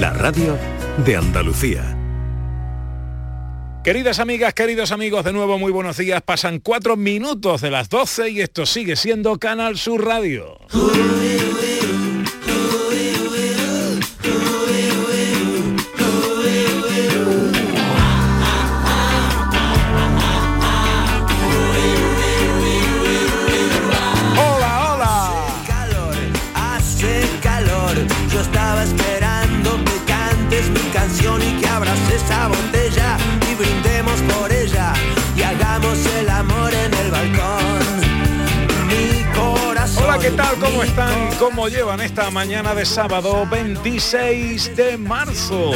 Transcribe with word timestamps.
la 0.00 0.12
radio 0.12 0.58
de 1.04 1.16
Andalucía. 1.16 1.96
Queridas 3.84 4.18
amigas, 4.18 4.54
queridos 4.54 4.92
amigos, 4.92 5.24
de 5.24 5.32
nuevo 5.32 5.58
muy 5.58 5.70
buenos 5.70 5.98
días. 5.98 6.22
Pasan 6.22 6.58
cuatro 6.58 6.96
minutos 6.96 7.60
de 7.60 7.70
las 7.70 7.88
12 7.90 8.30
y 8.30 8.40
esto 8.40 8.66
sigue 8.66 8.96
siendo 8.96 9.38
Canal 9.38 9.76
Sur 9.76 10.04
Radio. 10.04 10.58
Tal? 40.36 40.56
¿Cómo 40.56 40.82
están? 40.82 41.30
¿Cómo 41.38 41.68
llevan 41.68 42.00
esta 42.00 42.30
mañana 42.30 42.74
de 42.74 42.84
sábado 42.84 43.46
26 43.50 44.76
de 44.76 44.98
marzo 44.98 45.72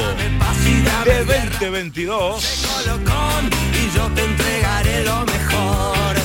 de 1.04 1.24
2022? 1.24 2.66
Colocón 2.84 3.50
y 3.72 3.96
yo 3.96 4.06
te 4.14 4.24
entregaré 4.24 5.04
lo 5.04 5.24
mejor. 5.26 6.16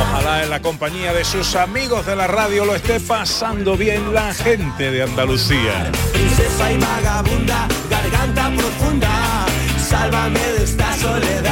Ojalá 0.00 0.42
en 0.42 0.50
la 0.50 0.60
compañía 0.60 1.12
de 1.12 1.24
sus 1.24 1.54
amigos 1.54 2.06
de 2.06 2.16
la 2.16 2.26
radio 2.26 2.64
lo 2.64 2.74
esté 2.74 2.98
pasando 2.98 3.76
bien 3.76 4.14
la 4.14 4.32
gente 4.32 4.90
de 4.90 5.02
Andalucía. 5.02 5.90
Princesa 6.12 6.72
y 6.72 6.78
vagabunda, 6.78 7.68
garganta 7.90 8.50
profunda, 8.56 9.46
sálvame 9.78 10.40
de 10.40 10.64
esta 10.64 10.96
soledad. 10.96 11.51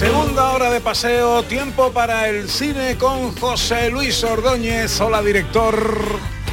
Segunda 0.00 0.52
hora 0.52 0.70
de 0.70 0.80
paseo, 0.80 1.42
tiempo 1.42 1.92
para 1.92 2.26
el 2.26 2.48
cine 2.48 2.96
con 2.96 3.36
José 3.36 3.90
Luis 3.90 4.24
Ordóñez. 4.24 4.98
Hola, 4.98 5.20
director. 5.20 5.76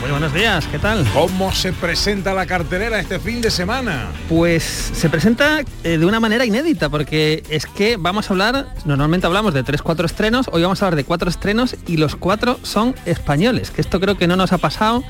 Muy 0.02 0.12
buenos 0.12 0.34
días, 0.34 0.68
¿qué 0.68 0.78
tal? 0.80 1.08
¿Cómo 1.14 1.54
se 1.54 1.72
presenta 1.72 2.34
la 2.34 2.46
cartelera 2.46 3.00
este 3.00 3.20
fin 3.20 3.40
de 3.40 3.50
semana? 3.50 4.12
Pues 4.28 4.64
se 4.64 5.10
presenta 5.10 5.62
eh, 5.86 5.98
de 5.98 6.06
una 6.06 6.20
manera 6.20 6.44
inédita 6.44 6.90
porque 6.90 7.42
es 7.50 7.66
que 7.68 7.96
vamos 7.96 8.30
a 8.30 8.34
hablar, 8.34 8.68
normalmente 8.84 9.28
hablamos 9.28 9.54
de 9.54 9.64
3-4 9.64 10.04
estrenos, 10.04 10.50
hoy 10.52 10.64
vamos 10.64 10.84
a 10.84 10.88
hablar 10.88 10.98
de 10.98 11.06
cuatro 11.06 11.30
estrenos 11.30 11.78
y 11.88 11.96
los 11.96 12.18
cuatro 12.18 12.60
son 12.64 12.96
españoles, 13.06 13.72
que 13.72 13.80
esto 13.80 14.02
creo 14.02 14.18
que 14.18 14.28
no 14.28 14.36
nos 14.36 14.52
ha 14.52 14.58
pasado 14.58 15.06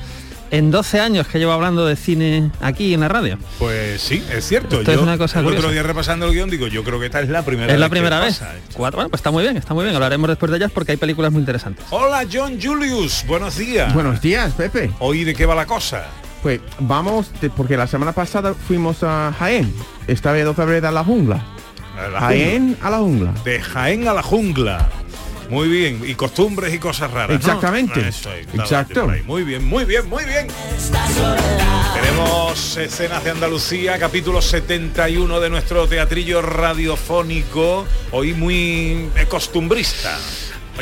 en 0.50 0.70
12 0.70 1.00
años 1.00 1.26
que 1.26 1.38
llevo 1.38 1.52
hablando 1.52 1.86
de 1.86 1.96
cine 1.96 2.50
aquí 2.60 2.94
en 2.94 3.00
la 3.00 3.08
radio. 3.08 3.38
Pues 3.58 4.00
sí, 4.00 4.22
es 4.32 4.46
cierto. 4.46 4.78
Esto 4.78 4.92
es 4.92 4.98
una 4.98 5.18
cosa 5.18 5.40
el 5.40 5.46
otro 5.46 5.56
curiosa. 5.56 5.72
día 5.74 5.82
repasando 5.82 6.26
el 6.26 6.32
guion 6.32 6.50
digo, 6.50 6.66
yo 6.68 6.82
creo 6.84 6.98
que 7.00 7.06
esta 7.06 7.20
es 7.20 7.28
la 7.28 7.42
primera 7.42 7.72
es 7.72 7.78
la 7.78 7.86
vez 7.86 7.90
que 7.90 8.00
primera 8.00 8.20
vez. 8.20 8.38
pasa. 8.38 8.54
Cuatro, 8.74 8.96
bueno, 8.98 9.10
pues 9.10 9.18
está 9.20 9.30
muy 9.30 9.42
bien, 9.42 9.56
está 9.56 9.74
muy 9.74 9.84
bien. 9.84 9.94
Hablaremos 9.94 10.28
después 10.28 10.50
de 10.50 10.56
ellas 10.58 10.70
porque 10.72 10.92
hay 10.92 10.98
películas 10.98 11.32
muy 11.32 11.40
interesantes. 11.40 11.84
Hola, 11.90 12.24
John 12.32 12.58
Julius. 12.62 13.24
Buenos 13.26 13.56
días. 13.56 13.92
Buenos 13.94 14.20
días, 14.20 14.52
Pepe. 14.54 14.90
¿Hoy 15.00 15.24
de 15.24 15.34
qué 15.34 15.46
va 15.46 15.54
la 15.54 15.66
cosa? 15.66 16.06
Pues 16.42 16.60
vamos, 16.78 17.30
de- 17.40 17.50
porque 17.50 17.76
la 17.76 17.86
semana 17.86 18.12
pasada 18.12 18.54
fuimos 18.54 19.02
a 19.02 19.34
Jaén. 19.38 19.74
Esta 20.06 20.32
vez 20.32 20.46
otra 20.46 20.64
vez 20.64 20.82
a 20.84 20.90
la 20.92 21.02
jungla. 21.04 21.44
A 21.98 22.08
la 22.08 22.20
Jaén 22.20 22.76
a 22.80 22.90
la 22.90 22.98
jungla. 22.98 23.32
De 23.44 23.60
Jaén 23.60 24.06
a 24.06 24.14
la 24.14 24.22
jungla. 24.22 24.88
Muy 25.48 25.68
bien. 25.68 26.02
Y 26.06 26.14
costumbres 26.14 26.72
y 26.74 26.78
cosas 26.78 27.10
raras. 27.10 27.30
¿no? 27.30 27.36
Exactamente. 27.36 28.08
Eso, 28.08 28.30
Exacto. 28.54 29.10
Muy 29.26 29.44
bien, 29.44 29.64
muy 29.66 29.84
bien, 29.84 30.08
muy 30.08 30.24
bien. 30.24 30.48
Tenemos 31.94 32.76
escenas 32.76 33.24
de 33.24 33.30
Andalucía, 33.30 33.98
capítulo 33.98 34.42
71 34.42 35.40
de 35.40 35.50
nuestro 35.50 35.86
teatrillo 35.86 36.42
radiofónico. 36.42 37.86
Hoy 38.12 38.34
muy 38.34 39.08
costumbrista. 39.28 40.18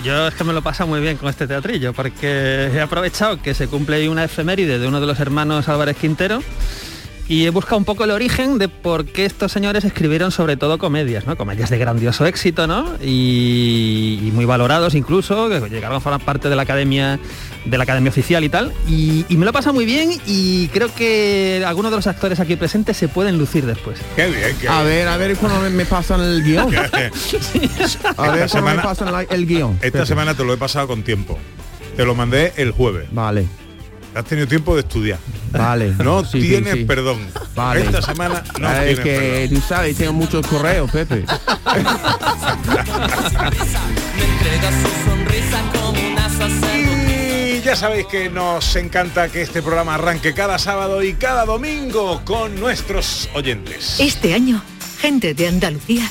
Yo 0.03 0.29
es 0.29 0.35
que 0.35 0.45
me 0.45 0.53
lo 0.53 0.63
pasa 0.63 0.85
muy 0.85 1.01
bien 1.01 1.17
con 1.17 1.31
este 1.31 1.47
teatrillo 1.47 1.95
porque 1.95 2.71
he 2.75 2.81
aprovechado 2.81 3.41
que 3.41 3.55
se 3.55 3.67
cumple 3.67 3.97
hoy 3.97 4.09
una 4.09 4.25
efeméride 4.25 4.79
de 4.79 4.87
uno 4.87 5.01
de 5.01 5.07
los 5.07 5.19
hermanos 5.21 5.69
Álvarez 5.69 5.97
Quintero 5.97 6.43
y 7.29 7.45
he 7.45 7.51
buscado 7.51 7.77
un 7.79 7.85
poco 7.85 8.05
el 8.05 8.11
origen 8.13 8.59
de 8.59 8.69
por 8.69 9.05
qué 9.07 9.25
estos 9.25 9.51
señores 9.53 9.85
escribieron 9.85 10.31
sobre 10.31 10.57
todo 10.57 10.79
comedias, 10.79 11.27
¿no? 11.27 11.37
Comedias 11.37 11.71
de 11.71 11.79
grandioso 11.79 12.25
éxito, 12.27 12.67
¿no? 12.67 12.95
Y, 13.03 14.21
y 14.23 14.31
muy 14.33 14.45
valorados 14.45 14.95
incluso, 14.95 15.49
que 15.49 15.61
llegaron 15.69 15.97
a 15.97 16.01
formar 16.01 16.21
parte 16.25 16.49
de 16.49 16.57
la 16.57 16.63
academia 16.63 17.19
de 17.65 17.77
la 17.79 17.83
academia 17.83 18.11
oficial 18.11 18.45
y 18.45 18.49
tal. 18.49 18.73
Y, 18.89 19.25
y 19.29 19.37
me 19.37 19.45
lo 19.45 19.53
pasa 19.53 19.73
muy 19.73 19.85
bien 19.85 20.11
y 20.25 20.69
creo 20.69 20.89
que 20.95 21.65
algunos 21.67 21.91
de 21.91 21.97
los 21.97 22.07
actores 22.07 22.39
aquí 22.39 22.55
presentes 22.55 22.97
se 22.97 23.09
pueden 23.09 23.39
lucir 23.39 23.67
después. 23.67 23.99
Qué 24.15 24.29
bien, 24.29 24.57
qué 24.61 24.69
A 24.69 24.83
bien. 24.83 24.87
ver, 24.95 25.09
a 25.09 25.17
ver 25.17 25.37
cuando 25.37 25.61
me, 25.61 25.71
me 25.71 25.85
pasan 25.85 26.21
el 26.21 26.45
guion. 26.45 26.73
A 28.17 28.31
ver 28.31 28.43
Esta 28.45 28.61
cuando 28.61 28.77
me 28.77 28.83
pasan 28.83 29.11
la- 29.13 29.23
el 29.23 29.47
guion. 29.47 29.73
Esta 29.83 29.91
Pepe. 29.99 30.07
semana 30.07 30.35
te 30.35 30.45
lo 30.45 30.53
he 30.53 30.57
pasado 30.57 30.87
con 30.87 31.03
tiempo. 31.03 31.39
Te 31.97 32.05
lo 32.05 32.15
mandé 32.15 32.53
el 32.57 32.71
jueves. 32.71 33.09
Vale, 33.11 33.47
Has 34.17 34.25
tenido 34.25 34.47
tiempo 34.49 34.75
de 34.75 34.81
estudiar. 34.81 35.19
vale. 35.53 35.93
No 36.03 36.25
Sí, 36.25 36.41
tienes 36.41 36.73
sí. 36.75 36.85
perdón. 36.85 37.19
Vale. 37.55 37.83
Esta 37.83 38.01
semana 38.03 38.43
no 38.59 38.67
Ah, 38.69 38.77
tienes 38.81 38.99
es 38.99 39.05
que 39.05 39.47
perdón. 39.49 39.61
tú 39.61 39.67
sabes, 39.69 39.97
tengo 39.97 40.13
muchos 40.15 40.47
correos, 40.47 40.91
Pepe. 40.91 41.25
Y 47.49 47.61
ya 47.63 47.77
sabéis 47.77 48.07
que 48.07 48.29
nos 48.29 48.75
encanta 48.77 49.29
que 49.29 49.43
este 49.43 49.63
programa 49.63 49.95
arranque 49.95 50.35
cada 50.35 50.59
sábado 50.59 51.03
y 51.03 51.15
cada 51.15 51.45
domingo 51.45 52.23
con 52.25 52.59
nuestros 52.59 53.29
oyentes. 53.35 53.97
Este 54.01 54.35
año, 54.35 54.63
Gente 55.01 55.35
de 55.35 55.47
Andalucía 55.49 56.11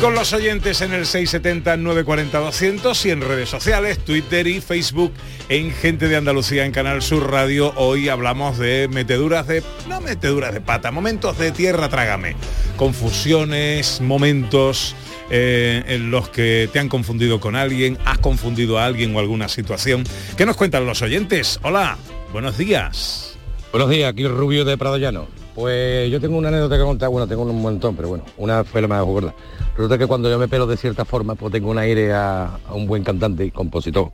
Con 0.00 0.14
los 0.14 0.32
oyentes 0.32 0.80
en 0.80 0.92
el 0.92 1.04
670-940-200 1.04 3.06
y 3.06 3.10
en 3.10 3.20
redes 3.20 3.48
sociales, 3.48 3.98
Twitter 3.98 4.46
y 4.46 4.60
Facebook 4.60 5.12
en 5.48 5.72
Gente 5.72 6.08
de 6.08 6.16
Andalucía 6.16 6.64
en 6.64 6.72
Canal 6.72 7.02
Sur 7.02 7.30
Radio. 7.30 7.72
Hoy 7.76 8.08
hablamos 8.08 8.58
de 8.58 8.88
meteduras 8.88 9.46
de... 9.48 9.62
no 9.88 10.00
meteduras 10.00 10.54
de 10.54 10.60
pata, 10.60 10.92
momentos 10.92 11.38
de 11.38 11.50
tierra 11.50 11.88
trágame. 11.88 12.36
Confusiones, 12.76 14.00
momentos 14.00 14.94
eh, 15.30 15.82
en 15.86 16.10
los 16.10 16.28
que 16.28 16.68
te 16.72 16.78
han 16.78 16.88
confundido 16.88 17.40
con 17.40 17.56
alguien, 17.56 17.98
has 18.04 18.18
confundido 18.18 18.78
a 18.78 18.84
alguien 18.84 19.14
o 19.16 19.18
alguna 19.18 19.48
situación. 19.48 20.04
¿Qué 20.36 20.46
nos 20.46 20.56
cuentan 20.56 20.86
los 20.86 21.02
oyentes? 21.02 21.58
Hola, 21.62 21.98
buenos 22.32 22.56
días. 22.56 23.36
Buenos 23.72 23.90
días, 23.90 24.12
aquí 24.12 24.26
Rubio 24.26 24.64
de 24.64 24.78
Prado 24.78 24.98
Llano. 24.98 25.37
Pues 25.58 26.08
yo 26.08 26.20
tengo 26.20 26.38
una 26.38 26.50
anécdota 26.50 26.78
que 26.78 26.84
contar, 26.84 27.08
bueno, 27.08 27.26
tengo 27.26 27.42
un 27.42 27.60
montón, 27.60 27.96
pero 27.96 28.10
bueno, 28.10 28.22
una 28.36 28.62
fue 28.62 28.80
la 28.80 28.86
más 28.86 29.04
gorda. 29.04 29.34
Resulta 29.74 29.98
que 29.98 30.06
cuando 30.06 30.30
yo 30.30 30.38
me 30.38 30.46
pelo 30.46 30.68
de 30.68 30.76
cierta 30.76 31.04
forma, 31.04 31.34
pues 31.34 31.50
tengo 31.50 31.68
un 31.68 31.78
aire 31.78 32.12
a, 32.12 32.60
a 32.64 32.74
un 32.74 32.86
buen 32.86 33.02
cantante 33.02 33.44
y 33.44 33.50
compositor. 33.50 34.12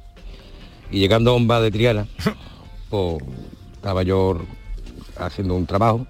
Y 0.90 1.00
llegando 1.00 1.32
a 1.32 1.36
un 1.36 1.46
bar 1.46 1.60
de 1.60 1.70
Triana, 1.70 2.06
pues 2.88 3.22
estaba 3.74 4.02
yo 4.04 4.38
haciendo 5.18 5.54
un 5.54 5.66
trabajo 5.66 6.06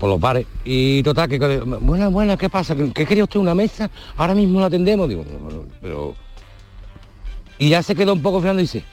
por 0.00 0.08
los 0.08 0.18
bares 0.18 0.44
y 0.64 1.04
total 1.04 1.28
que 1.28 1.38
buena 1.38 2.08
buena 2.08 2.36
qué 2.36 2.48
pasa 2.50 2.74
¿Qué, 2.74 2.92
qué 2.92 3.06
quería 3.06 3.24
usted 3.24 3.38
una 3.38 3.54
mesa 3.54 3.90
ahora 4.16 4.34
mismo 4.34 4.58
la 4.58 4.66
atendemos 4.66 5.08
digo 5.08 5.24
"Bueno, 5.42 5.64
pero 5.80 6.14
y 7.58 7.68
ya 7.68 7.82
se 7.82 7.94
quedó 7.94 8.12
un 8.14 8.22
poco 8.22 8.40
frenando 8.40 8.60
y 8.60 8.64
dice 8.64 8.84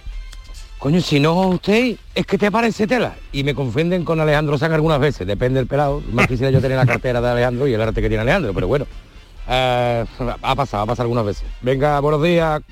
Coño, 0.79 1.01
si 1.01 1.19
no 1.19 1.33
usted, 1.49 1.95
es 2.13 2.25
que 2.27 2.37
te 2.37 2.51
parece 2.51 2.85
tela. 2.85 3.15
Y 3.31 3.43
me 3.43 3.55
confunden 3.55 4.05
con 4.05 4.19
Alejandro 4.19 4.57
San 4.59 4.71
algunas 4.73 4.99
veces, 4.99 5.25
depende 5.25 5.59
del 5.59 5.67
pelado. 5.67 6.03
Más 6.11 6.27
quisiera 6.29 6.51
yo 6.51 6.61
tener 6.61 6.77
la 6.77 6.85
cartera 6.85 7.19
de 7.19 7.29
Alejandro 7.29 7.67
y 7.67 7.73
el 7.73 7.81
arte 7.81 8.01
que 8.01 8.09
tiene 8.09 8.21
Alejandro, 8.21 8.53
pero 8.53 8.67
bueno. 8.67 8.85
eh, 9.47 10.05
ha 10.41 10.55
pasado, 10.55 10.83
ha 10.83 10.85
pasado 10.85 11.03
algunas 11.03 11.25
veces. 11.25 11.45
Venga, 11.61 11.99
buenos 11.99 12.21
días. 12.21 12.61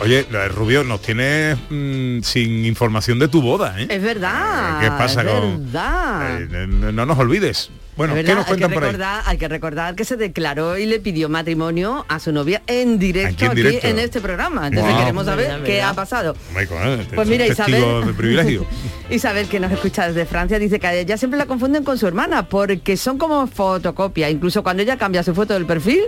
Oye, 0.00 0.24
Rubio, 0.48 0.84
nos 0.84 1.00
tienes 1.02 1.58
mm, 1.68 2.20
sin 2.22 2.64
información 2.64 3.18
de 3.18 3.28
tu 3.28 3.42
boda, 3.42 3.74
¿eh? 3.80 3.86
Es 3.90 4.02
verdad. 4.02 4.80
¿Qué 4.80 4.88
pasa 4.88 5.22
es 5.22 5.28
con- 5.28 5.64
verdad. 5.66 6.42
Eh, 6.42 6.66
no 6.66 7.04
nos 7.06 7.18
olvides. 7.18 7.70
Bueno, 7.96 8.14
Es 8.14 8.18
¿qué 8.20 8.22
verdad, 8.24 8.36
nos 8.40 8.46
cuentan 8.46 8.70
hay 8.70 8.74
por 8.74 8.82
que 8.82 8.86
ahí? 8.88 8.92
recordar, 8.92 9.22
Hay 9.26 9.38
que 9.38 9.48
recordar 9.48 9.94
que 9.94 10.04
se 10.04 10.16
declaró 10.16 10.76
y 10.76 10.84
le 10.86 11.00
pidió 11.00 11.28
matrimonio 11.30 12.04
a 12.08 12.18
su 12.18 12.30
novia 12.30 12.62
en 12.66 12.98
directo 12.98 13.30
Aquí 13.36 13.44
en 13.46 13.50
aquí, 13.52 13.62
directo. 13.62 13.86
en 13.88 13.98
este 13.98 14.20
programa. 14.20 14.66
Entonces 14.66 14.92
Wow. 14.92 15.00
queremos 15.00 15.24
saber 15.24 15.46
Verdad, 15.48 15.64
qué 15.64 15.72
verdad. 15.72 15.88
ha 15.90 15.94
pasado. 15.94 16.36
Michael, 16.54 17.06
Pues 17.14 17.26
mira, 17.28 17.46
Isabel. 17.46 18.06
de 18.06 18.12
privilegio. 18.12 18.66
Isabel, 19.10 19.48
que 19.48 19.60
nos 19.60 19.72
escucha 19.72 20.08
desde 20.08 20.26
Francia, 20.26 20.58
dice 20.58 20.78
que 20.78 20.86
a 20.86 20.94
ella 20.94 21.16
siempre 21.16 21.38
la 21.38 21.46
confunden 21.46 21.84
con 21.84 21.96
su 21.96 22.06
hermana 22.06 22.46
porque 22.48 22.96
son 22.98 23.16
como 23.18 23.46
fotocopia. 23.46 24.28
Incluso 24.28 24.62
cuando 24.62 24.82
ella 24.82 24.98
cambia 24.98 25.22
su 25.22 25.34
foto 25.34 25.54
del 25.54 25.64
perfil, 25.64 26.00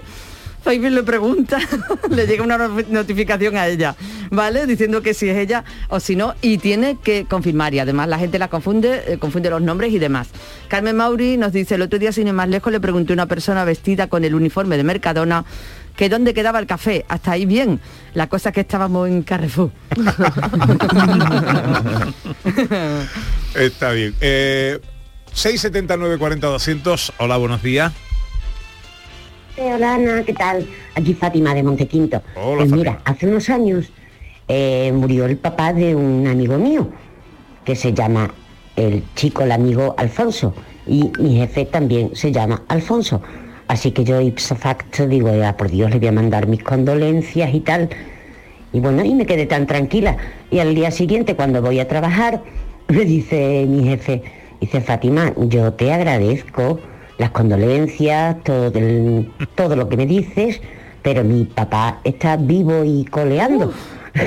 Facebook 0.64 0.90
le 0.90 1.02
pregunta, 1.02 1.58
le 2.10 2.26
llega 2.26 2.42
una 2.42 2.58
no- 2.58 2.82
notificación 2.90 3.56
a 3.56 3.66
ella, 3.68 3.94
¿vale? 4.30 4.66
Diciendo 4.66 5.02
que 5.02 5.14
si 5.14 5.28
es 5.28 5.36
ella 5.36 5.64
o 5.88 6.00
si 6.00 6.16
no, 6.16 6.34
y 6.42 6.58
tiene 6.58 6.98
que 7.02 7.24
confirmar. 7.24 7.72
Y 7.74 7.78
además 7.78 8.08
la 8.08 8.18
gente 8.18 8.38
la 8.38 8.48
confunde, 8.48 9.02
eh, 9.06 9.18
confunde 9.18 9.50
los 9.50 9.62
nombres 9.62 9.92
y 9.92 9.98
demás. 9.98 10.28
Carmen 10.68 10.96
Mauri 10.96 11.36
nos 11.36 11.52
dice, 11.52 11.76
el 11.76 11.82
otro 11.82 11.98
día, 11.98 12.12
sin 12.12 12.26
ir 12.26 12.32
más 12.34 12.48
lejos, 12.48 12.72
le 12.72 12.80
pregunté 12.80 13.12
a 13.12 13.14
una 13.14 13.26
persona 13.26 13.64
vestida 13.64 14.08
con 14.08 14.24
el 14.24 14.34
uniforme 14.34 14.76
de 14.76 14.84
Mercadona 14.84 15.44
que 15.96 16.08
dónde 16.08 16.34
quedaba 16.34 16.58
el 16.60 16.66
café. 16.66 17.04
Hasta 17.08 17.32
ahí 17.32 17.46
bien. 17.46 17.80
La 18.14 18.28
cosa 18.28 18.50
es 18.50 18.54
que 18.54 18.60
estábamos 18.60 19.08
en 19.08 19.22
Carrefour. 19.22 19.70
Está 23.54 23.92
bien. 23.92 24.14
Eh, 24.20 24.78
679 25.32 26.18
40 26.18 26.46
200. 26.46 27.12
Hola, 27.18 27.36
buenos 27.36 27.62
días. 27.62 27.92
Hola 29.60 29.94
Ana, 29.94 30.22
¿qué 30.24 30.34
tal? 30.34 30.64
Aquí 30.94 31.14
Fátima 31.14 31.52
de 31.52 31.64
Montequinto. 31.64 32.22
Hola, 32.36 32.58
pues 32.58 32.70
Fátima. 32.70 32.76
mira, 32.76 33.00
hace 33.04 33.26
unos 33.26 33.50
años 33.50 33.90
eh, 34.46 34.92
murió 34.94 35.26
el 35.26 35.36
papá 35.36 35.72
de 35.72 35.96
un 35.96 36.28
amigo 36.28 36.58
mío, 36.58 36.88
que 37.64 37.74
se 37.74 37.92
llama 37.92 38.32
el 38.76 39.02
chico, 39.16 39.42
el 39.42 39.50
amigo 39.50 39.96
Alfonso, 39.98 40.54
y 40.86 41.10
mi 41.18 41.38
jefe 41.38 41.64
también 41.64 42.14
se 42.14 42.30
llama 42.30 42.62
Alfonso. 42.68 43.20
Así 43.66 43.90
que 43.90 44.04
yo 44.04 44.20
ipso 44.20 44.54
facto 44.54 45.08
digo, 45.08 45.34
ya 45.34 45.56
por 45.56 45.68
Dios 45.68 45.90
le 45.90 45.98
voy 45.98 46.08
a 46.08 46.12
mandar 46.12 46.46
mis 46.46 46.62
condolencias 46.62 47.52
y 47.52 47.60
tal. 47.60 47.88
Y 48.72 48.78
bueno, 48.78 49.04
y 49.04 49.12
me 49.12 49.26
quedé 49.26 49.46
tan 49.46 49.66
tranquila. 49.66 50.16
Y 50.52 50.60
al 50.60 50.72
día 50.76 50.92
siguiente, 50.92 51.34
cuando 51.34 51.60
voy 51.62 51.80
a 51.80 51.88
trabajar, 51.88 52.42
me 52.88 53.04
dice 53.04 53.66
mi 53.68 53.82
jefe, 53.82 54.22
dice 54.60 54.80
Fátima, 54.80 55.32
yo 55.36 55.72
te 55.72 55.92
agradezco 55.92 56.78
las 57.18 57.30
condolencias, 57.30 58.42
todo, 58.44 58.66
el- 58.78 59.30
todo 59.54 59.76
lo 59.76 59.88
que 59.88 59.96
me 59.96 60.06
dices, 60.06 60.60
pero 61.02 61.24
mi 61.24 61.44
papá 61.44 61.98
está 62.04 62.36
vivo 62.36 62.84
y 62.84 63.04
coleando. 63.04 63.72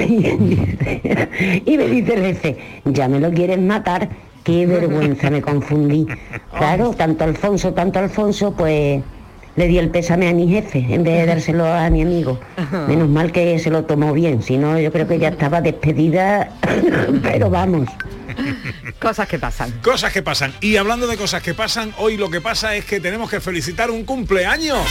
y 1.65 1.77
me 1.77 1.87
dice 1.87 2.13
el 2.13 2.21
jefe, 2.21 2.57
ya 2.85 3.07
me 3.07 3.19
lo 3.19 3.31
quieres 3.31 3.59
matar, 3.59 4.09
qué 4.43 4.65
vergüenza, 4.67 5.29
me 5.29 5.41
confundí. 5.41 6.05
Claro, 6.57 6.91
tanto 6.91 7.23
Alfonso, 7.23 7.73
tanto 7.73 7.99
Alfonso, 7.99 8.53
pues 8.53 9.01
le 9.55 9.67
di 9.67 9.77
el 9.77 9.89
pésame 9.89 10.29
a 10.29 10.33
mi 10.33 10.47
jefe 10.47 10.79
en 10.89 11.03
vez 11.03 11.19
de 11.19 11.25
dárselo 11.25 11.65
a 11.65 11.89
mi 11.89 12.01
amigo. 12.03 12.39
Menos 12.87 13.09
mal 13.09 13.31
que 13.31 13.59
se 13.59 13.69
lo 13.69 13.83
tomó 13.85 14.13
bien, 14.13 14.41
si 14.41 14.57
no 14.57 14.79
yo 14.79 14.91
creo 14.91 15.07
que 15.07 15.19
ya 15.19 15.29
estaba 15.29 15.61
despedida, 15.61 16.51
pero 17.23 17.49
vamos. 17.49 17.87
Cosas 18.99 19.27
que 19.27 19.39
pasan. 19.39 19.71
Cosas 19.81 20.11
que 20.11 20.21
pasan. 20.21 20.53
Y 20.61 20.77
hablando 20.77 21.07
de 21.07 21.17
cosas 21.17 21.41
que 21.41 21.53
pasan, 21.53 21.93
hoy 21.97 22.17
lo 22.17 22.29
que 22.29 22.41
pasa 22.41 22.75
es 22.75 22.85
que 22.85 22.99
tenemos 22.99 23.29
que 23.29 23.39
felicitar 23.39 23.91
un 23.91 24.03
cumpleaños. 24.05 24.87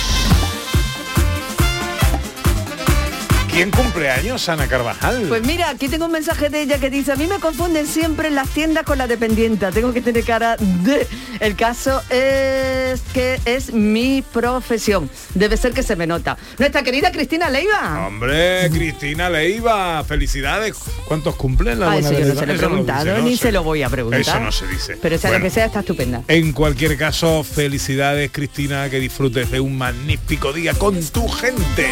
¿Quién 3.52 3.70
cumpleaños, 3.72 4.48
Ana 4.48 4.68
Carvajal? 4.68 5.24
Pues 5.28 5.44
mira, 5.44 5.70
aquí 5.70 5.88
tengo 5.88 6.06
un 6.06 6.12
mensaje 6.12 6.48
de 6.50 6.62
ella 6.62 6.78
que 6.78 6.88
dice, 6.88 7.12
a 7.12 7.16
mí 7.16 7.26
me 7.26 7.40
confunden 7.40 7.86
siempre 7.86 8.28
en 8.28 8.36
las 8.36 8.48
tiendas 8.48 8.84
con 8.84 8.96
la 8.96 9.06
dependienta, 9.08 9.72
tengo 9.72 9.92
que 9.92 10.00
tener 10.00 10.24
cara 10.24 10.56
de... 10.56 11.06
El 11.40 11.56
caso 11.56 12.02
es 12.10 13.00
que 13.14 13.40
es 13.46 13.72
mi 13.72 14.22
profesión, 14.22 15.10
debe 15.34 15.56
ser 15.56 15.72
que 15.72 15.82
se 15.82 15.96
me 15.96 16.06
nota. 16.06 16.36
Nuestra 16.58 16.82
querida 16.82 17.10
Cristina 17.10 17.48
Leiva. 17.50 18.06
Hombre, 18.06 18.68
Cristina 18.70 19.28
Leiva, 19.30 20.04
felicidades. 20.04 20.76
¿Cuántos 21.08 21.34
cumplen 21.36 21.80
la 21.80 21.86
Ah, 21.86 21.92
buena 21.94 22.08
eso 22.10 22.18
yo 22.20 22.26
no 22.34 22.40
se 22.40 22.46
lo 22.46 22.52
he 22.52 22.56
no 22.56 22.60
preguntado, 22.60 23.18
ni 23.22 23.36
se 23.36 23.52
lo 23.52 23.62
voy 23.64 23.82
a 23.82 23.88
preguntar. 23.88 24.20
Eso 24.20 24.38
no 24.38 24.52
se 24.52 24.66
dice. 24.66 24.98
Pero 25.00 25.18
sea 25.18 25.30
Bueno, 25.30 25.44
lo 25.44 25.48
que 25.48 25.54
sea, 25.54 25.64
está 25.64 25.80
estupenda. 25.80 26.22
En 26.28 26.52
cualquier 26.52 26.96
caso, 26.98 27.42
felicidades 27.42 28.30
Cristina, 28.30 28.88
que 28.90 29.00
disfrutes 29.00 29.50
de 29.50 29.60
un 29.60 29.76
magnífico 29.78 30.52
día 30.52 30.74
con 30.74 31.02
tu 31.06 31.26
gente. 31.26 31.88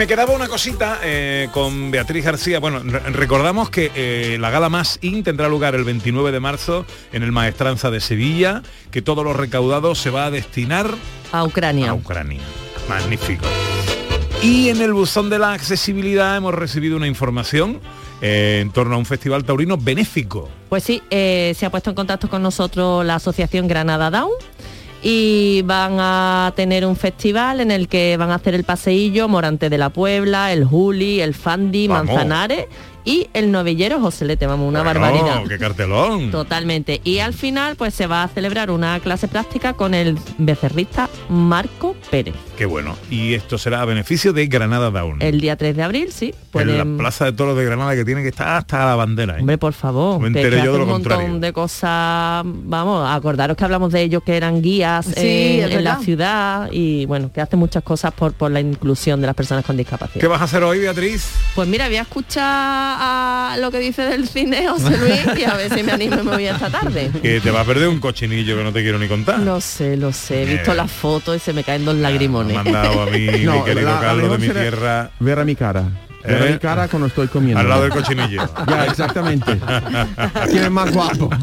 Me 0.00 0.06
quedaba 0.06 0.32
una 0.32 0.48
cosita 0.48 0.98
eh, 1.02 1.48
con 1.52 1.90
Beatriz 1.90 2.24
García. 2.24 2.58
Bueno, 2.58 2.78
re- 2.82 3.00
recordamos 3.10 3.68
que 3.68 3.92
eh, 3.94 4.38
la 4.40 4.48
gala 4.48 4.70
más 4.70 4.98
IN 5.02 5.22
tendrá 5.22 5.46
lugar 5.46 5.74
el 5.74 5.84
29 5.84 6.32
de 6.32 6.40
marzo 6.40 6.86
en 7.12 7.22
el 7.22 7.32
Maestranza 7.32 7.90
de 7.90 8.00
Sevilla, 8.00 8.62
que 8.90 9.02
todo 9.02 9.22
lo 9.22 9.34
recaudado 9.34 9.94
se 9.94 10.08
va 10.08 10.24
a 10.24 10.30
destinar 10.30 10.90
a 11.32 11.44
Ucrania. 11.44 11.90
A 11.90 11.92
Ucrania. 11.92 12.40
Magnífico. 12.88 13.44
Y 14.42 14.70
en 14.70 14.80
el 14.80 14.94
buzón 14.94 15.28
de 15.28 15.38
la 15.38 15.52
accesibilidad 15.52 16.34
hemos 16.34 16.54
recibido 16.54 16.96
una 16.96 17.06
información 17.06 17.78
eh, 18.22 18.60
en 18.62 18.70
torno 18.70 18.94
a 18.94 18.98
un 18.98 19.04
festival 19.04 19.44
taurino 19.44 19.76
benéfico. 19.76 20.48
Pues 20.70 20.82
sí, 20.82 21.02
se 21.10 21.66
ha 21.66 21.70
puesto 21.70 21.90
en 21.90 21.96
contacto 21.96 22.30
con 22.30 22.42
nosotros 22.42 23.04
la 23.04 23.16
Asociación 23.16 23.68
Granada 23.68 24.08
Down 24.10 24.30
y 25.02 25.62
van 25.62 25.96
a 25.98 26.52
tener 26.56 26.84
un 26.84 26.96
festival 26.96 27.60
en 27.60 27.70
el 27.70 27.88
que 27.88 28.16
van 28.16 28.30
a 28.30 28.34
hacer 28.34 28.54
el 28.54 28.64
paseillo 28.64 29.28
Morante 29.28 29.70
de 29.70 29.78
la 29.78 29.90
Puebla, 29.90 30.52
el 30.52 30.64
Juli, 30.64 31.20
el 31.20 31.34
Fandi, 31.34 31.88
Vamos. 31.88 32.06
Manzanares 32.06 32.66
y 33.10 33.28
el 33.34 33.50
novillero 33.50 33.98
Joselete, 34.00 34.46
vamos, 34.46 34.68
una 34.68 34.82
Bueno, 34.82 35.00
barbaridad. 35.00 35.42
¡Qué 35.48 35.58
cartelón! 35.58 36.30
Totalmente. 36.30 37.00
Y 37.02 37.18
al 37.18 37.34
final 37.34 37.74
pues 37.76 37.92
se 37.94 38.06
va 38.06 38.22
a 38.22 38.28
celebrar 38.28 38.70
una 38.70 39.00
clase 39.00 39.26
práctica 39.26 39.72
con 39.72 39.94
el 39.94 40.16
becerrista 40.38 41.08
Marco 41.28 41.96
Pérez. 42.10 42.34
Qué 42.56 42.66
bueno. 42.66 42.94
Y 43.10 43.34
esto 43.34 43.56
será 43.58 43.80
a 43.80 43.84
beneficio 43.84 44.32
de 44.32 44.46
Granada 44.46 44.90
Down. 44.90 45.16
El 45.22 45.40
día 45.40 45.56
3 45.56 45.74
de 45.76 45.82
abril, 45.82 46.12
sí. 46.12 46.26
en 46.26 46.32
la 46.78 46.84
pueden- 46.84 46.98
Plaza 46.98 47.24
de 47.24 47.32
Toros 47.32 47.56
de 47.56 47.64
Granada 47.64 47.94
que 47.94 48.04
tiene 48.04 48.22
que 48.22 48.28
estar 48.28 48.48
hasta 48.48 48.84
la 48.84 48.94
bandera. 48.96 49.36
¿eh? 49.36 49.40
Hombre, 49.40 49.56
por 49.58 49.72
favor. 49.72 50.20
Me 50.20 50.30
que- 50.32 50.40
enteré 50.40 50.58
que 50.60 50.66
yo 50.66 50.72
de 50.72 50.78
hace 50.78 50.78
lo 50.78 50.84
un 50.84 50.90
montón 50.90 51.40
de 51.40 51.52
cosas, 51.52 52.42
vamos, 52.44 53.08
acordaros 53.10 53.56
que 53.56 53.64
hablamos 53.64 53.90
de 53.92 54.02
ellos 54.02 54.22
que 54.22 54.36
eran 54.36 54.60
guías 54.62 55.06
Sí, 55.06 55.12
eh, 55.16 55.68
en 55.70 55.84
la 55.84 55.98
ciudad 56.00 56.68
y 56.70 57.06
bueno, 57.06 57.32
que 57.32 57.40
hacen 57.40 57.58
muchas 57.58 57.82
cosas 57.82 58.12
por, 58.12 58.34
por 58.34 58.50
la 58.50 58.60
inclusión 58.60 59.20
de 59.20 59.26
las 59.26 59.34
personas 59.34 59.64
con 59.64 59.76
discapacidad. 59.76 60.20
¿Qué 60.20 60.26
vas 60.26 60.40
a 60.42 60.44
hacer 60.44 60.62
hoy, 60.62 60.78
Beatriz? 60.80 61.30
Pues 61.54 61.66
mira, 61.66 61.86
voy 61.88 61.96
a 61.96 62.02
escuchar 62.02 62.99
a 63.02 63.56
lo 63.58 63.70
que 63.70 63.78
dice 63.78 64.02
del 64.02 64.28
cine 64.28 64.68
José 64.68 64.94
Luis 64.98 65.38
y 65.38 65.44
a 65.44 65.54
ver 65.54 65.72
si 65.72 65.82
me 65.82 65.92
animo 65.92 66.16
y 66.16 66.22
me 66.22 66.32
voy 66.34 66.46
esta 66.46 66.68
tarde. 66.68 67.10
Que 67.22 67.40
te 67.40 67.50
va 67.50 67.62
a 67.62 67.64
perder 67.64 67.88
un 67.88 67.98
cochinillo 67.98 68.56
que 68.58 68.62
no 68.62 68.72
te 68.72 68.82
quiero 68.82 68.98
ni 68.98 69.08
contar. 69.08 69.38
Lo 69.40 69.58
sé, 69.60 69.96
lo 69.96 70.12
sé. 70.12 70.42
He 70.42 70.44
visto 70.46 70.72
Eh. 70.72 70.76
las 70.76 70.92
fotos 70.92 71.36
y 71.36 71.38
se 71.38 71.52
me 71.54 71.64
caen 71.64 71.84
dos 71.86 71.96
lagrimones. 71.96 72.52
Me 72.52 72.60
han 72.60 72.72
dado 72.72 73.02
a 73.02 73.06
mí, 73.06 73.20
mi 73.20 73.62
querido 73.64 73.88
la- 73.88 73.94
la 73.94 74.00
Carlos 74.00 74.30
de 74.32 74.38
mi 74.38 74.46
será 74.48 74.60
tierra. 74.60 75.10
Ver 75.18 75.38
a 75.38 75.44
mi 75.46 75.56
cara. 75.56 75.84
¿Eh? 76.24 76.50
mi 76.52 76.58
cara 76.58 76.88
cuando 76.88 77.08
estoy 77.08 77.28
comiendo. 77.28 77.60
Al 77.60 77.68
lado 77.68 77.82
del 77.82 77.92
cochinillo. 77.92 78.42
Ya, 78.66 78.86
exactamente. 78.86 79.58
¿Quién 80.50 80.64
es 80.64 80.70
más 80.70 80.92
guapo? 80.92 81.30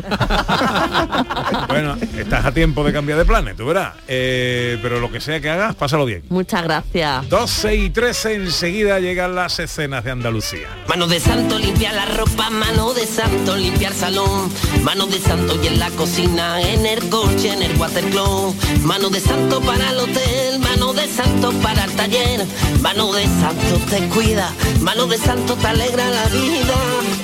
Bueno, 1.67 1.97
estás 2.17 2.45
a 2.45 2.51
tiempo 2.51 2.83
de 2.83 2.93
cambiar 2.93 3.17
de 3.17 3.25
planes, 3.25 3.55
tú 3.55 3.65
verás. 3.65 3.93
Eh, 4.07 4.79
pero 4.81 4.99
lo 4.99 5.11
que 5.11 5.19
sea 5.19 5.39
que 5.39 5.49
hagas, 5.49 5.75
pásalo 5.75 6.05
bien. 6.05 6.23
Muchas 6.29 6.63
gracias. 6.63 7.29
12 7.29 7.75
y 7.75 7.89
13 7.89 8.33
enseguida 8.35 8.99
llegan 8.99 9.35
las 9.35 9.59
escenas 9.59 10.03
de 10.03 10.11
Andalucía. 10.11 10.67
Mano 10.87 11.07
de 11.07 11.19
santo 11.19 11.59
limpia 11.59 11.91
la 11.93 12.05
ropa, 12.05 12.49
mano 12.49 12.93
de 12.93 13.05
santo 13.05 13.55
limpiar 13.55 13.93
salón, 13.93 14.49
mano 14.83 15.07
de 15.07 15.19
santo 15.19 15.61
y 15.61 15.67
en 15.67 15.79
la 15.79 15.89
cocina, 15.91 16.61
en 16.61 16.85
el 16.85 17.07
coche, 17.09 17.53
en 17.53 17.61
el 17.63 17.75
watercloak, 17.77 18.55
mano 18.83 19.09
de 19.09 19.19
santo 19.19 19.61
para 19.61 19.89
el 19.91 19.97
hotel, 19.97 20.59
mano 20.59 20.93
de 20.93 21.07
santo 21.07 21.51
para 21.61 21.85
el 21.85 21.91
taller, 21.91 22.45
mano 22.81 23.11
de 23.13 23.23
santo 23.25 23.79
te 23.89 24.07
cuida, 24.09 24.51
mano 24.81 25.07
de 25.07 25.17
santo 25.17 25.55
te 25.55 25.67
alegra 25.67 26.09
la 26.09 26.25
vida, 26.25 26.75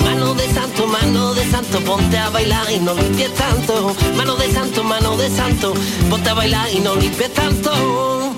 mano 0.03 0.33
de 0.33 0.47
santo, 0.53 0.87
mano 0.87 1.33
de 1.33 1.49
santo, 1.49 1.79
ponte 1.81 2.17
a 2.17 2.29
bailar 2.29 2.71
y 2.71 2.79
no 2.79 2.93
limpies 2.93 3.33
tanto, 3.33 3.95
mano 4.15 4.35
de 4.35 4.51
santo, 4.51 4.83
mano 4.83 5.17
de 5.17 5.29
santo, 5.29 5.73
ponte 6.09 6.29
a 6.29 6.33
bailar 6.33 6.69
y 6.71 6.79
no 6.79 6.95
limpies 6.95 7.33
tanto. 7.33 8.33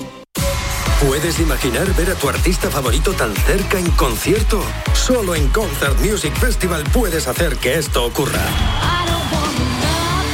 ¿Puedes 1.06 1.38
imaginar 1.40 1.92
ver 1.94 2.10
a 2.10 2.14
tu 2.14 2.28
artista 2.28 2.70
favorito 2.70 3.12
tan 3.12 3.34
cerca 3.34 3.78
en 3.78 3.90
concierto? 3.92 4.62
Solo 4.94 5.34
en 5.34 5.46
Concert 5.48 5.98
Music 6.00 6.34
Festival 6.34 6.84
puedes 6.84 7.28
hacer 7.28 7.56
que 7.56 7.78
esto 7.78 8.04
ocurra. 8.04 8.42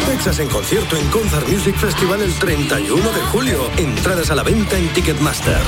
Texas 0.06 0.38
en 0.38 0.48
concierto 0.48 0.96
en 0.96 1.08
Concert 1.08 1.48
Music 1.48 1.76
Festival 1.76 2.22
el 2.22 2.32
31 2.34 2.96
de 2.96 3.20
julio. 3.32 3.70
Entradas 3.76 4.30
a 4.30 4.34
la 4.34 4.42
venta 4.42 4.78
en 4.78 4.88
Ticketmaster. 4.92 5.60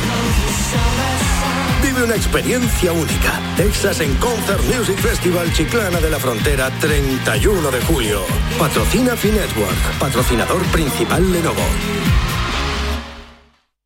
Vive 1.85 2.03
una 2.03 2.15
experiencia 2.15 2.93
única. 2.93 3.39
Texas 3.59 4.01
en 4.01 4.15
Concert 4.15 4.63
Music 4.75 4.97
Festival 4.97 5.53
Chiclana 5.53 6.01
de 6.01 6.09
la 6.09 6.19
Frontera, 6.19 6.71
31 6.81 7.71
de 7.71 7.81
julio. 7.83 8.25
Patrocina 8.59 9.15
Finetwork, 9.15 9.99
patrocinador 9.99 10.63
principal 10.73 11.31
Lenovo. 11.31 11.61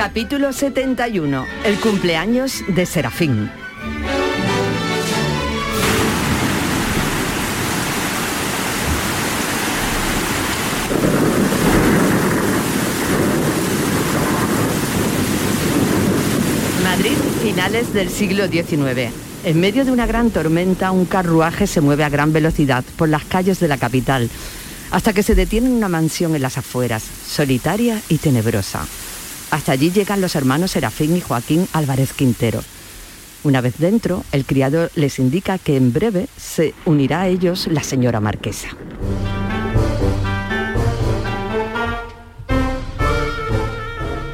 Capítulo 0.00 0.54
71, 0.54 1.44
el 1.62 1.78
cumpleaños 1.78 2.62
de 2.68 2.86
Serafín. 2.86 3.50
Madrid, 16.82 17.10
finales 17.42 17.92
del 17.92 18.08
siglo 18.08 18.48
XIX. 18.48 19.12
En 19.44 19.60
medio 19.60 19.84
de 19.84 19.92
una 19.92 20.06
gran 20.06 20.30
tormenta, 20.30 20.92
un 20.92 21.04
carruaje 21.04 21.66
se 21.66 21.82
mueve 21.82 22.04
a 22.04 22.08
gran 22.08 22.32
velocidad 22.32 22.84
por 22.96 23.10
las 23.10 23.26
calles 23.26 23.60
de 23.60 23.68
la 23.68 23.76
capital, 23.76 24.30
hasta 24.92 25.12
que 25.12 25.22
se 25.22 25.34
detiene 25.34 25.66
en 25.66 25.74
una 25.74 25.90
mansión 25.90 26.34
en 26.34 26.40
las 26.40 26.56
afueras, 26.56 27.04
solitaria 27.26 28.00
y 28.08 28.16
tenebrosa. 28.16 28.86
Hasta 29.50 29.72
allí 29.72 29.90
llegan 29.90 30.20
los 30.20 30.36
hermanos 30.36 30.72
Serafín 30.72 31.16
y 31.16 31.20
Joaquín 31.20 31.66
Álvarez 31.72 32.12
Quintero. 32.12 32.62
Una 33.42 33.60
vez 33.60 33.78
dentro, 33.78 34.24
el 34.32 34.44
criado 34.44 34.90
les 34.94 35.18
indica 35.18 35.58
que 35.58 35.76
en 35.76 35.92
breve 35.92 36.28
se 36.36 36.74
unirá 36.84 37.22
a 37.22 37.28
ellos 37.28 37.66
la 37.66 37.82
señora 37.82 38.20
marquesa. 38.20 38.68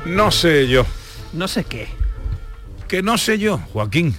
No 0.05 0.31
sé 0.31 0.67
yo. 0.69 0.85
No 1.33 1.47
sé 1.47 1.65
qué. 1.65 1.89
Que 2.89 3.03
no 3.03 3.17
sé 3.17 3.39
yo, 3.39 3.59
Joaquín. 3.73 4.17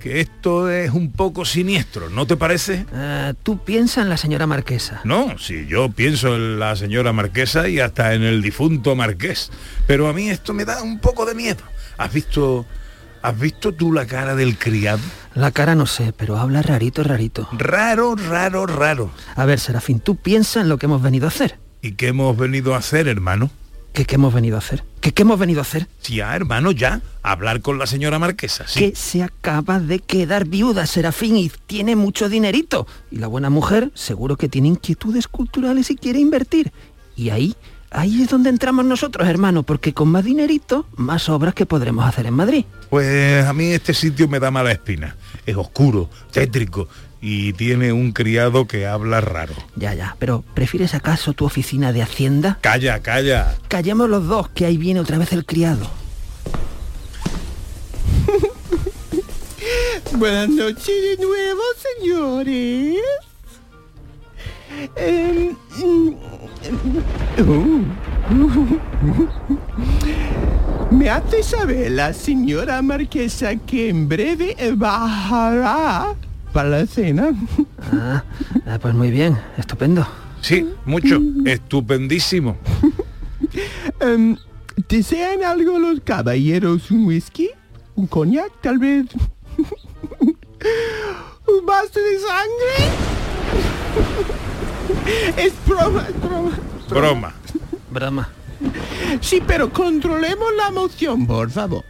Que 0.00 0.20
esto 0.20 0.70
es 0.70 0.90
un 0.90 1.12
poco 1.12 1.44
siniestro, 1.44 2.08
¿no 2.08 2.26
te 2.26 2.36
parece? 2.36 2.86
Ah, 2.94 3.34
Tú 3.42 3.62
piensa 3.62 4.00
en 4.00 4.08
la 4.08 4.16
señora 4.16 4.46
marquesa. 4.46 5.02
No, 5.04 5.38
si 5.38 5.66
yo 5.66 5.90
pienso 5.90 6.34
en 6.36 6.58
la 6.58 6.74
señora 6.74 7.12
marquesa 7.12 7.68
y 7.68 7.80
hasta 7.80 8.14
en 8.14 8.22
el 8.22 8.40
difunto 8.40 8.96
marqués. 8.96 9.50
Pero 9.86 10.08
a 10.08 10.14
mí 10.14 10.30
esto 10.30 10.54
me 10.54 10.64
da 10.64 10.82
un 10.82 11.00
poco 11.00 11.26
de 11.26 11.34
miedo. 11.34 11.62
¿Has 11.98 12.12
visto... 12.12 12.66
¿Has 13.22 13.38
visto 13.38 13.72
tú 13.74 13.92
la 13.92 14.06
cara 14.06 14.34
del 14.34 14.56
criado? 14.56 15.02
La 15.34 15.50
cara 15.50 15.74
no 15.74 15.84
sé, 15.84 16.14
pero 16.16 16.38
habla 16.38 16.62
rarito, 16.62 17.04
rarito. 17.04 17.46
Raro, 17.52 18.16
raro, 18.16 18.64
raro. 18.64 19.10
A 19.36 19.44
ver, 19.44 19.60
Serafín, 19.60 20.00
tú 20.00 20.16
piensa 20.16 20.62
en 20.62 20.70
lo 20.70 20.78
que 20.78 20.86
hemos 20.86 21.02
venido 21.02 21.26
a 21.26 21.28
hacer. 21.28 21.58
¿Y 21.82 21.92
qué 21.92 22.08
hemos 22.08 22.34
venido 22.38 22.74
a 22.74 22.78
hacer, 22.78 23.06
hermano? 23.08 23.50
¿Qué, 23.92 24.04
qué 24.04 24.14
hemos 24.14 24.32
venido 24.32 24.56
a 24.56 24.58
hacer? 24.58 24.84
¿Qué, 25.00 25.12
qué 25.12 25.22
hemos 25.22 25.38
venido 25.38 25.60
a 25.60 25.62
hacer? 25.62 25.88
Ya, 26.04 26.34
hermano, 26.34 26.70
ya. 26.70 27.00
Hablar 27.22 27.60
con 27.60 27.78
la 27.78 27.86
señora 27.86 28.18
marquesa, 28.18 28.66
sí. 28.68 28.78
Que 28.78 28.96
se 28.96 29.22
acaba 29.22 29.80
de 29.80 29.98
quedar 29.98 30.46
viuda, 30.46 30.86
Serafín, 30.86 31.36
y 31.36 31.50
tiene 31.66 31.96
mucho 31.96 32.28
dinerito. 32.28 32.86
Y 33.10 33.16
la 33.16 33.26
buena 33.26 33.50
mujer 33.50 33.90
seguro 33.94 34.36
que 34.36 34.48
tiene 34.48 34.68
inquietudes 34.68 35.26
culturales 35.26 35.90
y 35.90 35.96
quiere 35.96 36.20
invertir. 36.20 36.72
Y 37.16 37.30
ahí, 37.30 37.56
ahí 37.90 38.22
es 38.22 38.28
donde 38.28 38.48
entramos 38.50 38.84
nosotros, 38.84 39.28
hermano, 39.28 39.64
porque 39.64 39.92
con 39.92 40.08
más 40.08 40.24
dinerito, 40.24 40.86
más 40.96 41.28
obras 41.28 41.54
que 41.54 41.66
podremos 41.66 42.06
hacer 42.06 42.26
en 42.26 42.34
Madrid. 42.34 42.64
Pues 42.90 43.44
a 43.44 43.52
mí 43.52 43.66
este 43.72 43.92
sitio 43.92 44.28
me 44.28 44.38
da 44.38 44.50
mala 44.50 44.70
espina. 44.70 45.16
Es 45.44 45.56
oscuro, 45.56 46.08
tétrico 46.30 46.88
y 47.20 47.52
tiene 47.52 47.92
un 47.92 48.12
criado 48.12 48.66
que 48.66 48.86
habla 48.86 49.20
raro. 49.20 49.52
Ya, 49.76 49.92
ya, 49.94 50.16
pero 50.18 50.42
¿prefieres 50.54 50.94
acaso 50.94 51.34
tu 51.34 51.44
oficina 51.44 51.92
de 51.92 52.02
Hacienda? 52.02 52.58
Calla, 52.60 52.98
calla. 53.00 53.56
Callemos 53.68 54.08
los 54.08 54.26
dos, 54.26 54.48
que 54.48 54.66
ahí 54.66 54.76
viene 54.76 54.98
otra 55.00 55.18
vez 55.18 55.32
el 55.32 55.44
criado. 55.44 55.88
Buenas 60.12 60.48
noches 60.48 60.86
de 60.86 61.16
nuevo, 61.24 61.62
señores. 61.98 62.96
Em, 64.96 65.54
mm, 65.78 66.14
uh. 67.46 67.84
Me 70.90 71.08
hace 71.08 71.42
saber 71.42 71.92
la 71.92 72.12
señora 72.12 72.82
marquesa 72.82 73.56
que 73.56 73.88
en 73.88 74.06
breve 74.08 74.54
bajará 74.74 76.14
para 76.52 76.68
la 76.68 76.86
cena. 76.86 77.30
Ah, 77.92 78.24
ah, 78.66 78.78
pues 78.80 78.94
muy 78.94 79.10
bien, 79.10 79.38
estupendo. 79.56 80.06
Sí, 80.40 80.68
mucho. 80.84 81.20
Estupendísimo. 81.44 82.56
Em, 84.00 84.36
¿Desean 84.88 85.44
algo 85.44 85.78
los 85.78 86.00
caballeros? 86.00 86.90
¿Un 86.90 87.06
whisky? 87.06 87.50
¿Un 87.94 88.06
coñac, 88.06 88.50
tal 88.60 88.78
vez? 88.78 89.06
¿Un 91.46 91.66
vaso 91.66 92.00
de 92.00 92.18
sangre? 92.18 92.74
es 95.36 95.52
broma, 95.66 96.06
es 96.08 96.20
broma. 96.20 96.58
Broma. 96.88 97.34
Broma. 97.90 98.28
Sí, 99.20 99.42
pero 99.46 99.72
controlemos 99.72 100.48
la 100.56 100.68
emoción, 100.68 101.26
por 101.26 101.50
favor. 101.50 101.84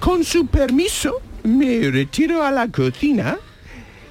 Con 0.00 0.24
su 0.24 0.46
permiso, 0.46 1.20
me 1.44 1.90
retiro 1.90 2.42
a 2.42 2.50
la 2.50 2.68
cocina. 2.68 3.38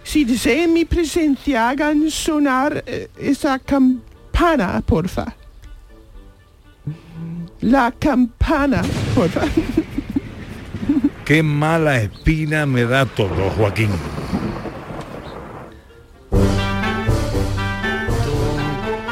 Si 0.03 0.25
desean 0.25 0.73
mi 0.73 0.85
presencia, 0.85 1.69
hagan 1.69 2.09
sonar 2.09 2.83
eh, 2.85 3.09
esa 3.17 3.59
campana, 3.59 4.81
porfa. 4.85 5.35
La 7.61 7.91
campana, 7.91 8.81
porfa. 9.15 9.41
Qué 11.25 11.43
mala 11.43 12.01
espina 12.01 12.65
me 12.65 12.83
da 12.83 13.05
todo, 13.05 13.49
Joaquín. 13.51 13.89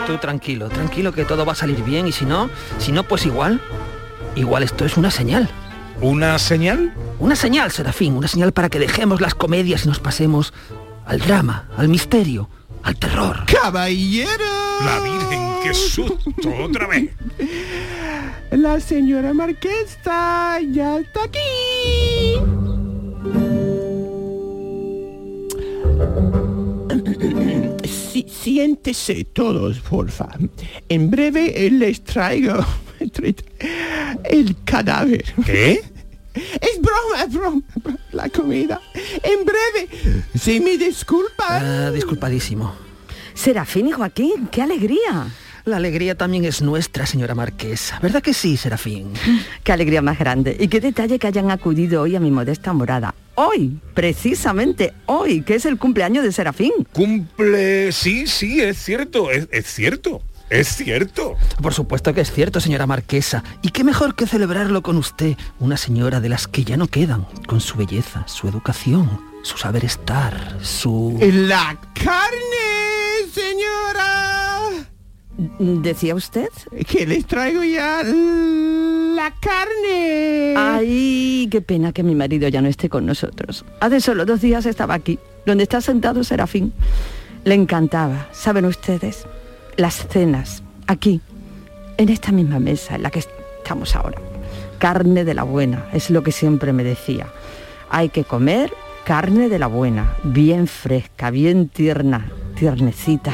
Tú 0.08 0.18
tranquilo, 0.18 0.70
tranquilo 0.70 1.14
que 1.14 1.24
todo 1.24 1.46
va 1.46 1.54
a 1.54 1.56
salir 1.56 1.84
bien 1.84 2.08
y 2.08 2.12
si 2.12 2.26
no, 2.26 2.50
si 2.80 2.92
no 2.92 3.04
pues 3.04 3.26
igual, 3.26 3.62
igual 4.36 4.64
esto 4.64 4.86
es 4.86 4.98
una 4.98 5.12
señal. 5.12 5.48
¿Una 6.02 6.40
señal? 6.40 6.94
Una 7.20 7.36
señal, 7.36 7.72
Serafín, 7.72 8.16
una 8.16 8.28
señal 8.28 8.54
para 8.54 8.70
que 8.70 8.80
dejemos 8.80 9.22
las 9.22 9.36
comedias 9.36 9.86
y 9.86 9.90
nos 9.90 10.00
pasemos 10.00 10.54
al 11.10 11.18
drama, 11.18 11.68
al 11.76 11.90
misterio, 11.90 12.48
al 12.84 12.96
terror. 12.96 13.44
¡Caballero! 13.48 14.46
La 14.86 15.00
Virgen, 15.00 15.42
qué 15.64 15.74
susto, 15.74 16.54
otra 16.64 16.86
vez. 16.86 17.10
La 18.52 18.80
señora 18.80 19.34
marquesa 19.34 20.60
ya 20.72 21.00
está 21.00 21.24
aquí. 21.24 21.40
Sí, 27.86 28.28
siéntese 28.30 29.24
todos, 29.24 29.80
porfa. 29.80 30.30
En 30.90 31.10
breve 31.10 31.66
eh, 31.66 31.72
les 31.72 32.04
traigo 32.04 32.64
el 34.26 34.56
cadáver. 34.64 35.26
¿Qué? 35.44 35.82
Es 36.62 36.82
broma, 36.82 37.24
es 37.26 37.34
broma. 37.34 37.62
La 38.12 38.30
comida. 38.30 38.82
En 39.24 39.46
breve. 39.46 40.24
Si 40.38 40.60
me 40.60 40.78
disculpan. 40.78 41.64
Ah, 41.66 41.92
disculpadísimo. 41.92 42.74
Serafín 43.34 43.88
y 43.88 43.92
Joaquín, 43.92 44.50
qué 44.52 44.62
alegría. 44.62 45.28
La 45.66 45.78
alegría 45.78 46.16
también 46.16 46.46
es 46.46 46.62
nuestra, 46.62 47.06
señora 47.06 47.36
Marquesa. 47.36 48.00
¿Verdad 48.02 48.22
que 48.22 48.34
sí, 48.34 48.58
Serafín? 48.58 49.14
Qué 49.64 49.72
alegría 49.72 50.02
más 50.02 50.18
grande. 50.18 50.58
Y 50.60 50.68
qué 50.68 50.80
detalle 50.80 51.20
que 51.20 51.28
hayan 51.28 51.52
acudido 51.52 52.02
hoy 52.02 52.16
a 52.16 52.20
mi 52.20 52.32
modesta 52.32 52.74
morada. 52.74 53.14
Hoy, 53.36 53.78
precisamente 53.94 54.94
hoy, 55.06 55.44
que 55.44 55.56
es 55.56 55.66
el 55.66 55.78
cumpleaños 55.78 56.24
de 56.24 56.32
Serafín. 56.32 56.72
Cumple... 56.92 57.92
Sí, 57.92 58.26
sí, 58.26 58.62
es 58.62 58.78
cierto, 58.84 59.32
es, 59.32 59.48
es 59.52 59.68
cierto. 59.68 60.22
Es 60.50 60.76
cierto. 60.76 61.36
Por 61.62 61.74
supuesto 61.74 62.14
que 62.14 62.22
es 62.22 62.32
cierto, 62.32 62.60
señora 62.60 62.88
Marquesa. 62.88 63.44
Y 63.62 63.70
qué 63.70 63.84
mejor 63.84 64.16
que 64.16 64.26
celebrarlo 64.26 64.82
con 64.82 64.98
usted, 64.98 65.38
una 65.60 65.78
señora 65.78 66.20
de 66.20 66.30
las 66.30 66.48
que 66.48 66.64
ya 66.64 66.78
no 66.78 66.88
quedan, 66.88 67.28
con 67.46 67.60
su 67.62 67.78
belleza, 67.78 68.28
su 68.28 68.48
educación, 68.48 69.22
su 69.44 69.58
saber 69.58 69.86
estar, 69.86 70.58
su... 70.62 71.18
La 71.22 71.78
carne, 71.94 73.30
señora. 73.32 74.70
¿Decía 75.60 76.16
usted? 76.16 76.50
Que 76.88 77.06
les 77.06 77.26
traigo 77.26 77.64
ya 77.64 78.04
la 78.04 79.34
carne. 79.40 80.56
Ay, 80.58 81.48
qué 81.50 81.62
pena 81.62 81.94
que 81.94 82.04
mi 82.04 82.16
marido 82.16 82.48
ya 82.50 82.62
no 82.62 82.68
esté 82.68 82.90
con 82.90 83.06
nosotros. 83.06 83.64
Hace 83.80 84.02
solo 84.02 84.26
dos 84.26 84.42
días 84.42 84.66
estaba 84.66 84.96
aquí, 84.96 85.20
donde 85.46 85.64
está 85.64 85.80
sentado 85.80 86.24
Serafín. 86.24 86.74
Le 87.46 87.56
encantaba, 87.56 88.28
¿saben 88.34 88.66
ustedes? 88.66 89.26
Las 89.80 90.10
cenas, 90.10 90.62
aquí, 90.88 91.22
en 91.96 92.10
esta 92.10 92.34
misma 92.34 92.60
mesa 92.60 92.96
en 92.96 93.04
la 93.04 93.12
que 93.12 93.20
estamos 93.20 93.96
ahora. 93.96 94.20
Carne 94.78 95.24
de 95.24 95.34
la 95.34 95.44
buena, 95.44 95.86
es 95.94 96.10
lo 96.10 96.22
que 96.22 96.34
siempre 96.34 96.74
me 96.74 96.84
decía. 96.84 97.28
Hay 97.90 98.10
que 98.10 98.26
comer 98.26 98.74
carne 99.06 99.48
de 99.48 99.58
la 99.58 99.68
buena, 99.68 100.18
bien 100.26 100.68
fresca, 100.68 101.32
bien 101.32 101.70
tierna, 101.70 102.30
tiernecita. 102.56 103.32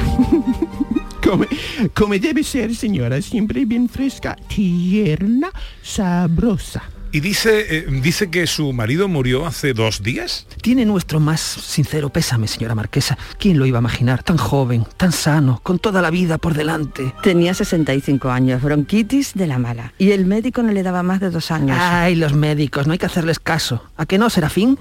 Come, 1.23 1.47
come 1.95 2.19
debe 2.19 2.43
ser, 2.43 2.75
señora, 2.75 3.19
siempre 3.23 3.65
bien 3.65 3.89
fresca, 3.89 4.35
tierna, 4.47 5.49
sabrosa. 5.81 6.83
Y 7.15 7.21
dice, 7.21 7.77
eh, 7.77 7.85
dice 8.03 8.29
que 8.29 8.45
su 8.45 8.73
marido 8.73 9.07
murió 9.07 9.45
hace 9.45 9.73
dos 9.73 10.03
días. 10.03 10.47
Tiene 10.61 10.83
nuestro 10.83 11.21
más 11.21 11.39
sincero 11.39 12.09
pésame, 12.09 12.45
señora 12.49 12.75
Marquesa. 12.75 13.17
¿Quién 13.39 13.57
lo 13.57 13.65
iba 13.65 13.77
a 13.77 13.79
imaginar? 13.79 14.21
Tan 14.21 14.35
joven, 14.35 14.85
tan 14.97 15.13
sano, 15.13 15.61
con 15.63 15.79
toda 15.79 16.01
la 16.01 16.09
vida 16.09 16.37
por 16.37 16.55
delante. 16.55 17.13
Tenía 17.23 17.53
65 17.53 18.29
años, 18.29 18.61
bronquitis 18.61 19.33
de 19.33 19.47
la 19.47 19.59
mala. 19.59 19.93
Y 19.97 20.11
el 20.11 20.25
médico 20.25 20.61
no 20.61 20.73
le 20.73 20.83
daba 20.83 21.03
más 21.03 21.21
de 21.21 21.29
dos 21.29 21.51
años. 21.51 21.77
Ay, 21.79 22.15
los 22.15 22.33
médicos, 22.33 22.85
no 22.85 22.91
hay 22.91 22.99
que 22.99 23.05
hacerles 23.05 23.39
caso. 23.39 23.81
¿A 23.95 24.05
qué 24.05 24.17
no, 24.17 24.29
Serafín? 24.29 24.77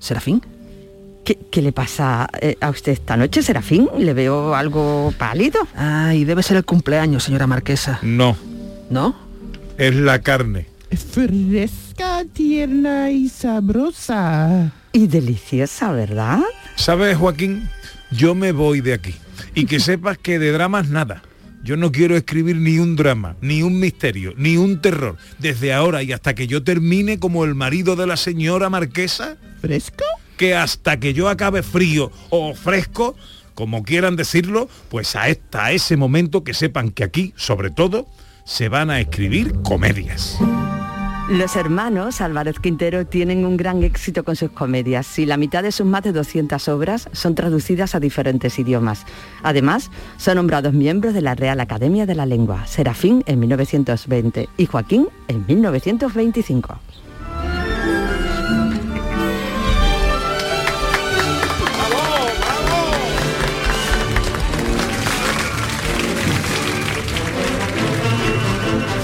¿Serafín? 0.00 0.42
¿Qué, 1.24 1.38
qué 1.50 1.62
le 1.62 1.72
pasa 1.72 2.28
eh, 2.42 2.58
a 2.60 2.68
usted 2.68 2.92
esta 2.92 3.16
noche, 3.16 3.40
Serafín? 3.40 3.88
¿Le 3.96 4.12
veo 4.12 4.54
algo 4.54 5.14
pálido? 5.16 5.66
Ay, 5.74 6.26
debe 6.26 6.42
ser 6.42 6.58
el 6.58 6.66
cumpleaños, 6.66 7.24
señora 7.24 7.46
Marquesa. 7.46 8.00
No, 8.02 8.36
¿No? 8.90 9.30
es 9.78 9.94
la 9.94 10.18
carne. 10.18 10.69
Fresca, 10.96 12.24
tierna 12.32 13.10
y 13.10 13.28
sabrosa. 13.28 14.72
Y 14.92 15.06
deliciosa, 15.06 15.92
¿verdad? 15.92 16.40
¿Sabes, 16.76 17.16
Joaquín? 17.16 17.68
Yo 18.10 18.34
me 18.34 18.52
voy 18.52 18.80
de 18.80 18.94
aquí. 18.94 19.14
Y 19.54 19.66
que 19.66 19.80
sepas 19.80 20.18
que 20.18 20.38
de 20.38 20.52
dramas 20.52 20.88
nada. 20.88 21.22
Yo 21.62 21.76
no 21.76 21.92
quiero 21.92 22.16
escribir 22.16 22.56
ni 22.56 22.78
un 22.78 22.96
drama, 22.96 23.36
ni 23.42 23.62
un 23.62 23.78
misterio, 23.78 24.32
ni 24.36 24.56
un 24.56 24.80
terror. 24.80 25.16
Desde 25.38 25.74
ahora 25.74 26.02
y 26.02 26.12
hasta 26.12 26.34
que 26.34 26.46
yo 26.46 26.64
termine 26.64 27.18
como 27.18 27.44
el 27.44 27.54
marido 27.54 27.96
de 27.96 28.06
la 28.06 28.16
señora 28.16 28.70
marquesa. 28.70 29.36
¿Fresco? 29.60 30.04
Que 30.38 30.54
hasta 30.54 30.98
que 30.98 31.12
yo 31.12 31.28
acabe 31.28 31.62
frío 31.62 32.10
o 32.30 32.54
fresco, 32.54 33.14
como 33.54 33.82
quieran 33.82 34.16
decirlo, 34.16 34.70
pues 34.88 35.14
a 35.16 35.28
esta, 35.28 35.66
a 35.66 35.72
ese 35.72 35.98
momento 35.98 36.44
que 36.44 36.54
sepan 36.54 36.90
que 36.90 37.04
aquí, 37.04 37.34
sobre 37.36 37.70
todo, 37.70 38.08
se 38.46 38.70
van 38.70 38.88
a 38.88 38.98
escribir 38.98 39.52
comedias. 39.62 40.38
Los 41.30 41.54
hermanos 41.54 42.20
Álvarez 42.20 42.58
Quintero 42.58 43.06
tienen 43.06 43.46
un 43.46 43.56
gran 43.56 43.84
éxito 43.84 44.24
con 44.24 44.34
sus 44.34 44.50
comedias 44.50 45.16
y 45.16 45.26
la 45.26 45.36
mitad 45.36 45.62
de 45.62 45.70
sus 45.70 45.86
más 45.86 46.02
de 46.02 46.10
200 46.10 46.66
obras 46.66 47.08
son 47.12 47.36
traducidas 47.36 47.94
a 47.94 48.00
diferentes 48.00 48.58
idiomas. 48.58 49.06
Además, 49.44 49.92
son 50.16 50.34
nombrados 50.34 50.72
miembros 50.72 51.14
de 51.14 51.22
la 51.22 51.36
Real 51.36 51.60
Academia 51.60 52.04
de 52.04 52.16
la 52.16 52.26
Lengua, 52.26 52.66
Serafín 52.66 53.22
en 53.26 53.38
1920 53.38 54.48
y 54.56 54.66
Joaquín 54.66 55.06
en 55.28 55.46
1925. 55.46 56.80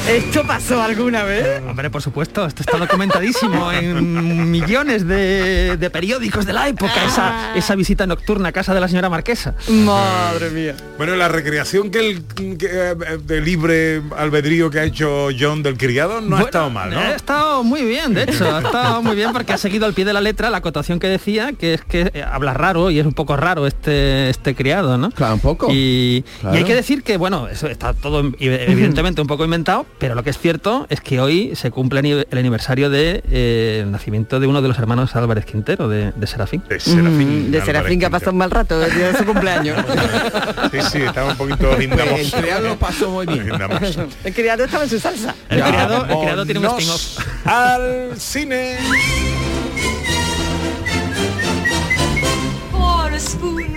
¿Esto 0.09 0.45
pasó 0.47 0.81
alguna 0.81 1.25
vez? 1.25 1.61
Hombre, 1.69 1.91
por 1.91 2.01
supuesto, 2.01 2.47
esto 2.47 2.63
está 2.63 2.79
documentadísimo 2.79 3.73
en 3.73 4.51
millones 4.53 5.07
de, 5.07 5.77
de 5.77 5.91
periódicos 5.91 6.47
de 6.47 6.53
la 6.53 6.69
época, 6.69 6.93
esa, 7.05 7.57
esa 7.57 7.75
visita 7.75 8.07
nocturna 8.07 8.51
a 8.51 8.53
casa 8.53 8.73
de 8.73 8.81
la 8.81 8.87
señora 8.87 9.11
Marquesa. 9.11 9.55
Madre 9.69 10.51
mía. 10.51 10.77
Bueno, 10.97 11.17
la 11.17 11.27
recreación 11.27 11.91
que 11.91 11.99
el 12.09 12.23
que, 12.57 12.67
eh, 12.71 12.95
de 13.25 13.41
libre 13.41 14.01
albedrío 14.17 14.71
que 14.71 14.79
ha 14.79 14.85
hecho 14.85 15.29
John 15.39 15.65
del 15.65 15.77
criado 15.77 16.21
no 16.21 16.37
ha 16.37 16.43
estado 16.43 16.71
mal, 16.71 16.91
¿no? 16.91 17.01
Ha 17.01 17.11
estado 17.17 17.65
muy 17.65 17.83
bien, 17.85 18.15
de 18.15 18.23
hecho, 18.25 18.55
ha 18.55 18.61
estado 18.61 19.03
muy 19.03 19.17
bien 19.17 19.33
porque 19.33 19.55
ha 19.55 19.59
seguido 19.59 19.87
al 19.87 19.93
pie 19.95 20.05
de 20.05 20.13
la 20.13 20.21
letra 20.21 20.51
la 20.51 20.59
acotación 20.59 21.01
que 21.01 21.09
decía, 21.09 21.53
que 21.53 21.75
es 21.75 21.83
que 21.83 22.13
eh, 22.15 22.23
habla 22.23 22.55
raro 22.55 22.91
y 22.93 23.01
es 23.01 23.07
un 23.07 23.13
poco 23.15 23.37
raro 23.37 23.67
este, 23.67 24.31
este 24.31 24.55
criado, 24.55 24.97
¿no? 24.99 25.11
Claro, 25.11 25.35
un 25.35 25.41
poco. 25.41 25.67
Y, 25.71 26.25
Claro. 26.41 26.55
y 26.55 26.59
hay 26.59 26.65
que 26.65 26.75
decir 26.77 27.03
que, 27.03 27.17
bueno, 27.17 27.49
eso 27.49 27.67
está 27.67 27.93
todo 27.93 28.21
evidentemente 28.39 29.21
un 29.21 29.27
poco 29.27 29.45
inventado, 29.45 29.85
pero 29.99 30.15
lo 30.15 30.23
que 30.23 30.31
es 30.31 30.39
cierto 30.39 30.87
es 30.91 31.01
que 31.01 31.21
hoy 31.21 31.55
se 31.57 31.71
cumple 31.71 32.01
el 32.01 32.39
aniversario 32.39 32.91
de 32.91 33.23
eh, 33.31 33.81
el 33.83 33.91
nacimiento 33.91 34.41
de 34.41 34.47
uno 34.47 34.61
de 34.61 34.69
los 34.69 34.79
hermanos 34.79 35.17
Álvarez 35.17 35.45
Quintero, 35.47 35.89
de, 35.89 36.13
de 36.13 36.27
Serafín. 36.27 36.63
De 36.69 36.79
Serafín. 36.79 37.49
Mm, 37.49 37.51
de 37.51 37.63
Serafín 37.65 38.01
que 38.01 38.07
ha 38.07 38.11
pasado 38.11 38.33
un 38.33 38.39
mal 38.39 38.51
rato 38.51 38.83
el 38.85 38.95
día 38.95 39.13
de 39.13 39.19
su 39.19 39.25
cumpleaños. 39.25 39.85
Sí, 40.71 40.79
sí, 40.91 41.03
estaba 41.03 41.31
un 41.31 41.37
poquito 41.37 41.77
lindamoso. 41.79 42.17
El 42.17 42.31
criado 42.33 42.69
lo 42.69 42.77
pasó 42.79 43.11
muy 43.11 43.27
bien. 43.27 43.49
El 44.25 44.35
criado 44.35 44.65
estaba 44.65 44.85
en 44.85 44.91
su 44.91 44.99
salsa. 44.99 45.35
El 45.49 45.63
criado, 45.63 46.07
el 46.07 46.19
criado 46.19 46.45
tiene 46.45 46.61
un 46.61 46.67
spin-off. 46.67 47.19
al 47.47 48.11
cine. 48.19 48.77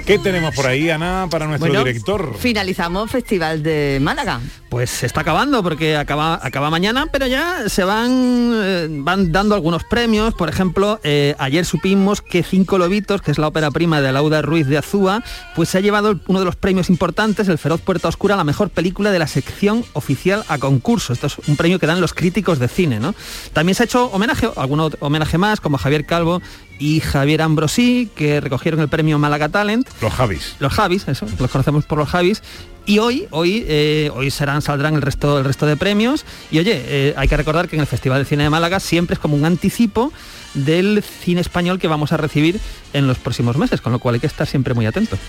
¿Qué 0.09 0.17
tenemos 0.17 0.55
por 0.55 0.65
ahí, 0.65 0.89
Ana, 0.89 1.27
para 1.29 1.45
nuestro 1.45 1.67
Bueno, 1.67 1.83
director? 1.83 2.35
Finalizamos 2.35 3.11
Festival 3.11 3.61
de 3.61 3.99
Málaga. 4.01 4.41
Pues 4.67 4.89
se 4.89 5.05
está 5.05 5.21
acabando 5.21 5.61
porque 5.61 5.97
acaba, 5.97 6.39
acaba 6.41 6.71
mañana, 6.71 7.05
pero 7.11 7.27
ya 7.27 7.69
se 7.69 7.83
van, 7.83 8.51
eh, 8.55 8.87
van 8.89 9.31
dando 9.31 9.53
algunos 9.53 9.83
premios. 9.83 10.33
Por 10.33 10.49
ejemplo, 10.49 10.99
eh, 11.03 11.35
ayer 11.37 11.63
supimos 11.63 12.23
que 12.23 12.41
Cinco 12.41 12.79
Lobitos, 12.79 13.21
que 13.21 13.29
es 13.29 13.37
la 13.37 13.49
ópera 13.49 13.69
prima 13.69 14.01
de 14.01 14.11
Lauda 14.11 14.41
Ruiz 14.41 14.65
de 14.65 14.79
Azúa, 14.79 15.23
pues 15.55 15.69
se 15.69 15.77
ha 15.77 15.81
llevado 15.81 16.19
uno 16.25 16.39
de 16.39 16.45
los 16.45 16.55
premios 16.55 16.89
importantes, 16.89 17.47
el 17.47 17.59
Feroz 17.59 17.81
Puerta 17.81 18.07
Oscura, 18.07 18.35
la 18.35 18.43
mejor 18.43 18.71
película 18.71 19.11
de 19.11 19.19
la 19.19 19.27
sección 19.27 19.85
oficial 19.93 20.43
a 20.47 20.57
concurso. 20.57 21.13
Esto 21.13 21.27
es 21.27 21.37
un 21.47 21.55
premio 21.55 21.77
que 21.77 21.85
dan 21.85 22.01
los 22.01 22.15
críticos 22.15 22.57
de 22.57 22.67
cine, 22.67 22.99
¿no? 22.99 23.13
También 23.53 23.75
se 23.75 23.83
ha 23.83 23.85
hecho 23.85 24.05
homenaje, 24.07 24.49
algún 24.55 24.79
otro 24.79 24.97
homenaje 25.05 25.37
más, 25.37 25.61
como 25.61 25.77
Javier 25.77 26.07
Calvo 26.07 26.41
y 26.79 27.01
Javier 27.01 27.41
Ambrosí, 27.41 28.09
que 28.15 28.41
recogieron 28.41 28.79
el 28.79 28.87
premio 28.87 29.19
Málaga 29.19 29.49
Talent. 29.49 29.87
Los 30.01 30.13
Javis. 30.13 30.55
Los 30.59 30.73
Javis, 30.73 31.07
eso, 31.07 31.27
los 31.37 31.51
conocemos 31.51 31.85
por 31.85 31.97
los 31.97 32.09
Javis. 32.09 32.41
Y 32.85 32.97
hoy, 32.97 33.27
hoy, 33.29 33.65
eh, 33.67 34.09
hoy 34.15 34.31
serán, 34.31 34.63
saldrán 34.63 34.95
el 34.95 35.01
resto, 35.01 35.37
el 35.37 35.45
resto 35.45 35.67
de 35.67 35.77
premios. 35.77 36.25
Y 36.49 36.57
oye, 36.57 36.81
eh, 36.85 37.13
hay 37.17 37.27
que 37.27 37.37
recordar 37.37 37.67
que 37.67 37.75
en 37.75 37.81
el 37.81 37.87
Festival 37.87 38.19
de 38.19 38.25
Cine 38.25 38.43
de 38.43 38.49
Málaga 38.49 38.79
siempre 38.79 39.13
es 39.13 39.19
como 39.19 39.35
un 39.35 39.45
anticipo 39.45 40.11
del 40.55 41.03
cine 41.03 41.41
español 41.41 41.77
que 41.77 41.87
vamos 41.87 42.13
a 42.13 42.17
recibir 42.17 42.59
en 42.93 43.05
los 43.05 43.19
próximos 43.19 43.57
meses, 43.57 43.81
con 43.81 43.91
lo 43.91 43.99
cual 43.99 44.15
hay 44.15 44.21
que 44.21 44.27
estar 44.27 44.47
siempre 44.47 44.73
muy 44.73 44.87
atentos. 44.87 45.19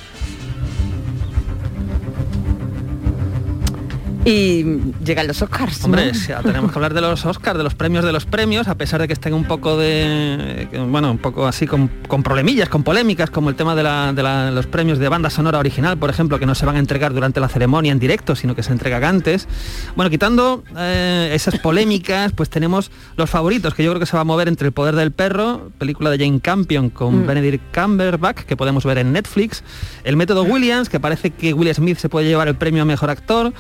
Y 4.25 4.65
llegan 5.03 5.27
los 5.27 5.41
Oscars. 5.41 5.81
¿no? 5.81 5.87
Hombre, 5.87 6.13
ya 6.13 6.43
tenemos 6.43 6.71
que 6.71 6.79
hablar 6.79 6.93
de 6.93 7.01
los 7.01 7.25
Oscars, 7.25 7.57
de 7.57 7.65
los 7.65 7.75
premios 7.75 8.05
de 8.05 8.13
los 8.13 8.27
premios, 8.27 8.69
a 8.69 8.75
pesar 8.75 9.01
de 9.01 9.07
que 9.07 9.15
estén 9.15 9.33
un 9.33 9.45
poco 9.45 9.79
de, 9.79 10.69
bueno, 10.91 11.11
un 11.11 11.17
poco 11.19 11.47
así 11.47 11.67
con, 11.67 11.89
con 12.07 12.23
problemillas, 12.23 12.69
con 12.69 12.83
polémicas, 12.83 13.31
como 13.31 13.49
el 13.49 13.57
tema 13.57 13.75
de, 13.75 13.83
la- 13.83 14.13
de 14.13 14.23
la- 14.23 14.51
los 14.51 14.67
premios 14.67 14.99
de 14.99 15.09
banda 15.09 15.31
sonora 15.31 15.59
original, 15.59 15.97
por 15.97 16.11
ejemplo, 16.11 16.39
que 16.39 16.45
no 16.45 16.55
se 16.55 16.67
van 16.67 16.77
a 16.77 16.79
entregar 16.79 17.15
durante 17.15 17.41
la 17.41 17.49
ceremonia 17.49 17.93
en 17.93 17.99
directo, 17.99 18.37
sino 18.37 18.55
que 18.55 18.63
se 18.63 18.73
entregan 18.73 19.05
antes. 19.05 19.49
Bueno, 19.97 20.11
quitando 20.11 20.65
eh, 20.77 21.31
esas 21.33 21.59
polémicas, 21.59 22.33
pues 22.33 22.51
tenemos 22.51 22.91
los 23.17 23.31
favoritos, 23.31 23.73
que 23.75 23.85
yo 23.85 23.91
creo 23.93 24.01
que 24.01 24.07
se 24.07 24.17
va 24.17 24.21
a 24.21 24.25
mover 24.25 24.49
entre 24.49 24.67
El 24.67 24.73
Poder 24.73 24.97
del 24.97 25.13
Perro, 25.13 25.71
película 25.79 26.11
de 26.11 26.19
Jane 26.19 26.41
Campion 26.41 26.91
con 26.91 27.23
Mm. 27.23 27.27
Benedict 27.27 27.75
Cumberbatch, 27.75 28.41
que 28.41 28.57
podemos 28.57 28.85
ver 28.85 28.99
en 28.99 29.13
Netflix, 29.13 29.65
El 30.05 30.17
Método 30.17 30.43
Williams, 30.43 30.89
que 30.91 31.01
parece 31.01 31.31
que 31.31 31.55
Will 31.55 31.75
Smith 31.75 31.97
se 31.99 32.09
puede 32.11 32.27
llevar 32.29 32.49
el 32.49 32.55
premio 32.57 32.83
a 32.83 32.85
Mejor 32.85 33.09
Actor, 33.11 33.53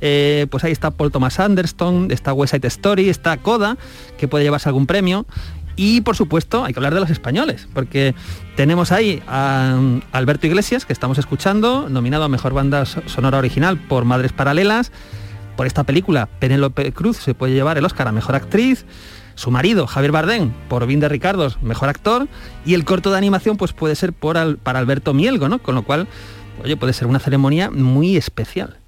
eh, 0.00 0.05
pues 0.50 0.64
ahí 0.64 0.72
está 0.72 0.90
Paul 0.90 1.10
Thomas 1.10 1.38
Anderson, 1.40 2.08
está 2.10 2.32
West 2.32 2.54
Side 2.54 2.66
Story, 2.68 3.08
está 3.08 3.36
Coda, 3.36 3.76
que 4.18 4.28
puede 4.28 4.44
llevarse 4.44 4.68
algún 4.68 4.86
premio. 4.86 5.26
Y 5.78 6.00
por 6.00 6.16
supuesto 6.16 6.64
hay 6.64 6.72
que 6.72 6.78
hablar 6.78 6.94
de 6.94 7.00
los 7.00 7.10
españoles, 7.10 7.68
porque 7.74 8.14
tenemos 8.56 8.92
ahí 8.92 9.22
a 9.28 9.74
um, 9.78 10.00
Alberto 10.12 10.46
Iglesias, 10.46 10.86
que 10.86 10.92
estamos 10.94 11.18
escuchando, 11.18 11.88
nominado 11.90 12.24
a 12.24 12.28
Mejor 12.28 12.54
Banda 12.54 12.86
So- 12.86 13.02
Sonora 13.06 13.36
Original 13.38 13.76
por 13.78 14.06
Madres 14.06 14.32
Paralelas. 14.32 14.90
Por 15.54 15.66
esta 15.66 15.84
película, 15.84 16.26
Penélope 16.38 16.92
Cruz 16.92 17.18
se 17.18 17.34
puede 17.34 17.52
llevar 17.52 17.76
el 17.76 17.84
Oscar 17.84 18.08
a 18.08 18.12
Mejor 18.12 18.34
Actriz. 18.36 18.86
Su 19.34 19.50
marido, 19.50 19.86
Javier 19.86 20.12
Bardem, 20.12 20.50
por 20.68 20.86
Vin 20.86 20.98
de 20.98 21.10
Ricardos, 21.10 21.60
Mejor 21.60 21.90
Actor. 21.90 22.26
Y 22.64 22.72
el 22.72 22.86
corto 22.86 23.10
de 23.10 23.18
animación 23.18 23.58
pues 23.58 23.74
puede 23.74 23.94
ser 23.96 24.14
por 24.14 24.56
para 24.58 24.78
Alberto 24.78 25.12
Mielgo, 25.12 25.50
¿no? 25.50 25.58
Con 25.58 25.74
lo 25.74 25.82
cual, 25.82 26.08
oye, 26.64 26.78
puede 26.78 26.94
ser 26.94 27.06
una 27.06 27.18
ceremonia 27.18 27.70
muy 27.70 28.16
especial. 28.16 28.78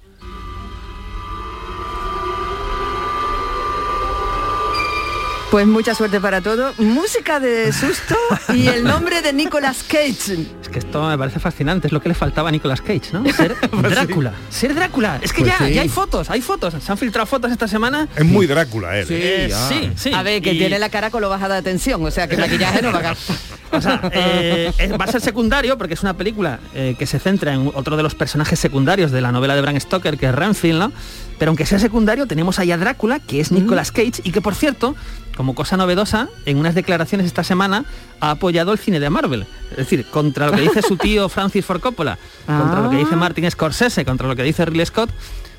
Pues 5.51 5.65
mucha 5.65 5.95
suerte 5.95 6.21
para 6.21 6.41
todo. 6.41 6.73
Música 6.77 7.39
de 7.39 7.73
susto 7.73 8.15
y 8.53 8.67
el 8.67 8.83
nombre 8.83 9.23
de 9.23 9.33
Nicolas 9.33 9.83
Cage. 9.83 10.58
Es 10.69 10.73
que 10.73 10.79
esto 10.79 11.03
me 11.07 11.17
parece 11.17 11.39
fascinante, 11.39 11.87
es 11.87 11.93
lo 11.93 11.99
que 11.99 12.09
le 12.09 12.13
faltaba 12.15 12.49
a 12.49 12.51
Nicolas 12.51 12.79
Cage, 12.81 13.11
¿no? 13.11 13.23
Ser 13.33 13.55
Drácula. 13.71 14.33
Ser 14.51 14.75
Drácula. 14.75 15.19
Es 15.19 15.33
que 15.33 15.41
Pues 15.41 15.57
ya, 15.59 15.65
sí. 15.65 15.73
ya 15.73 15.81
hay 15.81 15.89
fotos, 15.89 16.29
hay 16.29 16.41
fotos. 16.41 16.75
Se 16.79 16.91
han 16.91 16.97
filtrado 16.99 17.25
fotos 17.25 17.51
esta 17.51 17.67
semana. 17.67 18.07
Es 18.15 18.23
muy 18.23 18.45
Drácula 18.45 18.95
él. 18.99 19.07
Eh, 19.09 19.51
sí, 19.67 19.91
sí. 19.95 20.13
A 20.13 20.21
ver, 20.21 20.43
que 20.43 20.53
Y- 20.53 20.59
tiene 20.59 20.77
la 20.77 20.89
cara 20.89 21.09
con 21.09 21.21
lo 21.23 21.29
bajada 21.29 21.55
de 21.55 21.63
tensión, 21.63 22.05
o 22.05 22.11
sea 22.11 22.27
que 22.27 22.37
maquillaje 22.37 22.83
no 22.83 22.91
va 22.91 22.99
a. 22.99 23.15
O 23.71 23.79
sea, 23.81 24.01
eh, 24.13 24.71
va 24.99 25.05
a 25.05 25.11
ser 25.11 25.21
secundario 25.21 25.77
porque 25.77 25.93
es 25.93 26.01
una 26.01 26.15
película 26.15 26.59
eh, 26.73 26.95
que 26.97 27.05
se 27.05 27.19
centra 27.19 27.53
en 27.53 27.69
otro 27.75 27.97
de 27.97 28.01
los 28.01 28.15
personajes 28.15 28.57
secundarios 28.59 29.11
de 29.11 29.21
la 29.21 29.31
novela 29.31 29.53
de 29.55 29.61
Bram 29.61 29.79
Stoker, 29.79 30.17
que 30.17 30.25
es 30.25 30.33
Renfield, 30.33 30.79
¿no? 30.79 30.91
Pero 31.37 31.49
aunque 31.49 31.67
sea 31.67 31.77
secundario, 31.77 32.25
tenemos 32.25 32.57
ahí 32.57 32.71
a 32.71 32.77
Drácula, 32.77 33.19
que 33.19 33.39
es 33.39 33.51
Nicolas 33.51 33.91
Cage, 33.91 34.21
y 34.23 34.31
que 34.31 34.41
por 34.41 34.55
cierto, 34.55 34.95
como 35.37 35.53
cosa 35.53 35.77
novedosa, 35.77 36.29
en 36.47 36.57
unas 36.57 36.73
declaraciones 36.73 37.27
esta 37.27 37.43
semana 37.43 37.85
ha 38.19 38.31
apoyado 38.31 38.71
el 38.73 38.79
cine 38.79 38.99
de 38.99 39.11
Marvel. 39.11 39.45
Es 39.69 39.77
decir, 39.77 40.03
contra 40.05 40.47
lo 40.47 40.53
que 40.59 40.67
dice 40.69 40.81
su 40.81 40.97
tío 40.97 41.29
Francis 41.29 41.65
Ford 41.65 41.79
Coppola, 41.81 42.17
contra 42.45 42.81
lo 42.81 42.89
que 42.89 42.97
dice 42.97 43.15
Martin 43.15 43.49
Scorsese, 43.49 44.05
contra 44.05 44.27
lo 44.27 44.35
que 44.35 44.43
dice 44.43 44.65
Ridley 44.65 44.85
Scott, 44.85 45.09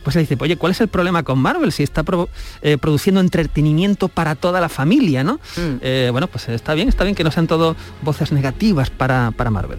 pues 0.02 0.16
le 0.16 0.22
dice, 0.22 0.36
oye, 0.40 0.56
¿cuál 0.56 0.72
es 0.72 0.80
el 0.80 0.88
problema 0.88 1.22
con 1.22 1.38
Marvel 1.38 1.72
si 1.72 1.82
está 1.82 2.02
pro- 2.02 2.30
eh, 2.62 2.78
produciendo 2.78 3.20
entretenimiento 3.20 4.08
para 4.08 4.34
toda 4.34 4.60
la 4.60 4.68
familia, 4.70 5.22
¿no? 5.24 5.40
Eh, 5.82 6.08
bueno, 6.10 6.26
pues 6.26 6.48
está 6.48 6.72
bien, 6.74 6.88
está 6.88 7.04
bien 7.04 7.14
que 7.14 7.22
no 7.24 7.30
sean 7.30 7.46
todo 7.46 7.76
voces 8.00 8.32
negativas 8.32 8.88
para, 8.88 9.30
para 9.32 9.50
Marvel. 9.50 9.78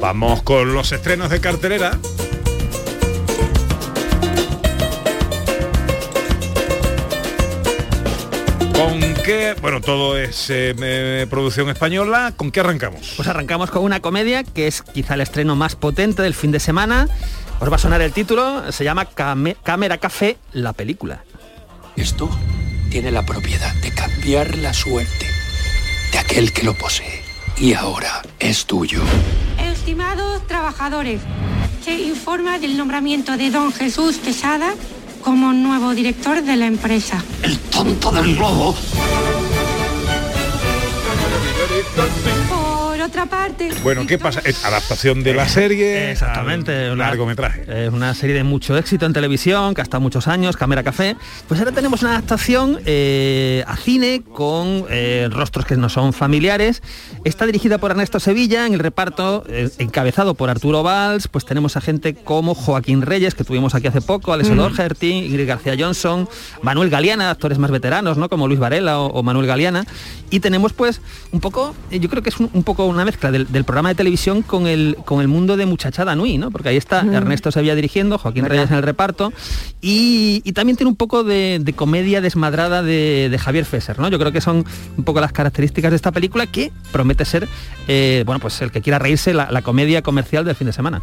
Vamos 0.00 0.42
con 0.42 0.74
los 0.74 0.90
estrenos 0.90 1.30
de 1.30 1.40
cartelera. 1.40 1.98
¿Con 8.80 8.98
qué? 9.24 9.54
Bueno, 9.60 9.82
todo 9.82 10.16
es 10.16 10.48
eh, 10.48 10.74
eh, 10.80 11.26
producción 11.28 11.68
española. 11.68 12.32
¿Con 12.34 12.50
qué 12.50 12.60
arrancamos? 12.60 13.12
Pues 13.14 13.28
arrancamos 13.28 13.70
con 13.70 13.84
una 13.84 14.00
comedia 14.00 14.42
que 14.42 14.66
es 14.66 14.80
quizá 14.80 15.14
el 15.14 15.20
estreno 15.20 15.54
más 15.54 15.76
potente 15.76 16.22
del 16.22 16.32
fin 16.34 16.50
de 16.50 16.60
semana. 16.60 17.06
Os 17.60 17.70
va 17.70 17.76
a 17.76 17.78
sonar 17.78 18.00
el 18.00 18.12
título, 18.12 18.72
se 18.72 18.84
llama 18.84 19.04
Came- 19.10 19.56
Cámara 19.62 19.98
Café, 19.98 20.38
la 20.54 20.72
película. 20.72 21.24
Esto 21.96 22.30
tiene 22.90 23.10
la 23.10 23.22
propiedad 23.26 23.74
de 23.82 23.90
cambiar 23.92 24.56
la 24.56 24.72
suerte 24.72 25.26
de 26.12 26.18
aquel 26.18 26.52
que 26.54 26.62
lo 26.62 26.72
posee. 26.72 27.22
Y 27.58 27.74
ahora 27.74 28.22
es 28.38 28.64
tuyo. 28.64 29.02
Estimados 29.58 30.46
trabajadores, 30.46 31.20
se 31.84 31.92
informa 31.92 32.58
del 32.58 32.78
nombramiento 32.78 33.36
de 33.36 33.50
don 33.50 33.74
Jesús 33.74 34.16
Quesada 34.16 34.72
como 35.22 35.52
nuevo 35.52 35.94
director 35.94 36.42
de 36.42 36.56
la 36.56 36.66
empresa. 36.66 37.22
¡Tonto 37.70 38.10
del 38.12 38.36
globo! 38.36 38.74
Por 43.00 43.08
otra 43.08 43.24
parte, 43.24 43.70
Bueno, 43.82 44.06
¿qué 44.06 44.18
pasa? 44.18 44.42
Es 44.44 44.62
adaptación 44.62 45.22
de 45.22 45.32
la 45.32 45.48
serie. 45.48 46.10
Exactamente, 46.10 46.90
una- 46.92 47.06
largometraje. 47.06 47.86
Es 47.86 47.90
una 47.90 48.12
serie 48.12 48.34
de 48.36 48.44
mucho 48.44 48.76
éxito 48.76 49.06
en 49.06 49.14
televisión, 49.14 49.72
que 49.74 49.80
ha 49.80 49.84
estado 49.84 50.02
muchos 50.02 50.28
años, 50.28 50.54
Cámara 50.58 50.82
Café. 50.82 51.16
Pues 51.48 51.58
ahora 51.60 51.72
tenemos 51.72 52.02
una 52.02 52.10
adaptación 52.10 52.78
eh, 52.84 53.64
a 53.66 53.76
cine 53.78 54.22
con 54.34 54.84
eh, 54.90 55.28
rostros 55.32 55.64
que 55.64 55.78
no 55.78 55.88
son 55.88 56.12
familiares. 56.12 56.82
Está 57.24 57.46
dirigida 57.46 57.78
por 57.78 57.90
Ernesto 57.92 58.20
Sevilla, 58.20 58.66
en 58.66 58.74
el 58.74 58.80
reparto 58.80 59.44
eh, 59.48 59.70
encabezado 59.78 60.34
por 60.34 60.50
Arturo 60.50 60.82
Valls, 60.82 61.26
pues 61.28 61.46
tenemos 61.46 61.78
a 61.78 61.80
gente 61.80 62.14
como 62.14 62.54
Joaquín 62.54 63.00
Reyes, 63.00 63.34
que 63.34 63.44
tuvimos 63.44 63.74
aquí 63.74 63.86
hace 63.86 64.02
poco, 64.02 64.34
Alessio 64.34 64.54
Mm. 64.54 64.58
Doherty, 64.58 65.10
Ingrid 65.24 65.48
García 65.48 65.74
Johnson, 65.78 66.28
Manuel 66.62 66.90
Galeana, 66.90 67.30
actores 67.30 67.56
más 67.56 67.70
veteranos, 67.70 68.18
¿no? 68.18 68.28
Como 68.28 68.46
Luis 68.46 68.60
Varela 68.60 69.00
o, 69.00 69.06
o 69.06 69.22
Manuel 69.22 69.46
Galeana. 69.46 69.86
Y 70.28 70.40
tenemos 70.40 70.74
pues 70.74 71.00
un 71.32 71.40
poco, 71.40 71.74
eh, 71.90 71.98
yo 71.98 72.08
creo 72.10 72.22
que 72.22 72.28
es 72.28 72.38
un, 72.38 72.50
un 72.52 72.62
poco 72.62 72.89
una 72.94 73.04
mezcla 73.04 73.30
del, 73.30 73.50
del 73.50 73.64
programa 73.64 73.88
de 73.90 73.94
televisión 73.94 74.42
con 74.42 74.66
el, 74.66 74.96
con 75.04 75.20
el 75.20 75.28
mundo 75.28 75.56
de 75.56 75.66
Muchachada 75.66 76.14
Nui, 76.14 76.38
¿no? 76.38 76.50
Porque 76.50 76.68
ahí 76.70 76.76
está 76.76 77.02
Mm. 77.02 77.14
Ernesto 77.14 77.50
Sevilla 77.50 77.74
dirigiendo, 77.74 78.18
Joaquín 78.18 78.42
¿Verdad? 78.42 78.56
Reyes 78.56 78.70
en 78.70 78.76
el 78.76 78.82
reparto. 78.82 79.32
Y, 79.80 80.42
y 80.44 80.52
también 80.52 80.76
tiene 80.76 80.90
un 80.90 80.96
poco 80.96 81.24
de, 81.24 81.58
de 81.62 81.72
comedia 81.72 82.20
desmadrada 82.20 82.82
de, 82.82 83.28
de 83.30 83.38
Javier 83.38 83.64
Fesser, 83.64 83.98
¿no? 83.98 84.08
Yo 84.08 84.18
creo 84.18 84.32
que 84.32 84.40
son 84.40 84.64
un 84.96 85.04
poco 85.04 85.20
las 85.20 85.32
características 85.32 85.90
de 85.90 85.96
esta 85.96 86.12
película 86.12 86.46
que 86.46 86.72
promete 86.92 87.24
ser, 87.24 87.48
eh, 87.88 88.22
bueno, 88.26 88.40
pues 88.40 88.60
el 88.62 88.70
que 88.70 88.80
quiera 88.82 88.98
reírse, 88.98 89.32
la, 89.34 89.50
la 89.50 89.62
comedia 89.62 90.02
comercial 90.02 90.44
del 90.44 90.54
fin 90.56 90.66
de 90.66 90.72
semana. 90.72 91.02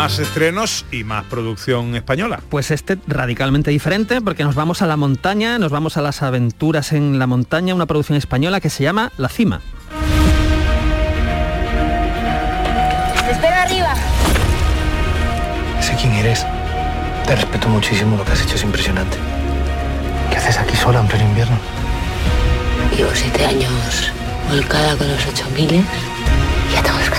Más 0.00 0.20
estrenos 0.20 0.84
y 0.92 1.02
más 1.02 1.24
producción 1.24 1.96
española. 1.96 2.40
Pues 2.50 2.70
este 2.70 2.98
radicalmente 3.08 3.72
diferente 3.72 4.20
porque 4.20 4.44
nos 4.44 4.54
vamos 4.54 4.80
a 4.80 4.86
la 4.86 4.96
montaña, 4.96 5.58
nos 5.58 5.72
vamos 5.72 5.96
a 5.96 6.02
las 6.02 6.22
aventuras 6.22 6.92
en 6.92 7.18
la 7.18 7.26
montaña, 7.26 7.74
una 7.74 7.86
producción 7.86 8.16
española 8.16 8.60
que 8.60 8.70
se 8.70 8.84
llama 8.84 9.10
La 9.16 9.28
Cima. 9.28 9.60
Te 13.24 13.32
espero 13.32 13.56
arriba. 13.56 13.94
Sé 15.80 15.96
quién 16.00 16.12
eres. 16.12 16.46
Te 17.26 17.34
respeto 17.34 17.68
muchísimo, 17.68 18.16
lo 18.16 18.24
que 18.24 18.30
has 18.30 18.42
hecho 18.42 18.54
es 18.54 18.62
impresionante. 18.62 19.16
¿Qué 20.30 20.36
haces 20.36 20.58
aquí 20.58 20.76
sola 20.76 21.00
en 21.00 21.08
pleno 21.08 21.24
invierno? 21.24 21.58
Llevo 22.96 23.10
siete 23.14 23.44
años 23.44 24.12
volcada 24.48 24.96
con 24.96 25.08
los 25.08 25.26
ocho 25.26 25.44
miles 25.56 25.84
y 26.70 26.72
ya 26.72 26.82
tengo 26.84 27.00
los 27.00 27.10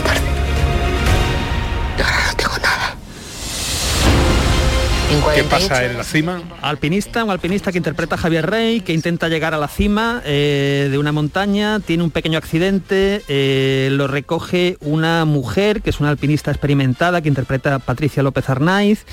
¿Qué 5.09 5.15
48 5.15 5.49
pasa 5.49 5.85
en 5.85 5.97
la 5.97 6.03
cima? 6.03 6.39
Alpinista, 6.61 7.23
un 7.23 7.31
alpinista 7.31 7.71
que 7.71 7.79
interpreta 7.79 8.13
a 8.13 8.17
Javier 8.19 8.47
Rey, 8.47 8.81
que 8.81 8.93
intenta 8.93 9.27
llegar 9.27 9.55
a 9.55 9.57
la 9.57 9.67
cima 9.67 10.21
eh, 10.23 10.87
de 10.91 10.99
una 10.99 11.11
montaña, 11.11 11.79
tiene 11.79 12.03
un 12.03 12.11
pequeño 12.11 12.37
accidente, 12.37 13.23
eh, 13.27 13.89
lo 13.91 14.05
recoge 14.05 14.77
una 14.81 15.25
mujer, 15.25 15.81
que 15.81 15.89
es 15.89 15.99
una 15.99 16.09
alpinista 16.09 16.51
experimentada, 16.51 17.21
que 17.21 17.27
interpreta 17.27 17.73
a 17.73 17.79
Patricia 17.79 18.21
López 18.21 18.49
Arnaiz, 18.51 19.05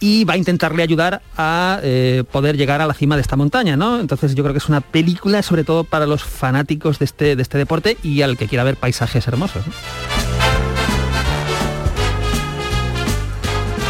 y 0.00 0.24
va 0.24 0.34
a 0.34 0.38
intentarle 0.38 0.82
ayudar 0.82 1.22
a 1.36 1.78
eh, 1.84 2.24
poder 2.32 2.56
llegar 2.56 2.80
a 2.80 2.88
la 2.88 2.94
cima 2.94 3.14
de 3.14 3.22
esta 3.22 3.36
montaña, 3.36 3.76
¿no? 3.76 4.00
Entonces 4.00 4.34
yo 4.34 4.42
creo 4.42 4.54
que 4.54 4.58
es 4.58 4.68
una 4.68 4.80
película 4.80 5.42
sobre 5.42 5.62
todo 5.62 5.84
para 5.84 6.06
los 6.06 6.24
fanáticos 6.24 6.98
de 6.98 7.04
este, 7.04 7.36
de 7.36 7.42
este 7.42 7.58
deporte 7.58 7.96
y 8.02 8.22
al 8.22 8.36
que 8.36 8.48
quiera 8.48 8.64
ver 8.64 8.76
paisajes 8.76 9.28
hermosos. 9.28 9.64
¿no? 9.64 9.72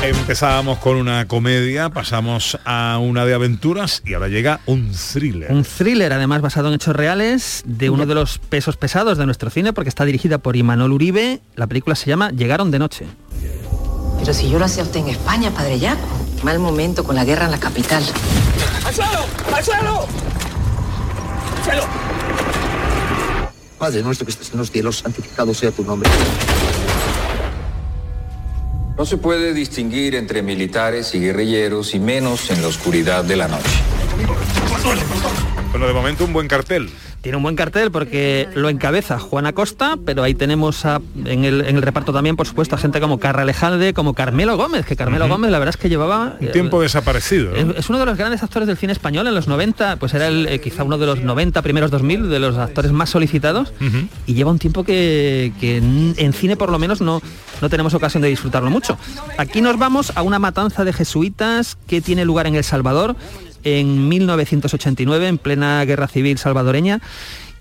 Empezábamos 0.03 0.79
con 0.79 0.97
una 0.97 1.27
comedia, 1.27 1.91
pasamos 1.91 2.57
a 2.65 2.99
una 2.99 3.25
de 3.25 3.35
aventuras 3.35 4.01
y 4.07 4.15
ahora 4.15 4.29
llega 4.29 4.61
un 4.65 4.93
thriller. 4.93 5.51
Un 5.51 5.65
thriller 5.65 6.13
además 6.13 6.41
basado 6.41 6.69
en 6.69 6.75
hechos 6.75 6.95
reales 6.95 7.63
de 7.67 7.91
uno 7.91 8.07
de 8.07 8.15
los 8.15 8.39
pesos 8.39 8.77
pesados 8.77 9.19
de 9.19 9.27
nuestro 9.27 9.51
cine 9.51 9.73
porque 9.73 9.89
está 9.89 10.05
dirigida 10.05 10.39
por 10.39 10.55
Imanol 10.55 10.93
Uribe. 10.93 11.41
La 11.57 11.67
película 11.67 11.97
se 11.97 12.07
llama 12.07 12.31
Llegaron 12.31 12.71
de 12.71 12.79
noche. 12.79 13.07
Pero 14.21 14.33
si 14.33 14.49
yo 14.49 14.61
lo 14.61 14.67
hacía 14.67 14.85
a 14.85 14.87
usted 14.87 15.01
en 15.01 15.09
España, 15.09 15.51
padre 15.51 15.81
Jaco. 15.81 16.07
Mal 16.45 16.61
momento 16.61 17.03
con 17.03 17.17
la 17.17 17.25
guerra 17.25 17.47
en 17.47 17.51
la 17.51 17.59
capital. 17.59 18.05
¡Al 18.87 18.95
suelo! 18.95 19.25
¡Al 19.53 19.65
suelo! 19.65 20.07
¡Al 21.57 21.65
suelo! 21.65 21.83
Padre 23.79 24.03
nuestro 24.03 24.27
que 24.27 24.31
estás 24.31 24.53
en 24.53 24.59
los 24.59 24.71
cielos, 24.71 24.99
santificado 24.99 25.53
sea 25.55 25.73
tu 25.73 25.83
nombre. 25.83 26.09
No 28.99 29.07
se 29.07 29.17
puede 29.17 29.55
distinguir 29.55 30.17
entre 30.17 30.43
militares 30.43 31.15
y 31.15 31.21
guerrilleros 31.21 31.95
y 31.95 32.01
menos 32.01 32.51
en 32.51 32.61
la 32.61 32.67
oscuridad 32.67 33.23
de 33.23 33.37
la 33.37 33.47
noche. 33.47 33.71
Bueno, 35.71 35.87
de 35.87 35.93
momento 35.93 36.25
un 36.25 36.33
buen 36.33 36.49
cartel. 36.49 36.91
Tiene 37.21 37.37
un 37.37 37.43
buen 37.43 37.57
cartel 37.57 37.91
porque 37.91 38.49
lo 38.55 38.69
encabeza 38.69 39.19
Juan 39.19 39.45
Acosta, 39.45 39.97
pero 40.07 40.23
ahí 40.23 40.35
tenemos 40.35 40.85
a- 40.87 41.01
en, 41.25 41.45
el, 41.45 41.63
en 41.67 41.75
el 41.77 41.83
reparto 41.83 42.13
también, 42.13 42.37
por 42.37 42.47
supuesto, 42.47 42.77
a 42.77 42.79
gente 42.79 43.01
como 43.01 43.19
Carra 43.19 43.43
Alejandre, 43.43 43.93
como 43.93 44.15
Carmelo 44.15 44.57
Gómez, 44.57 44.87
que 44.87 44.95
Carmelo. 44.95 45.27
Gómez 45.29 45.51
la 45.51 45.59
verdad 45.59 45.75
es 45.75 45.81
que 45.81 45.89
llevaba... 45.89 46.37
Un 46.41 46.53
tiempo 46.53 46.81
desaparecido. 46.81 47.51
¿no? 47.51 47.73
Es, 47.73 47.79
es 47.79 47.91
uno 47.91 47.99
de 47.99 48.07
los 48.07 48.17
grandes 48.17 48.43
actores 48.45 48.69
del 48.69 48.77
cine 48.77 48.93
español 48.93 49.27
en 49.27 49.35
los 49.35 49.49
90, 49.49 49.97
pues 49.97 50.15
era 50.15 50.29
el, 50.29 50.47
eh, 50.47 50.61
quizá 50.61 50.85
uno 50.85 50.97
de 50.97 51.07
los 51.07 51.21
90 51.21 51.61
primeros 51.63 51.91
2000 51.91 52.29
de 52.31 52.39
los 52.39 52.57
actores 52.57 52.93
más 52.93 53.11
solicitados 53.11 53.73
y 54.27 54.35
lleva 54.35 54.51
un 54.53 54.59
tiempo 54.61 54.85
que, 54.85 55.53
que 55.61 55.79
en, 55.79 56.15
en 56.19 56.33
cine 56.33 56.57
por 56.57 56.71
lo 56.71 56.79
menos 56.79 57.01
no, 57.01 57.21
no 57.61 57.69
tenemos 57.69 57.95
ocasión 57.95 58.23
de 58.23 58.29
disfrutarlo 58.29 58.71
mucho. 58.71 58.97
Aquí 59.39 59.61
nos 59.61 59.77
vamos 59.77 60.13
a 60.15 60.23
una 60.23 60.39
matanza 60.39 60.85
de 60.85 60.93
jesuitas 60.93 61.77
que 61.89 62.01
tiene 62.01 62.25
lugar 62.25 62.47
en 62.47 62.55
El 62.55 62.65
Salvador 62.65 63.17
en 63.69 64.09
1989, 64.09 65.29
en 65.29 65.39
plena 65.39 65.85
guerra 65.85 66.09
civil 66.09 66.39
salvadoreña. 66.39 67.01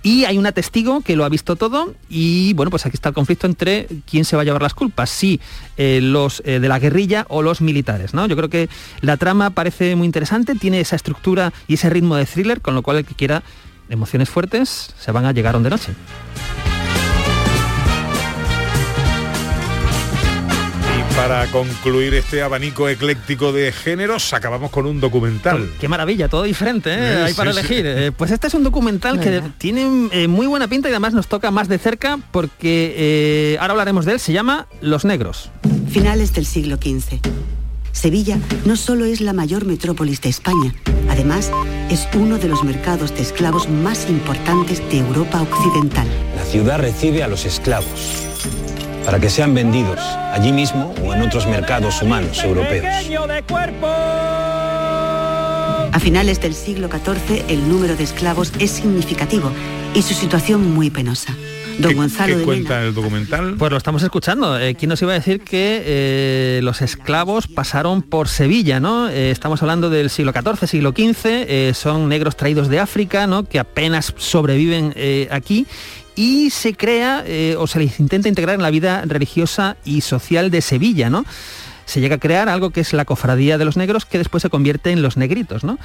Y 0.03 0.25
hay 0.25 0.37
una 0.37 0.51
testigo 0.51 1.01
que 1.01 1.15
lo 1.15 1.25
ha 1.25 1.29
visto 1.29 1.55
todo 1.55 1.93
y 2.07 2.53
bueno, 2.53 2.69
pues 2.69 2.85
aquí 2.85 2.95
está 2.95 3.09
el 3.09 3.15
conflicto 3.15 3.47
entre 3.47 3.87
quién 4.09 4.25
se 4.25 4.35
va 4.35 4.43
a 4.43 4.45
llevar 4.45 4.61
las 4.61 4.73
culpas, 4.73 5.09
si 5.09 5.41
eh, 5.75 5.99
los 6.01 6.41
eh, 6.45 6.59
de 6.59 6.67
la 6.69 6.79
guerrilla 6.79 7.25
o 7.29 7.41
los 7.41 7.61
militares. 7.61 8.13
¿no? 8.13 8.25
Yo 8.27 8.37
creo 8.37 8.49
que 8.49 8.69
la 9.01 9.17
trama 9.17 9.49
parece 9.49 9.95
muy 9.95 10.05
interesante, 10.05 10.55
tiene 10.55 10.79
esa 10.79 10.95
estructura 10.95 11.51
y 11.67 11.73
ese 11.73 11.89
ritmo 11.89 12.15
de 12.15 12.25
thriller, 12.25 12.61
con 12.61 12.75
lo 12.75 12.83
cual 12.83 12.97
el 12.97 13.05
que 13.05 13.15
quiera 13.15 13.43
emociones 13.89 14.29
fuertes 14.29 14.93
se 14.97 15.11
van 15.11 15.25
a 15.25 15.31
llegar 15.31 15.59
de 15.59 15.69
noche. 15.69 15.93
Para 21.17 21.47
concluir 21.47 22.13
este 22.13 22.43
abanico 22.43 22.87
ecléctico 22.87 23.51
de 23.51 23.71
géneros, 23.71 24.33
acabamos 24.33 24.69
con 24.69 24.85
un 24.85 24.99
documental. 24.99 25.67
Qué 25.79 25.87
maravilla, 25.87 26.29
todo 26.29 26.43
diferente, 26.43 26.93
¿eh? 26.93 27.23
Hay 27.23 27.33
para 27.33 27.51
sí, 27.51 27.59
elegir. 27.59 27.85
Eh, 27.87 28.11
pues 28.15 28.29
este 28.29 28.45
es 28.45 28.53
un 28.53 28.63
documental 28.63 29.19
que 29.19 29.41
tiene 29.57 30.09
eh, 30.11 30.27
muy 30.27 30.45
buena 30.45 30.67
pinta 30.67 30.89
y 30.89 30.91
además 30.91 31.15
nos 31.15 31.27
toca 31.27 31.49
más 31.49 31.69
de 31.69 31.79
cerca 31.79 32.19
porque 32.29 32.93
eh, 32.95 33.57
ahora 33.59 33.71
hablaremos 33.71 34.05
de 34.05 34.13
él, 34.13 34.19
se 34.19 34.31
llama 34.31 34.67
Los 34.79 35.05
Negros. 35.05 35.49
Finales 35.89 36.33
del 36.33 36.45
siglo 36.45 36.75
XV. 36.75 37.19
Sevilla 37.93 38.37
no 38.65 38.75
solo 38.75 39.05
es 39.05 39.19
la 39.19 39.33
mayor 39.33 39.65
metrópolis 39.65 40.21
de 40.21 40.29
España, 40.29 40.75
además 41.09 41.49
es 41.89 42.07
uno 42.13 42.37
de 42.37 42.47
los 42.47 42.63
mercados 42.63 43.15
de 43.15 43.23
esclavos 43.23 43.67
más 43.67 44.07
importantes 44.07 44.87
de 44.91 44.99
Europa 44.99 45.41
Occidental. 45.41 46.07
La 46.35 46.45
ciudad 46.45 46.77
recibe 46.77 47.23
a 47.23 47.27
los 47.27 47.45
esclavos 47.45 48.26
para 49.07 49.21
que 49.21 49.29
sean 49.29 49.53
vendidos 49.53 50.01
allí 50.33 50.51
mismo 50.51 50.93
o 51.01 51.13
en 51.13 51.21
otros 51.21 51.47
mercados 51.47 52.01
humanos 52.01 52.43
europeos. 52.43 52.85
A 55.93 55.99
finales 56.01 56.41
del 56.41 56.53
siglo 56.53 56.89
XIV 56.89 57.45
el 57.47 57.69
número 57.69 57.95
de 57.95 58.03
esclavos 58.03 58.51
es 58.59 58.69
significativo 58.69 59.49
y 59.95 60.01
su 60.01 60.13
situación 60.13 60.73
muy 60.73 60.89
penosa. 60.89 61.33
Don 61.79 61.95
Gonzalo 61.95 62.33
¿Qué 62.33 62.39
de 62.39 62.45
Mena 62.45 62.45
cuenta 62.45 62.83
el 62.83 62.93
documental? 62.93 63.55
Pues 63.57 63.71
lo 63.71 63.77
estamos 63.77 64.03
escuchando. 64.03 64.59
Eh, 64.59 64.75
¿Quién 64.75 64.89
nos 64.89 65.01
iba 65.01 65.13
a 65.13 65.15
decir 65.15 65.39
que 65.39 65.83
eh, 65.85 66.59
los 66.61 66.81
esclavos 66.81 67.47
pasaron 67.47 68.01
por 68.01 68.27
Sevilla, 68.27 68.81
¿no? 68.81 69.07
Eh, 69.07 69.31
estamos 69.31 69.61
hablando 69.61 69.89
del 69.89 70.09
siglo 70.09 70.33
XIV, 70.33 70.67
siglo 70.67 70.89
XV, 70.89 71.25
eh, 71.25 71.71
son 71.73 72.09
negros 72.09 72.35
traídos 72.35 72.67
de 72.67 72.81
África, 72.81 73.25
¿no? 73.25 73.45
Que 73.45 73.59
apenas 73.59 74.13
sobreviven 74.17 74.91
eh, 74.97 75.29
aquí 75.31 75.65
y 76.17 76.49
se 76.49 76.73
crea 76.73 77.23
eh, 77.25 77.55
o 77.57 77.67
se 77.67 77.79
les 77.79 77.99
intenta 78.01 78.27
integrar 78.27 78.55
en 78.55 78.63
la 78.63 78.71
vida 78.71 79.03
religiosa 79.05 79.77
y 79.85 80.01
social 80.01 80.51
de 80.51 80.61
Sevilla, 80.61 81.09
¿no? 81.09 81.23
Se 81.85 82.01
llega 82.01 82.15
a 82.15 82.19
crear 82.19 82.49
algo 82.49 82.71
que 82.71 82.81
es 82.81 82.91
la 82.91 83.05
cofradía 83.05 83.57
de 83.57 83.63
los 83.63 83.77
negros 83.77 84.05
que 84.05 84.17
después 84.17 84.41
se 84.41 84.49
convierte 84.49 84.91
en 84.91 85.01
los 85.01 85.15
negritos, 85.15 85.63
¿no? 85.63 85.77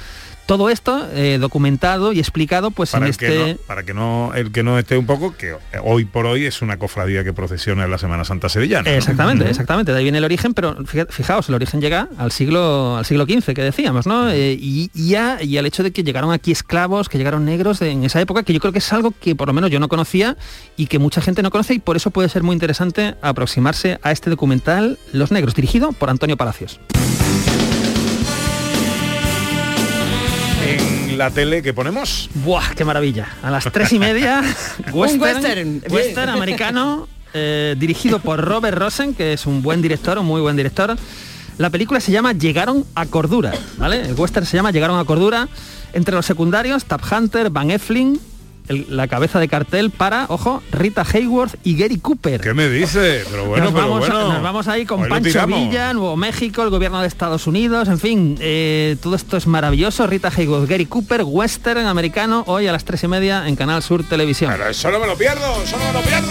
Todo 0.45 0.69
esto 0.69 1.07
eh, 1.13 1.37
documentado 1.39 2.11
y 2.11 2.19
explicado 2.19 2.69
pues 2.71 2.91
Para, 2.91 3.05
en 3.05 3.11
este... 3.11 3.27
que 3.27 3.53
no, 3.53 3.57
para 3.65 3.83
que 3.83 3.93
no 3.93 4.31
el 4.35 4.51
que 4.51 4.61
no 4.61 4.77
esté 4.77 4.97
un 4.97 5.05
poco, 5.05 5.35
que 5.37 5.55
hoy 5.83 6.03
por 6.03 6.25
hoy 6.25 6.45
es 6.45 6.61
una 6.61 6.77
cofradía 6.77 7.23
que 7.23 7.31
procesiona 7.31 7.85
en 7.85 7.91
la 7.91 7.97
Semana 7.97 8.25
Santa 8.25 8.49
Sevillana. 8.49 8.89
¿no? 8.89 8.95
Exactamente, 8.95 9.49
exactamente, 9.49 9.91
de 9.93 9.97
ahí 9.99 10.03
viene 10.03 10.17
el 10.17 10.23
origen, 10.25 10.53
pero 10.53 10.75
fija- 10.85 11.07
fijaos, 11.09 11.47
el 11.47 11.55
origen 11.55 11.79
llega 11.79 12.09
al 12.17 12.31
siglo 12.33 12.97
al 12.97 13.05
siglo 13.05 13.23
XV 13.25 13.53
que 13.53 13.61
decíamos, 13.61 14.05
¿no? 14.05 14.29
Eh, 14.29 14.57
y, 14.59 14.91
y 14.93 15.09
ya 15.09 15.41
y 15.41 15.57
al 15.57 15.65
hecho 15.65 15.81
de 15.81 15.91
que 15.91 16.03
llegaron 16.03 16.31
aquí 16.33 16.51
esclavos, 16.51 17.07
que 17.07 17.17
llegaron 17.17 17.45
negros 17.45 17.79
de- 17.79 17.91
en 17.91 18.03
esa 18.03 18.19
época, 18.19 18.43
que 18.43 18.51
yo 18.53 18.59
creo 18.59 18.73
que 18.73 18.79
es 18.79 18.91
algo 18.93 19.13
que 19.17 19.35
por 19.35 19.47
lo 19.47 19.53
menos 19.53 19.69
yo 19.71 19.79
no 19.79 19.87
conocía 19.87 20.35
y 20.75 20.87
que 20.87 20.99
mucha 20.99 21.21
gente 21.21 21.41
no 21.41 21.51
conoce 21.51 21.75
y 21.75 21.79
por 21.79 21.95
eso 21.95 22.11
puede 22.11 22.27
ser 22.27 22.43
muy 22.43 22.53
interesante 22.53 23.15
aproximarse 23.21 23.97
a 24.03 24.11
este 24.11 24.29
documental 24.29 24.99
Los 25.13 25.31
Negros, 25.31 25.55
dirigido 25.55 25.93
por 25.93 26.09
Antonio 26.09 26.35
Palacios. 26.35 26.79
La 31.13 31.31
tele 31.31 31.61
que 31.61 31.73
ponemos. 31.73 32.29
¡Buah, 32.35 32.73
qué 32.75 32.85
maravilla! 32.85 33.27
A 33.41 33.51
las 33.51 33.65
tres 33.71 33.91
y 33.93 33.99
media, 33.99 34.41
western, 34.93 35.81
western, 35.89 36.29
americano, 36.29 37.07
eh, 37.33 37.75
dirigido 37.77 38.19
por 38.19 38.39
Robert 38.39 38.77
Rosen, 38.77 39.13
que 39.13 39.33
es 39.33 39.45
un 39.45 39.61
buen 39.61 39.81
director, 39.81 40.17
un 40.17 40.25
muy 40.25 40.41
buen 40.41 40.55
director. 40.55 40.95
La 41.57 41.69
película 41.69 41.99
se 41.99 42.11
llama 42.11 42.33
Llegaron 42.33 42.85
a 42.95 43.05
Cordura, 43.05 43.53
¿vale? 43.77 44.01
El 44.01 44.13
western 44.13 44.45
se 44.45 44.57
llama 44.57 44.71
Llegaron 44.71 44.99
a 44.99 45.05
Cordura. 45.05 45.47
Entre 45.93 46.15
los 46.15 46.25
secundarios, 46.25 46.85
Tab 46.85 47.01
Hunter, 47.11 47.51
Van 47.51 47.69
Effling, 47.69 48.19
el- 48.67 48.85
la 48.89 49.07
cabeza 49.07 49.39
de 49.39 49.47
cartel 49.47 49.89
para, 49.89 50.25
ojo, 50.29 50.61
Rita 50.71 51.05
Hayworth 51.11 51.55
y 51.63 51.75
Gary 51.77 51.97
Cooper. 51.97 52.41
¿Qué 52.41 52.53
me 52.53 52.69
dice? 52.69 53.23
Pero 53.29 53.45
bueno, 53.45 53.65
nos, 53.65 53.73
pero 53.73 53.87
vamos, 53.87 53.99
bueno. 53.99 54.33
nos 54.33 54.43
vamos 54.43 54.67
ahí 54.67 54.85
con 54.85 55.07
Pancho. 55.07 55.47
Villa, 55.47 55.93
Nuevo 55.93 56.15
México, 56.17 56.63
el 56.63 56.69
gobierno 56.69 57.01
de 57.01 57.07
Estados 57.07 57.47
Unidos, 57.47 57.87
en 57.87 57.99
fin, 57.99 58.37
eh, 58.39 58.95
todo 59.01 59.15
esto 59.15 59.37
es 59.37 59.47
maravilloso. 59.47 60.07
Rita 60.07 60.31
Hayworth, 60.35 60.69
Gary 60.69 60.85
Cooper, 60.85 61.23
western 61.25 61.85
americano, 61.85 62.43
hoy 62.47 62.67
a 62.67 62.71
las 62.71 62.85
tres 62.85 63.03
y 63.03 63.07
media 63.07 63.47
en 63.47 63.55
Canal 63.55 63.83
Sur 63.83 64.03
Televisión. 64.03 64.51
Pero 64.51 64.69
eso 64.69 64.91
no 64.91 64.99
me 64.99 65.07
lo 65.07 65.15
pierdo, 65.17 65.63
eso 65.63 65.77
no 65.77 65.85
me 65.85 65.93
lo 65.93 66.01
pierdo. 66.01 66.27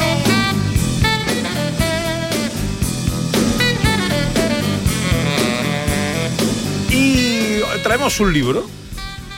Y 6.91 7.61
traemos 7.83 8.19
un 8.21 8.33
libro, 8.33 8.67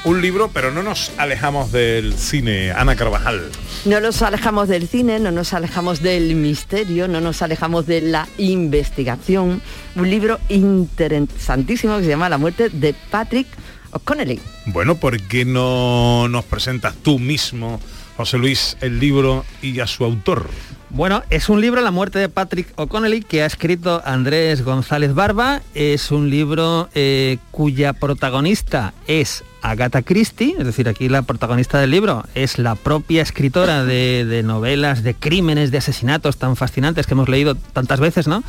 un 0.05 0.21
libro, 0.21 0.51
pero 0.53 0.71
no 0.71 0.83
nos 0.83 1.11
alejamos 1.17 1.73
del 1.73 2.15
cine. 2.15 2.71
Ana 2.73 2.95
Carvajal. 2.95 3.51
No 3.87 4.01
nos 4.01 4.21
alejamos 4.23 4.69
del 4.69 4.87
cine, 4.87 5.19
no 5.19 5.31
nos 5.31 5.53
alejamos 5.55 6.03
del 6.03 6.35
misterio, 6.35 7.09
no 7.09 7.21
nos 7.21 7.43
alejamos 7.43 7.87
de 7.87 8.03
la 8.03 8.29
investigación. 8.39 9.63
Un 9.97 10.11
libro 10.11 10.39
interesantísimo 10.49 11.97
que 11.97 12.05
se 12.05 12.11
llama 12.11 12.29
La 12.29 12.39
muerte 12.39 12.69
de 12.69 12.95
Patrick 13.11 13.47
O'Connelly. 13.93 14.41
Bueno, 14.67 14.97
¿por 14.97 15.21
qué 15.23 15.45
no 15.45 16.29
nos 16.29 16.45
presentas 16.45 16.95
tú 16.97 17.19
mismo, 17.19 17.81
José 18.17 18.39
Luis, 18.39 18.77
el 18.81 19.01
libro 19.01 19.45
y 19.63 19.81
a 19.81 19.87
su 19.87 20.05
autor? 20.05 20.49
Bueno, 20.95 21.25
es 21.29 21.49
un 21.49 21.61
libro, 21.61 21.81
La 21.81 21.91
muerte 21.91 22.21
de 22.21 22.29
Patrick 22.29 22.73
O'Connelly, 22.77 23.23
que 23.23 23.43
ha 23.43 23.47
escrito 23.47 24.01
Andrés 24.05 24.63
González 24.63 25.13
Barba. 25.13 25.61
Es 25.75 26.13
un 26.13 26.31
libro 26.31 26.89
eh, 26.95 27.39
cuya 27.51 27.95
protagonista 27.95 28.95
es 29.09 29.43
Agatha 29.61 30.03
Christie, 30.03 30.55
es 30.57 30.65
decir, 30.65 30.89
aquí 30.89 31.09
la 31.09 31.23
protagonista 31.23 31.81
del 31.81 31.91
libro 31.91 32.25
es 32.37 32.61
la 32.61 32.77
propia 32.77 33.23
escritora 33.23 33.83
de, 33.83 34.25
de 34.25 34.45
novelas, 34.45 35.03
de 35.03 35.15
crímenes, 35.15 35.73
de 35.73 35.79
asesinatos 35.79 36.37
tan 36.37 36.55
fascinantes 36.55 37.09
que 37.09 37.15
hemos 37.15 37.29
leído 37.29 37.57
tantas 37.57 37.99
veces, 37.99 38.29
¿no? 38.29 38.45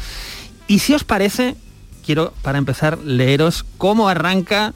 Y 0.67 0.79
si 0.79 0.93
os 0.93 1.03
parece, 1.03 1.55
quiero 2.05 2.31
para 2.43 2.59
empezar 2.59 2.99
leeros 2.99 3.65
cómo 3.79 4.07
arranca 4.07 4.75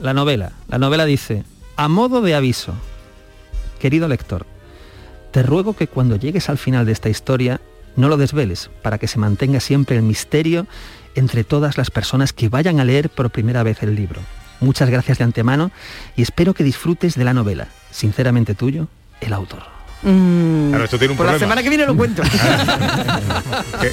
la 0.00 0.14
novela. 0.14 0.52
La 0.68 0.78
novela 0.78 1.04
dice, 1.04 1.42
a 1.76 1.88
modo 1.88 2.22
de 2.22 2.36
aviso, 2.36 2.74
querido 3.80 4.06
lector, 4.06 4.46
te 5.36 5.42
ruego 5.42 5.76
que 5.76 5.86
cuando 5.86 6.16
llegues 6.16 6.48
al 6.48 6.56
final 6.56 6.86
de 6.86 6.92
esta 6.92 7.10
historia 7.10 7.60
no 7.94 8.08
lo 8.08 8.16
desveles 8.16 8.70
para 8.80 8.96
que 8.96 9.06
se 9.06 9.18
mantenga 9.18 9.60
siempre 9.60 9.94
el 9.94 10.02
misterio 10.02 10.66
entre 11.14 11.44
todas 11.44 11.76
las 11.76 11.90
personas 11.90 12.32
que 12.32 12.48
vayan 12.48 12.80
a 12.80 12.86
leer 12.86 13.10
por 13.10 13.28
primera 13.28 13.62
vez 13.62 13.82
el 13.82 13.94
libro. 13.94 14.22
Muchas 14.60 14.88
gracias 14.88 15.18
de 15.18 15.24
antemano 15.24 15.72
y 16.16 16.22
espero 16.22 16.54
que 16.54 16.64
disfrutes 16.64 17.16
de 17.16 17.24
la 17.24 17.34
novela. 17.34 17.68
Sinceramente 17.90 18.54
tuyo, 18.54 18.88
el 19.20 19.34
autor. 19.34 19.75
Mm, 20.02 20.68
Claro, 20.70 20.84
esto 20.84 20.98
tiene 20.98 21.12
un 21.12 21.16
por 21.16 21.26
la 21.26 21.32
problema. 21.32 21.46
semana 21.54 21.62
que 21.62 21.68
viene 21.68 21.86
lo 21.86 21.96
cuento. 21.96 22.22
¿Qué, 23.80 23.92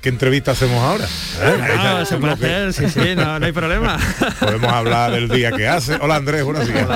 qué 0.00 0.08
entrevista 0.08 0.50
hacemos 0.52 0.82
ahora? 0.82 1.04
¿Eh? 1.04 1.76
No, 1.76 2.04
se 2.04 2.16
puede 2.18 2.32
hacer, 2.34 2.72
sí, 2.72 2.88
sí, 2.88 3.14
no, 3.16 3.38
no 3.38 3.46
hay 3.46 3.52
problema. 3.52 3.98
Podemos 4.40 4.72
hablar 4.72 5.12
del 5.12 5.28
día 5.28 5.50
que 5.52 5.66
hace. 5.68 5.96
Hola 6.00 6.16
Andrés, 6.16 6.44
buenos 6.44 6.66
días. 6.68 6.86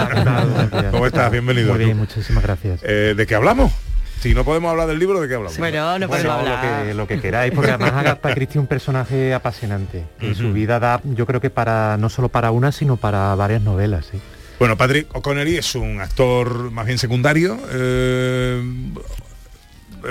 ¿Cómo 0.91 1.07
estás? 1.07 1.31
Bienvenido. 1.31 1.75
Muy 1.75 1.85
bien, 1.85 1.97
muchísimas 1.97 2.43
gracias. 2.43 2.81
Eh, 2.83 3.15
¿De 3.17 3.27
qué 3.27 3.35
hablamos? 3.35 3.73
Si 4.21 4.35
no 4.35 4.45
podemos 4.45 4.71
hablar 4.71 4.87
del 4.87 5.01
libro, 5.01 5.21
¿de 5.21 5.27
qué 5.27 5.35
hablamos? 5.35 5.59
Bueno, 5.59 5.99
no 5.99 6.07
Bueno, 6.07 6.09
podemos 6.09 6.45
lo 6.45 6.53
hablar. 6.55 6.85
que, 6.87 6.95
lo 6.95 7.07
que 7.09 7.21
queráis, 7.21 7.53
porque 7.53 7.73
además 7.73 7.93
Agatha 7.97 8.35
Christie 8.35 8.59
es 8.59 8.61
un 8.61 8.69
personaje 8.69 9.35
apasionante. 9.35 10.05
Y 10.21 10.35
su 10.37 10.53
vida 10.53 10.79
da, 10.79 11.01
yo 11.03 11.27
creo 11.27 11.41
que 11.41 11.51
para 11.51 11.97
no 11.97 12.09
solo 12.09 12.29
para 12.29 12.53
una, 12.53 12.71
sino 12.71 12.97
para 12.97 13.35
varias 13.35 13.62
novelas. 13.62 14.07
¿sí? 14.12 14.21
Bueno, 14.62 14.77
Patrick 14.77 15.12
O'Connelly 15.12 15.57
es 15.57 15.75
un 15.75 16.01
actor 16.01 16.70
más 16.70 16.87
bien 16.87 16.96
secundario. 16.96 17.59
eh, 17.72 18.62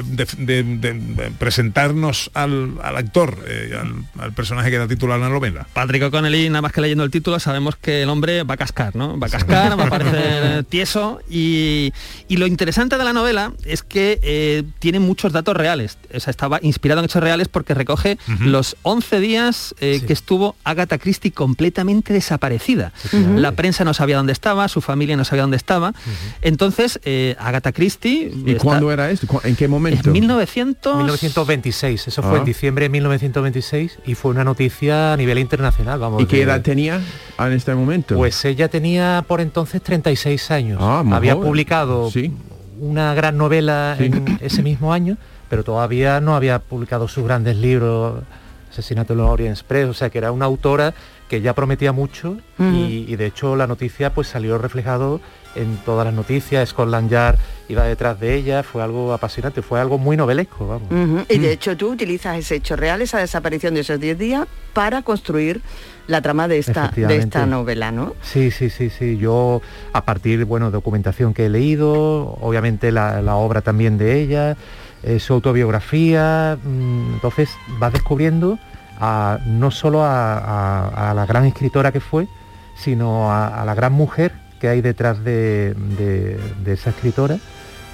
de, 0.06 0.25
de- 0.38 0.63
de- 0.63 0.93
de 0.93 1.32
presentarnos 1.32 2.32
al, 2.34 2.75
al 2.82 2.97
actor, 2.97 3.38
eh, 3.47 3.77
al, 3.80 4.06
al 4.23 4.34
personaje 4.34 4.69
que 4.71 4.77
da 4.77 4.88
título 4.88 5.13
a 5.13 5.17
la 5.17 5.30
novela? 5.30 5.67
Patrick 5.73 6.04
O'Connelly, 6.04 6.49
nada 6.49 6.62
más 6.62 6.71
que 6.71 6.82
leyendo 6.82 7.04
el 7.04 7.12
título, 7.12 7.39
sabemos 7.39 7.75
que 7.75 8.04
el 8.04 8.10
hombre 8.10 8.43
va 8.43 8.54
a 8.56 8.58
cascar, 8.58 8.95
¿no? 8.95 9.19
Va 9.19 9.27
a 9.27 9.30
cascar, 9.30 9.80
va 9.80 9.86
a 9.86 9.89
parecer 9.89 10.63
tieso 10.69 11.19
y, 11.30 11.93
y 12.27 12.38
lo 12.38 12.47
interesante 12.47 12.97
de 12.97 13.04
la 13.04 13.13
novela 13.13 13.54
es 13.65 13.84
que 13.84 14.19
eh, 14.23 14.63
tiene 14.80 14.99
muchos 14.99 15.34
datos 15.34 15.56
reales. 15.56 15.97
O 16.13 16.19
sea, 16.19 16.32
estaba 16.32 16.60
inspirado 16.62 16.99
en 17.01 17.06
hechos 17.06 17.21
reales 17.23 17.47
porque 17.47 17.73
recoge 17.73 18.17
los 18.39 18.77
11 18.84 19.19
días 19.19 19.75
eh, 19.80 20.01
que 20.06 20.13
estuvo 20.13 20.56
Agatha 20.63 20.97
Christie 20.97 21.32
completamente 21.32 22.13
desaparecida. 22.13 22.93
La 23.36 23.51
prensa 23.54 23.84
no 23.84 23.93
sabía 23.93 24.17
dónde 24.17 24.34
estaba, 24.34 24.67
su 24.67 24.82
familia 24.82 25.15
no 25.17 25.25
sabía 25.25 25.43
dónde 25.43 25.58
estaba. 25.58 25.93
Entonces, 26.41 26.99
eh, 27.04 27.36
Agatha 27.39 27.71
Christie... 27.71 28.32
¿Y 28.45 28.51
está- 28.51 28.63
cuándo 28.63 28.91
era 28.91 29.10
esto? 29.12 29.27
¿Cu- 29.27 29.41
¿En 29.43 29.56
qué 29.56 29.67
momento? 29.67 29.81
En 29.89 30.12
1900... 30.12 30.96
1926, 30.98 32.08
eso 32.08 32.22
fue 32.22 32.36
Ah. 32.36 32.39
en 32.39 32.46
diciembre 32.46 32.86
de 32.86 32.89
1926 32.89 34.00
y 34.06 34.15
fue 34.15 34.32
una 34.32 34.44
noticia 34.44 35.13
a 35.13 35.17
nivel 35.17 35.39
internacional, 35.39 36.00
vamos. 36.00 36.22
¿Y 36.22 36.26
qué 36.26 36.38
de- 36.38 36.44
edad 36.44 36.62
tenía 36.62 37.02
en 37.39 37.52
este 37.54 37.74
momento? 37.76 38.15
Pues 38.15 38.44
ella 38.46 38.67
tenía 38.70 39.24
por 39.28 39.41
entonces 39.41 39.82
36 39.82 40.52
años. 40.52 40.80
Ah, 40.82 41.04
había 41.12 41.34
joven. 41.34 41.48
publicado 41.48 42.10
Sí. 42.12 42.32
una 42.80 43.13
gran 43.13 43.38
novela 43.38 43.96
Sí. 43.98 44.06
en 44.06 44.38
ese 44.41 44.63
mismo 44.63 44.94
año, 44.94 45.17
pero 45.50 45.63
todavía 45.63 46.20
no 46.22 46.36
había 46.36 46.60
publicado 46.60 47.08
sus 47.08 47.24
grandes 47.24 47.58
libros, 47.58 48.24
Asesinato 48.72 49.12
en 49.13 49.20
los 49.20 49.30
Orient 49.30 49.52
Express, 49.58 49.88
o 49.89 49.94
sea 49.94 50.10
que 50.10 50.17
era 50.17 50.32
una 50.32 50.46
autora 50.46 50.94
que 51.28 51.41
ya 51.41 51.54
prometía 51.54 51.91
mucho 51.91 52.38
y, 52.58 53.06
y 53.08 53.15
de 53.17 53.26
hecho 53.26 53.56
la 53.58 53.67
noticia 53.67 54.13
pues 54.13 54.28
salió 54.30 54.58
reflejado 54.58 55.20
en 55.55 55.77
todas 55.85 56.05
las 56.05 56.13
noticias, 56.13 56.69
Scotland 56.69 57.09
Yard 57.09 57.37
iba 57.69 57.83
detrás 57.83 58.19
de 58.19 58.35
ella, 58.35 58.63
fue 58.63 58.83
algo 58.83 59.13
apasionante, 59.13 59.61
fue 59.61 59.79
algo 59.79 59.97
muy 59.97 60.17
novelesco, 60.17 60.67
vamos. 60.67 60.89
Y 61.29 61.37
de 61.39 61.51
hecho 61.53 61.75
tú 61.77 61.91
utilizas 61.91 62.37
ese 62.37 62.55
hecho 62.55 62.75
real, 62.75 63.01
esa 63.01 63.19
desaparición 63.19 63.73
de 63.73 63.81
esos 63.81 63.99
10 63.99 64.17
días, 64.17 64.47
para 64.73 65.01
construir 65.01 65.61
la 66.07 66.21
trama 66.21 66.47
de 66.47 66.57
esta, 66.59 66.87
de 67.07 67.15
esta 67.17 67.45
novela, 67.45 67.91
¿no? 67.91 68.15
Sí, 68.21 68.51
sí, 68.51 68.69
sí, 68.69 68.89
sí. 68.89 69.17
Yo 69.17 69.61
a 69.93 70.03
partir, 70.03 70.43
bueno, 70.45 70.65
de 70.67 70.71
documentación 70.73 71.33
que 71.33 71.45
he 71.45 71.49
leído, 71.49 72.37
obviamente 72.41 72.91
la, 72.91 73.21
la 73.21 73.35
obra 73.35 73.61
también 73.61 73.97
de 73.97 74.21
ella, 74.21 74.57
eh, 75.03 75.19
su 75.19 75.33
autobiografía, 75.33 76.57
mm, 76.63 77.13
entonces 77.13 77.49
vas 77.79 77.93
descubriendo 77.93 78.59
a- 78.99 79.39
no 79.45 79.71
solo 79.71 80.03
a, 80.03 80.37
a- 80.37 81.11
a 81.11 81.13
la 81.13 81.25
gran 81.25 81.45
escritora 81.45 81.91
que 81.91 81.99
fue, 81.99 82.27
sino 82.75 83.31
a, 83.31 83.61
a 83.61 83.65
la 83.65 83.73
gran 83.75 83.93
mujer 83.93 84.31
que 84.62 84.69
hay 84.69 84.82
detrás 84.82 85.24
de, 85.24 85.74
de- 85.97 86.39
de 86.63 86.74
esa 86.74 86.91
escritora. 86.91 87.38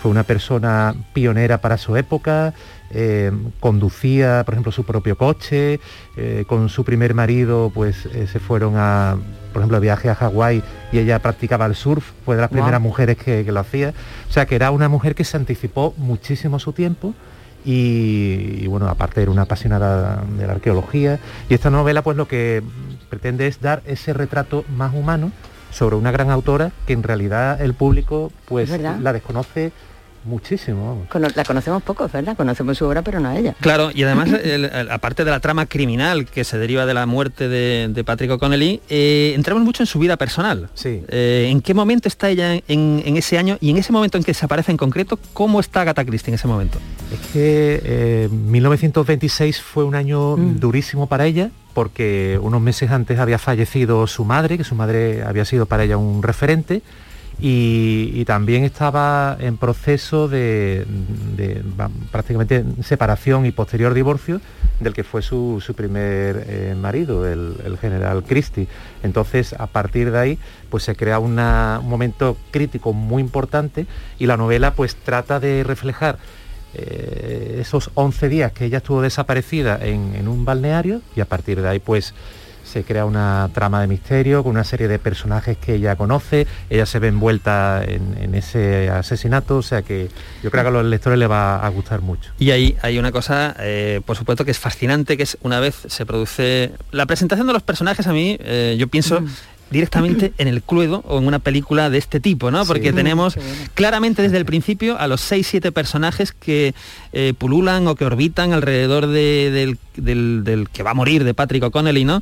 Fue 0.02 0.12
una 0.12 0.22
persona 0.24 0.94
pionera 1.14 1.58
para 1.60 1.78
su 1.80 1.96
época, 1.98 2.54
eh, 2.92 3.32
conducía, 3.60 4.44
por 4.46 4.54
ejemplo, 4.54 4.72
su 4.72 4.84
propio 4.84 5.18
coche, 5.18 5.80
eh, 6.18 6.44
con 6.48 6.70
su 6.70 6.84
primer 6.86 7.16
marido, 7.16 7.72
pues 7.74 8.06
eh, 8.14 8.28
se 8.32 8.40
fueron 8.40 8.74
a, 8.78 9.18
por 9.54 9.62
ejemplo, 9.62 9.78
a 9.78 9.80
viaje 9.80 10.08
a 10.10 10.14
Hawái 10.16 10.62
y 10.92 11.00
ella 11.00 11.18
practicaba 11.20 11.66
el 11.66 11.74
surf, 11.74 12.12
fue 12.26 12.36
de 12.36 12.42
las 12.42 12.52
primeras 12.52 12.80
mujeres 12.80 13.18
que, 13.18 13.44
que 13.44 13.52
lo 13.52 13.60
hacía. 13.60 13.94
O 14.30 14.32
sea, 14.32 14.46
que 14.46 14.54
era 14.56 14.70
una 14.70 14.88
mujer 14.88 15.16
que 15.16 15.24
se 15.24 15.36
anticipó 15.36 15.96
muchísimo 15.98 16.58
a 16.58 16.60
su 16.60 16.74
tiempo 16.74 17.16
y, 17.66 18.60
y, 18.62 18.68
bueno, 18.68 18.88
aparte 18.88 19.22
era 19.24 19.32
una 19.32 19.42
apasionada 19.44 20.24
de 20.38 20.46
la 20.46 20.54
arqueología. 20.54 21.20
Y 21.50 21.56
esta 21.56 21.72
novela, 21.72 22.04
pues 22.04 22.16
lo 22.18 22.28
que 22.28 22.62
pretende 23.10 23.48
es 23.48 23.60
dar 23.62 23.82
ese 23.88 24.14
retrato 24.14 24.64
más 24.78 24.94
humano 24.94 25.32
sobre 25.78 25.96
una 25.96 26.12
gran 26.12 26.32
autora 26.32 26.72
que 26.88 26.94
en 26.94 27.04
realidad 27.04 27.62
el 27.62 27.76
público 27.76 28.32
pues 28.46 28.70
la 28.70 29.14
desconoce 29.14 29.72
muchísimo. 30.24 31.06
vamos. 31.12 31.36
La 31.36 31.44
conocemos 31.44 31.84
poco, 31.84 32.10
¿verdad? 32.12 32.36
Conocemos 32.36 32.78
su 32.78 32.86
obra, 32.86 33.02
pero 33.02 33.20
no 33.20 33.30
a 33.30 33.38
ella. 33.38 33.56
Claro, 33.62 33.90
y 33.94 34.04
además, 34.04 34.30
el- 34.34 34.66
el- 34.66 34.92
aparte 34.92 35.24
de 35.26 35.32
la 35.32 35.40
trama 35.40 35.66
criminal 35.66 36.26
que 36.26 36.44
se 36.44 36.58
deriva 36.58 36.86
de 36.86 36.94
la 36.94 37.06
muerte 37.06 37.48
de, 37.48 37.88
de 37.90 38.04
Patrick 38.04 38.32
O'Connelly, 38.32 38.82
eh, 38.90 39.34
entramos 39.36 39.64
mucho 39.64 39.84
en 39.84 39.88
su 39.88 40.00
vida 40.00 40.18
personal. 40.18 40.70
Sí. 40.74 41.02
Eh, 41.08 41.48
¿En 41.50 41.62
qué 41.62 41.74
momento 41.74 42.08
está 42.08 42.30
ella 42.30 42.56
en, 42.68 43.02
en 43.06 43.18
ese 43.18 43.38
año 43.38 43.58
y 43.62 43.70
en 43.70 43.78
ese 43.78 43.92
momento 43.94 44.18
en 44.18 44.24
que 44.24 44.34
se 44.34 44.46
aparece 44.46 44.72
en 44.72 44.78
concreto, 44.78 45.20
cómo 45.34 45.60
está 45.60 45.82
Agatha 45.82 46.04
Christie 46.06 46.32
en 46.32 46.36
ese 46.36 46.48
momento? 46.48 46.80
Es 47.14 47.20
que 47.32 47.82
eh, 47.84 48.30
1926 48.32 49.62
fue 49.62 49.84
un 49.84 49.96
año 49.96 50.38
Mm. 50.38 50.60
durísimo 50.60 51.08
para 51.08 51.26
ella 51.26 51.50
porque 51.74 52.40
unos 52.42 52.60
meses 52.60 52.90
antes 52.92 53.20
había 53.20 53.38
fallecido 53.38 54.08
su 54.08 54.26
madre, 54.26 54.58
que 54.58 54.64
su 54.64 54.74
madre 54.76 55.22
había 55.24 55.46
sido 55.46 55.68
para 55.68 55.84
ella 55.84 55.96
un 55.98 56.24
referente, 56.24 56.82
y, 57.40 58.26
también 58.26 58.64
estaba 58.64 59.38
en 59.40 59.58
proceso 59.58 60.28
de, 60.28 60.86
prácticamente 62.12 62.64
separación 62.84 63.46
y 63.46 63.52
posterior 63.52 63.94
divorcio 63.94 64.42
del 64.80 64.94
que 64.94 65.04
fue 65.04 65.22
su, 65.22 65.62
su 65.64 65.76
primer 65.76 66.46
eh, 66.48 66.76
marido, 66.76 67.28
el, 67.28 67.78
general 67.80 68.24
Christie. 68.24 68.68
Entonces, 69.04 69.54
a 69.54 69.68
partir 69.68 70.12
de 70.12 70.20
ahí, 70.20 70.40
pues 70.70 70.84
se 70.84 70.96
crea 70.96 71.20
un 71.20 71.36
momento 71.88 72.38
crítico 72.52 72.92
muy 72.94 73.22
importante 73.22 73.86
y 74.18 74.26
la 74.26 74.36
novela 74.36 74.74
pues 74.74 74.96
trata 74.96 75.40
de 75.40 75.64
reflejar 75.64 76.18
eh, 76.74 77.60
esos 77.62 77.92
11 77.94 78.30
días 78.30 78.52
que 78.52 78.66
ella 78.66 78.78
estuvo 78.78 79.02
desaparecida 79.02 79.80
en 79.82 80.28
un 80.28 80.44
balneario 80.44 81.02
y 81.16 81.22
a 81.22 81.26
partir 81.26 81.62
de 81.62 81.70
ahí 81.70 81.80
pues 81.80 82.14
se 82.68 82.84
crea 82.84 83.06
una 83.06 83.50
trama 83.54 83.82
de 83.82 83.88
misterio 83.88 84.44
con 84.44 84.52
una 84.52 84.64
serie 84.64 84.88
de 84.88 85.00
personajes 85.00 85.58
que 85.58 85.76
ella 85.76 85.96
conoce, 85.96 86.46
ella 86.70 86.86
se 86.86 87.00
ve 87.00 87.08
envuelta 87.08 87.84
en, 87.84 88.18
en 88.22 88.36
ese 88.36 88.90
asesinato, 88.90 89.58
o 89.58 89.62
sea 89.62 89.82
que 89.82 90.10
yo 90.44 90.52
creo 90.52 90.64
que 90.64 90.68
a 90.68 90.72
los 90.72 90.86
lectores 90.86 91.18
les 91.18 91.30
va 91.30 91.66
a 91.66 91.70
gustar 91.70 92.02
mucho. 92.02 92.32
Y 92.38 92.52
ahí 92.52 92.78
hay 92.82 93.00
una 93.00 93.12
cosa, 93.12 93.56
eh, 93.60 94.02
por 94.06 94.16
supuesto, 94.16 94.46
que 94.46 94.52
es 94.52 94.60
fascinante, 94.60 95.18
que 95.18 95.24
es 95.24 95.38
una 95.42 95.60
vez 95.60 95.76
se 95.88 96.06
produce... 96.06 96.72
La 96.92 97.06
presentación 97.06 97.48
de 97.48 97.54
los 97.54 97.64
personajes 97.64 98.08
a 98.08 98.14
mí, 98.14 98.38
eh, 98.40 98.76
yo 98.78 98.88
pienso... 98.88 99.24
directamente 99.72 100.34
en 100.38 100.48
el 100.48 100.62
Cluedo 100.62 101.04
o 101.08 101.18
en 101.20 101.28
una 101.28 101.40
película 101.40 101.90
de 101.90 101.98
este 101.98 102.20
tipo, 102.20 102.52
¿no? 102.52 102.66
Porque 102.66 102.90
Sí. 102.90 102.96
tenemos 102.96 103.36
bueno. 103.36 103.52
claramente 103.74 104.22
desde 104.22 104.38
el 104.38 104.46
principio 104.46 104.98
a 105.00 105.08
los 105.08 105.22
6-7 105.32 105.72
personajes 105.72 106.32
que 106.32 106.74
eh, 107.14 107.34
pululan 107.38 107.88
o 107.88 107.96
que 107.96 108.06
orbitan 108.06 108.54
alrededor 108.54 109.08
de- 109.08 109.52
del, 109.52 109.78
del- 109.96 110.44
del 110.44 110.70
que 110.70 110.84
va 110.84 110.92
a 110.92 110.94
morir 110.94 111.24
de 111.24 111.34
Patrick 111.34 111.64
O'Connelly, 111.64 112.06
¿no? 112.06 112.22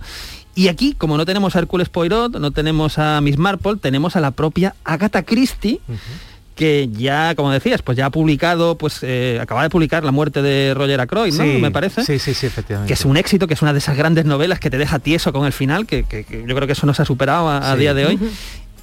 Y 0.58 0.70
aquí, 0.70 0.94
como 0.98 1.18
no 1.18 1.26
tenemos 1.26 1.56
a 1.56 1.60
Hércules 1.60 1.90
Poirot, 1.90 2.38
no 2.40 2.52
tenemos 2.52 2.98
a 2.98 3.20
Miss 3.20 3.38
Marple, 3.38 3.76
tenemos 3.76 4.16
a 4.16 4.22
la 4.22 4.32
propia 4.32 4.74
Agatha 4.86 5.24
Christie, 5.24 5.82
que 6.56 6.88
ya, 6.92 7.36
como 7.36 7.52
decías, 7.52 7.82
pues 7.82 7.98
ya 7.98 8.06
ha 8.06 8.10
publicado, 8.10 8.78
pues 8.78 9.00
eh, 9.02 9.38
acaba 9.42 9.62
de 9.64 9.70
publicar 9.70 10.04
La 10.04 10.12
muerte 10.12 10.42
de 10.42 10.74
Roger 10.74 11.02
Ackroyd, 11.02 11.34
¿no? 11.34 11.44
Sí, 11.44 11.60
Me 11.62 11.70
parece. 11.72 12.04
Sí, 12.04 12.18
sí, 12.18 12.34
sí, 12.34 12.48
efectivamente. 12.48 12.88
Que 12.88 12.94
es 12.94 13.04
un 13.06 13.18
éxito, 13.18 13.46
que 13.48 13.54
es 13.56 13.62
una 13.62 13.74
de 13.74 13.80
esas 13.80 13.98
grandes 13.98 14.24
novelas 14.26 14.60
que 14.60 14.70
te 14.70 14.78
deja 14.78 15.00
tieso 15.00 15.34
con 15.34 15.46
el 15.46 15.52
final, 15.54 15.86
que, 15.86 16.04
que- 16.04 16.24
que 16.24 16.46
yo 16.48 16.56
creo 16.56 16.66
que 16.66 16.74
eso 16.74 16.86
no 16.88 16.94
se 16.94 17.02
ha 17.02 17.06
superado 17.06 17.50
a, 17.50 17.72
a 17.72 17.76
día 17.76 17.94
de 17.94 18.06
hoy. 18.06 18.20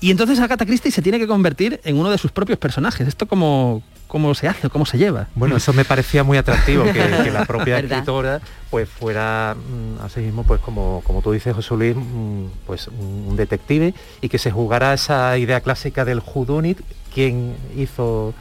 Y 0.03 0.11
entonces 0.11 0.41
Agatha 0.41 0.67
Christie 0.67 0.91
se 0.91 1.01
tiene 1.01 1.21
que 1.21 1.29
convertir 1.29 1.81
en 1.85 1.97
uno 1.97 2.11
de 2.11 2.19
sus 2.19 2.33
propios 2.33 2.59
personajes. 2.59 3.07
¿Esto 3.07 3.27
cómo, 3.29 3.85
cómo 4.13 4.35
se 4.35 4.47
hace 4.47 4.67
o 4.67 4.71
cómo 4.71 4.85
se 4.85 4.99
lleva? 4.99 5.29
Bueno, 5.35 5.57
eso 5.57 5.73
me 5.73 5.87
parecía 5.87 6.23
muy 6.23 6.37
atractivo, 6.37 6.85
que, 6.85 6.93
que 6.93 7.31
la 7.31 7.47
propia 7.47 7.77
¿Verdad? 7.81 7.99
escritora 7.99 8.41
pues 8.69 8.87
fuera 8.87 9.57
mm, 9.57 10.05
así 10.05 10.21
mismo, 10.21 10.45
pues 10.45 10.61
como, 10.61 11.01
como 11.03 11.23
tú 11.23 11.33
dices, 11.33 11.55
José 11.55 11.75
Luis, 11.77 11.97
mm, 11.97 12.45
pues 12.67 12.89
un, 12.89 13.37
detective 13.37 13.95
y 14.21 14.29
que 14.29 14.37
se 14.37 14.51
jugara 14.51 14.93
esa 14.93 15.39
idea 15.39 15.63
clásica 15.63 16.05
del 16.05 16.21
whodunit, 16.21 16.83
quien 17.15 17.57
hizo 17.75 18.35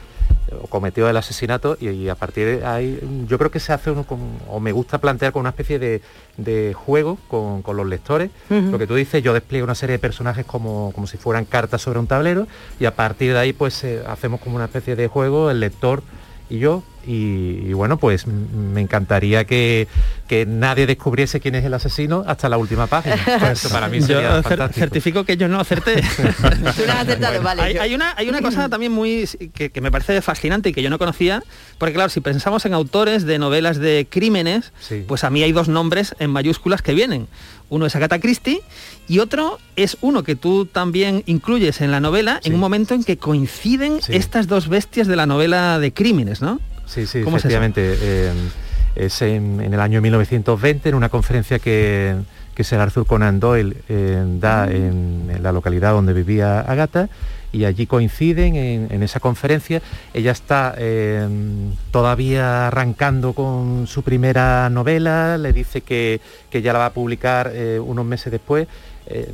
cometió 0.70 1.10
el 1.10 1.18
asesinato 1.18 1.78
y, 1.80 1.90
y 1.90 2.10
a 2.10 2.16
partir 2.16 2.60
de 2.60 2.66
ahí 2.66 3.00
yo 3.28 3.38
creo 3.38 3.52
que 3.52 3.60
se 3.60 3.74
hace 3.74 3.92
uno 3.92 4.04
con, 4.04 4.20
o 4.50 4.60
me 4.60 4.72
gusta 4.72 4.98
plantear 5.00 5.32
con 5.32 5.42
una 5.42 5.50
especie 5.50 5.80
de, 5.80 6.02
de 6.38 6.74
juego 6.74 7.18
con, 7.28 7.62
con 7.62 7.78
los 7.78 7.86
lectores. 7.86 8.30
Lo 8.50 8.78
que 8.78 8.88
tú 8.88 8.96
dices, 8.96 9.24
yo 9.24 9.34
despliego 9.34 9.64
una 9.64 9.76
serie 9.76 9.94
de 9.94 10.00
personajes 10.00 10.46
como, 10.46 10.92
como 10.94 11.08
si 11.08 11.18
fueran 11.18 11.46
cartas 11.46 11.82
sobre 11.82 12.00
un 12.00 12.08
tablero 12.08 12.48
y 12.80 12.86
a 12.86 12.96
partir 12.96 13.34
de 13.34 13.40
ahí 13.40 13.54
pues 13.54 13.84
eh, 13.84 14.02
hacemos 14.08 14.40
como 14.42 14.56
una 14.56 14.66
especie 14.66 14.96
de 14.96 15.08
juego, 15.08 15.50
el 15.52 15.60
lector 15.60 16.04
y 16.50 16.60
yo. 16.60 16.84
Y, 17.08 17.70
y 17.70 17.74
bueno, 17.74 17.98
pues 17.98 18.28
me 18.28 18.80
encantaría 18.82 19.46
que, 19.46 19.88
que 20.28 20.46
nadie 20.46 20.86
descubriese 20.86 21.40
quién 21.40 21.56
es 21.56 21.66
el 21.66 21.74
asesino 21.74 22.24
hasta 22.28 22.48
la 22.48 22.58
última 22.58 22.86
página. 22.88 23.16
Eso 23.52 23.70
para 23.70 23.88
mí 23.88 24.00
Yo 24.02 24.06
sería 24.08 24.38
cer- 24.40 24.44
fantástico. 24.44 24.80
certifico 24.80 25.24
que 25.24 25.36
yo 25.38 25.48
no 25.48 25.60
acerté. 25.60 25.96
Tú 26.18 26.24
no 26.86 26.94
has 26.94 27.00
acertado, 27.00 27.42
vale. 27.42 27.62
hay, 27.64 27.74
yo- 27.74 27.82
hay 27.82 27.96
una, 27.96 28.14
hay 28.18 28.30
una 28.30 28.42
cosa 28.42 28.70
también 28.70 28.92
muy 28.92 29.28
que, 29.54 29.72
que 29.72 29.82
me 29.82 29.92
parece 29.92 30.22
fascinante 30.22 30.70
y 30.70 30.74
que 30.74 30.84
yo 30.84 30.90
no 30.92 31.00
conocía, 31.00 31.42
porque 31.80 31.94
claro, 31.96 32.10
si 32.10 32.22
pensamos 32.22 32.66
en 32.66 32.74
autores 32.74 33.24
de 33.26 33.40
novelas 33.40 33.78
de 33.80 34.06
crímenes, 34.10 34.72
Sí. 34.80 35.04
pues 35.08 35.24
a 35.24 35.30
mí 35.30 35.42
hay 35.44 35.52
dos 35.54 35.68
nombres 35.70 36.16
en 36.20 36.30
mayúsculas 36.30 36.82
que 36.82 36.94
vienen. 36.94 37.28
Uno 37.70 37.86
es 37.86 37.96
Agatha 37.96 38.20
Christie 38.20 38.62
y 39.08 39.20
otro 39.20 39.58
es 39.78 39.98
uno 40.02 40.24
que 40.24 40.36
tú 40.36 40.66
también 40.66 41.24
incluyes 41.26 41.80
en 41.82 41.90
la 41.90 42.00
novela 42.02 42.42
en 42.44 42.54
un 42.54 42.60
momento 42.60 42.94
en 42.94 43.04
que 43.06 43.18
coinciden 43.18 44.00
estas 44.10 44.48
dos 44.48 44.68
bestias 44.68 45.08
de 45.08 45.16
la 45.16 45.26
novela 45.26 45.80
de 45.80 45.94
crímenes, 45.94 46.42
¿no? 46.42 46.60
Sí, 46.92 47.06
sí, 47.08 47.22
¿Cómo 47.22 47.38
es 47.38 47.46
efectivamente. 47.46 47.96
eh, 48.02 48.34
es 48.98 49.22
en, 49.22 49.62
en 49.62 49.74
el 49.74 49.80
año 49.80 50.02
1920, 50.02 50.90
en 50.90 50.96
una 50.96 51.08
conferencia 51.08 51.58
que, 51.58 52.18
que 52.54 52.66
Sir 52.66 52.80
Arthur 52.80 53.06
Conan 53.06 53.40
Doyle 53.40 53.78
eh, 53.88 54.22
da 54.42 54.70
en, 54.70 55.32
en 55.34 55.42
la 55.42 55.54
localidad 55.54 55.94
donde 55.94 56.12
vivía 56.12 56.60
Agatha, 56.60 57.08
y 57.54 57.64
allí 57.64 57.88
coinciden 57.88 58.58
en, 58.58 58.88
en 58.92 59.04
esa 59.04 59.22
conferencia. 59.22 59.82
Ella 60.14 60.32
está 60.34 60.76
eh, 60.78 61.26
todavía 61.92 62.68
arrancando 62.68 63.32
con 63.32 63.88
su 63.88 64.04
primera 64.04 64.70
novela, 64.70 65.38
le 65.38 65.54
dice 65.54 65.80
que, 65.80 66.20
que 66.50 66.62
ya 66.62 66.74
la 66.74 66.80
va 66.80 66.86
a 66.88 66.94
publicar 66.94 67.54
unos 67.82 68.06
meses 68.06 68.34
después. 68.34 68.68
Eh, 69.08 69.30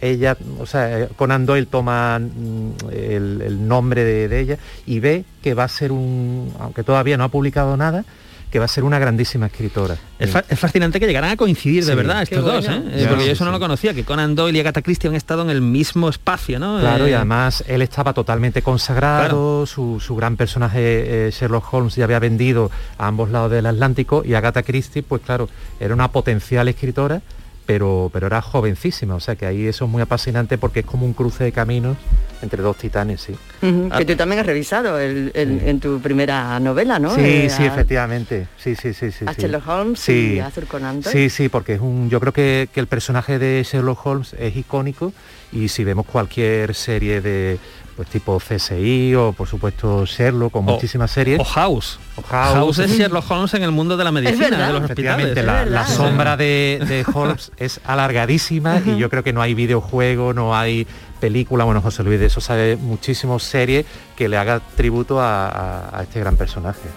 ella, 0.00 0.36
o 0.60 0.66
sea, 0.66 1.08
Conan 1.16 1.44
Doyle 1.44 1.66
toma 1.66 2.18
mm, 2.20 2.70
el, 2.92 3.42
el 3.44 3.68
nombre 3.68 4.04
de, 4.04 4.28
de 4.28 4.40
ella 4.40 4.58
y 4.86 5.00
ve 5.00 5.24
que 5.42 5.54
va 5.54 5.64
a 5.64 5.68
ser 5.68 5.90
un, 5.92 6.52
aunque 6.60 6.82
todavía 6.84 7.16
no 7.16 7.24
ha 7.24 7.28
publicado 7.28 7.76
nada, 7.76 8.04
que 8.50 8.58
va 8.58 8.64
a 8.64 8.68
ser 8.68 8.84
una 8.84 8.98
grandísima 8.98 9.46
escritora. 9.46 9.96
Es, 10.18 10.30
fa- 10.30 10.44
es 10.48 10.58
fascinante 10.58 10.98
que 10.98 11.06
llegaran 11.06 11.28
a 11.30 11.36
coincidir 11.36 11.84
de 11.84 11.94
verdad 11.94 12.22
estos 12.22 12.42
dos. 12.42 12.64
¿eh? 12.66 12.80
Eh, 12.92 13.06
porque 13.06 13.24
yo 13.24 13.26
sí, 13.26 13.30
eso 13.32 13.44
no 13.44 13.50
sí. 13.50 13.56
lo 13.56 13.60
conocía, 13.60 13.92
que 13.92 14.04
Conan 14.04 14.34
Doyle 14.34 14.56
y 14.56 14.60
Agatha 14.60 14.80
Christie 14.80 15.10
han 15.10 15.16
estado 15.16 15.42
en 15.42 15.50
el 15.50 15.60
mismo 15.60 16.08
espacio, 16.08 16.58
¿no? 16.58 16.78
Claro, 16.80 17.06
y 17.06 17.10
Eh, 17.10 17.16
además 17.16 17.62
él 17.66 17.82
estaba 17.82 18.14
totalmente 18.14 18.62
consagrado, 18.62 19.66
su, 19.66 20.00
su 20.00 20.16
gran 20.16 20.36
personaje 20.38 21.26
eh, 21.26 21.30
Sherlock 21.30 21.74
Holmes 21.74 21.94
ya 21.96 22.04
había 22.04 22.20
vendido 22.20 22.70
a 22.96 23.06
ambos 23.08 23.30
lados 23.30 23.50
del 23.50 23.66
Atlántico 23.66 24.22
y 24.24 24.32
Agatha 24.32 24.62
Christie, 24.62 25.02
pues 25.02 25.20
claro, 25.20 25.48
era 25.78 25.92
una 25.92 26.10
potencial 26.10 26.68
escritora, 26.68 27.20
pero, 27.68 28.08
pero 28.10 28.28
era 28.28 28.40
jovencísima, 28.40 29.14
o 29.14 29.20
sea 29.20 29.36
que 29.36 29.44
ahí 29.44 29.66
eso 29.66 29.84
es 29.84 29.90
muy 29.90 30.00
apasionante 30.00 30.56
porque 30.56 30.80
es 30.80 30.86
como 30.86 31.04
un 31.04 31.12
cruce 31.12 31.44
de 31.44 31.52
caminos 31.52 31.98
entre 32.40 32.62
dos 32.62 32.78
titanes, 32.78 33.20
sí. 33.20 33.34
Ujú, 33.60 33.90
que 33.94 34.06
tú 34.06 34.16
también 34.16 34.40
has 34.40 34.46
revisado 34.46 34.98
el- 34.98 35.30
el- 35.34 35.60
en 35.60 35.78
tu 35.78 36.00
primera 36.00 36.58
novela, 36.60 36.98
¿no? 36.98 37.14
Sí, 37.14 37.20
Eh, 37.22 37.50
sí, 37.50 37.64
a- 37.64 37.66
efectivamente. 37.66 38.46
Sí, 38.56 38.74
sí, 38.74 38.94
sí, 38.94 39.12
sí. 39.12 39.26
a. 39.28 39.34
Sherlock 39.34 39.68
Holmes 39.68 40.00
Sí. 40.00 40.36
y 40.36 40.38
Arthur 40.38 40.64
Conan 40.64 41.02
Doyle. 41.02 41.12
Sí, 41.12 41.28
sí, 41.28 41.48
porque 41.50 41.74
es 41.74 41.80
un. 41.82 42.08
Yo 42.08 42.20
creo 42.20 42.32
que, 42.32 42.70
que 42.72 42.80
el 42.80 42.86
personaje 42.86 43.38
de 43.38 43.62
Sherlock 43.70 44.06
Holmes 44.06 44.34
es 44.38 44.56
icónico 44.56 45.12
y 45.52 45.68
si 45.68 45.84
vemos 45.84 46.06
cualquier 46.06 46.74
serie 46.74 47.20
de 47.20 47.58
pues 47.98 48.08
tipo 48.10 48.38
CSI 48.38 49.12
o 49.16 49.32
por 49.32 49.48
supuesto 49.48 50.06
Sherlock 50.06 50.54
o, 50.54 50.62
muchísimas 50.62 51.10
series. 51.10 51.40
O 51.40 51.44
House. 51.44 51.98
O 52.14 52.22
House 52.22 52.78
es 52.78 52.96
Sherlock 52.96 53.28
Holmes 53.28 53.52
en 53.54 53.64
el 53.64 53.72
mundo 53.72 53.96
de 53.96 54.04
la 54.04 54.12
medicina, 54.12 54.68
de 54.68 54.72
los 54.72 54.82
hospitales. 54.84 55.44
La, 55.44 55.64
la 55.66 55.84
sombra 55.84 56.36
de, 56.36 56.78
de 56.88 57.04
Holmes 57.12 57.50
es 57.56 57.80
alargadísima 57.84 58.80
y 58.86 58.96
yo 58.98 59.10
creo 59.10 59.24
que 59.24 59.32
no 59.32 59.42
hay 59.42 59.54
videojuego, 59.54 60.32
no 60.32 60.56
hay 60.56 60.86
película, 61.18 61.64
bueno, 61.64 61.82
José 61.82 62.04
Luis 62.04 62.20
de 62.20 62.26
eso 62.26 62.40
sabe 62.40 62.76
muchísimos 62.76 63.42
series 63.42 63.84
que 64.14 64.28
le 64.28 64.36
haga 64.36 64.60
tributo 64.76 65.20
a, 65.20 65.48
a- 65.48 65.98
a 65.98 66.02
este 66.04 66.20
gran 66.20 66.36
personaje. 66.36 66.88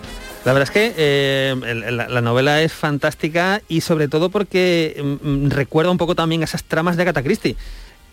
La 0.45 0.53
verdad 0.53 0.69
es 0.69 0.71
que 0.71 0.93
eh, 0.97 1.55
la, 1.91 2.07
la 2.09 2.21
novela 2.21 2.61
es 2.61 2.73
fantástica 2.73 3.61
y 3.67 3.81
sobre 3.81 4.07
todo 4.07 4.29
porque 4.29 5.17
mm, 5.23 5.27
mm, 5.45 5.49
recuerda 5.49 5.89
un 5.91 5.97
poco 5.97 6.13
también 6.13 6.41
a 6.41 6.45
esas 6.45 6.63
tramas 6.63 6.95
de 6.95 7.01
Agatha 7.03 7.23
Christie. 7.23 7.55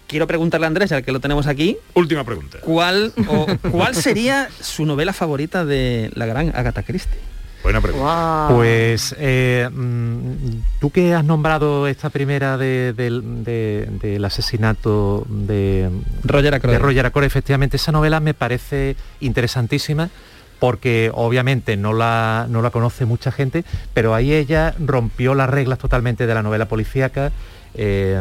Quiero 0.08 0.26
preguntarle 0.26 0.66
a 0.66 0.68
Andrés, 0.68 0.90
ya 0.90 1.02
que 1.02 1.12
lo 1.12 1.20
tenemos 1.20 1.46
aquí, 1.46 1.76
Última 1.94 2.24
pregunta. 2.24 2.58
¿cuál, 2.62 3.12
o, 3.28 3.46
¿cuál 3.70 3.94
sería 3.94 4.48
su 4.60 4.84
novela 4.86 5.12
favorita 5.12 5.64
de 5.64 6.10
la 6.14 6.26
gran 6.26 6.50
Agatha 6.56 6.82
Christie? 6.82 7.20
Buena 7.62 7.80
pregunta. 7.80 8.46
Pues 8.50 9.14
eh, 9.18 9.68
mm, 9.70 10.78
tú 10.80 10.90
que 10.90 11.12
has 11.12 11.24
nombrado 11.24 11.86
esta 11.88 12.08
primera 12.08 12.56
de- 12.56 12.92
del- 12.94 13.44
de- 13.44 13.88
del 14.00 14.24
asesinato 14.24 15.26
de 15.28 15.90
Roger 16.24 16.54
Ackroyd. 16.54 16.74
de 16.74 16.78
Roger 16.78 17.12
efectivamente 17.24 17.76
esa 17.76 17.92
novela 17.92 18.20
me 18.20 18.32
parece 18.32 18.96
interesantísima 19.20 20.08
porque 20.60 21.10
obviamente 21.14 21.76
no 21.76 21.92
la, 21.92 22.46
no 22.48 22.62
la 22.62 22.70
conoce 22.70 23.04
mucha 23.04 23.30
gente, 23.30 23.64
pero 23.94 24.14
ahí 24.14 24.32
ella 24.32 24.74
rompió 24.78 25.34
las 25.34 25.48
reglas 25.50 25.78
totalmente 25.78 26.26
de 26.26 26.34
la 26.34 26.42
novela 26.42 26.66
policíaca. 26.68 27.30
Eh, 27.80 28.20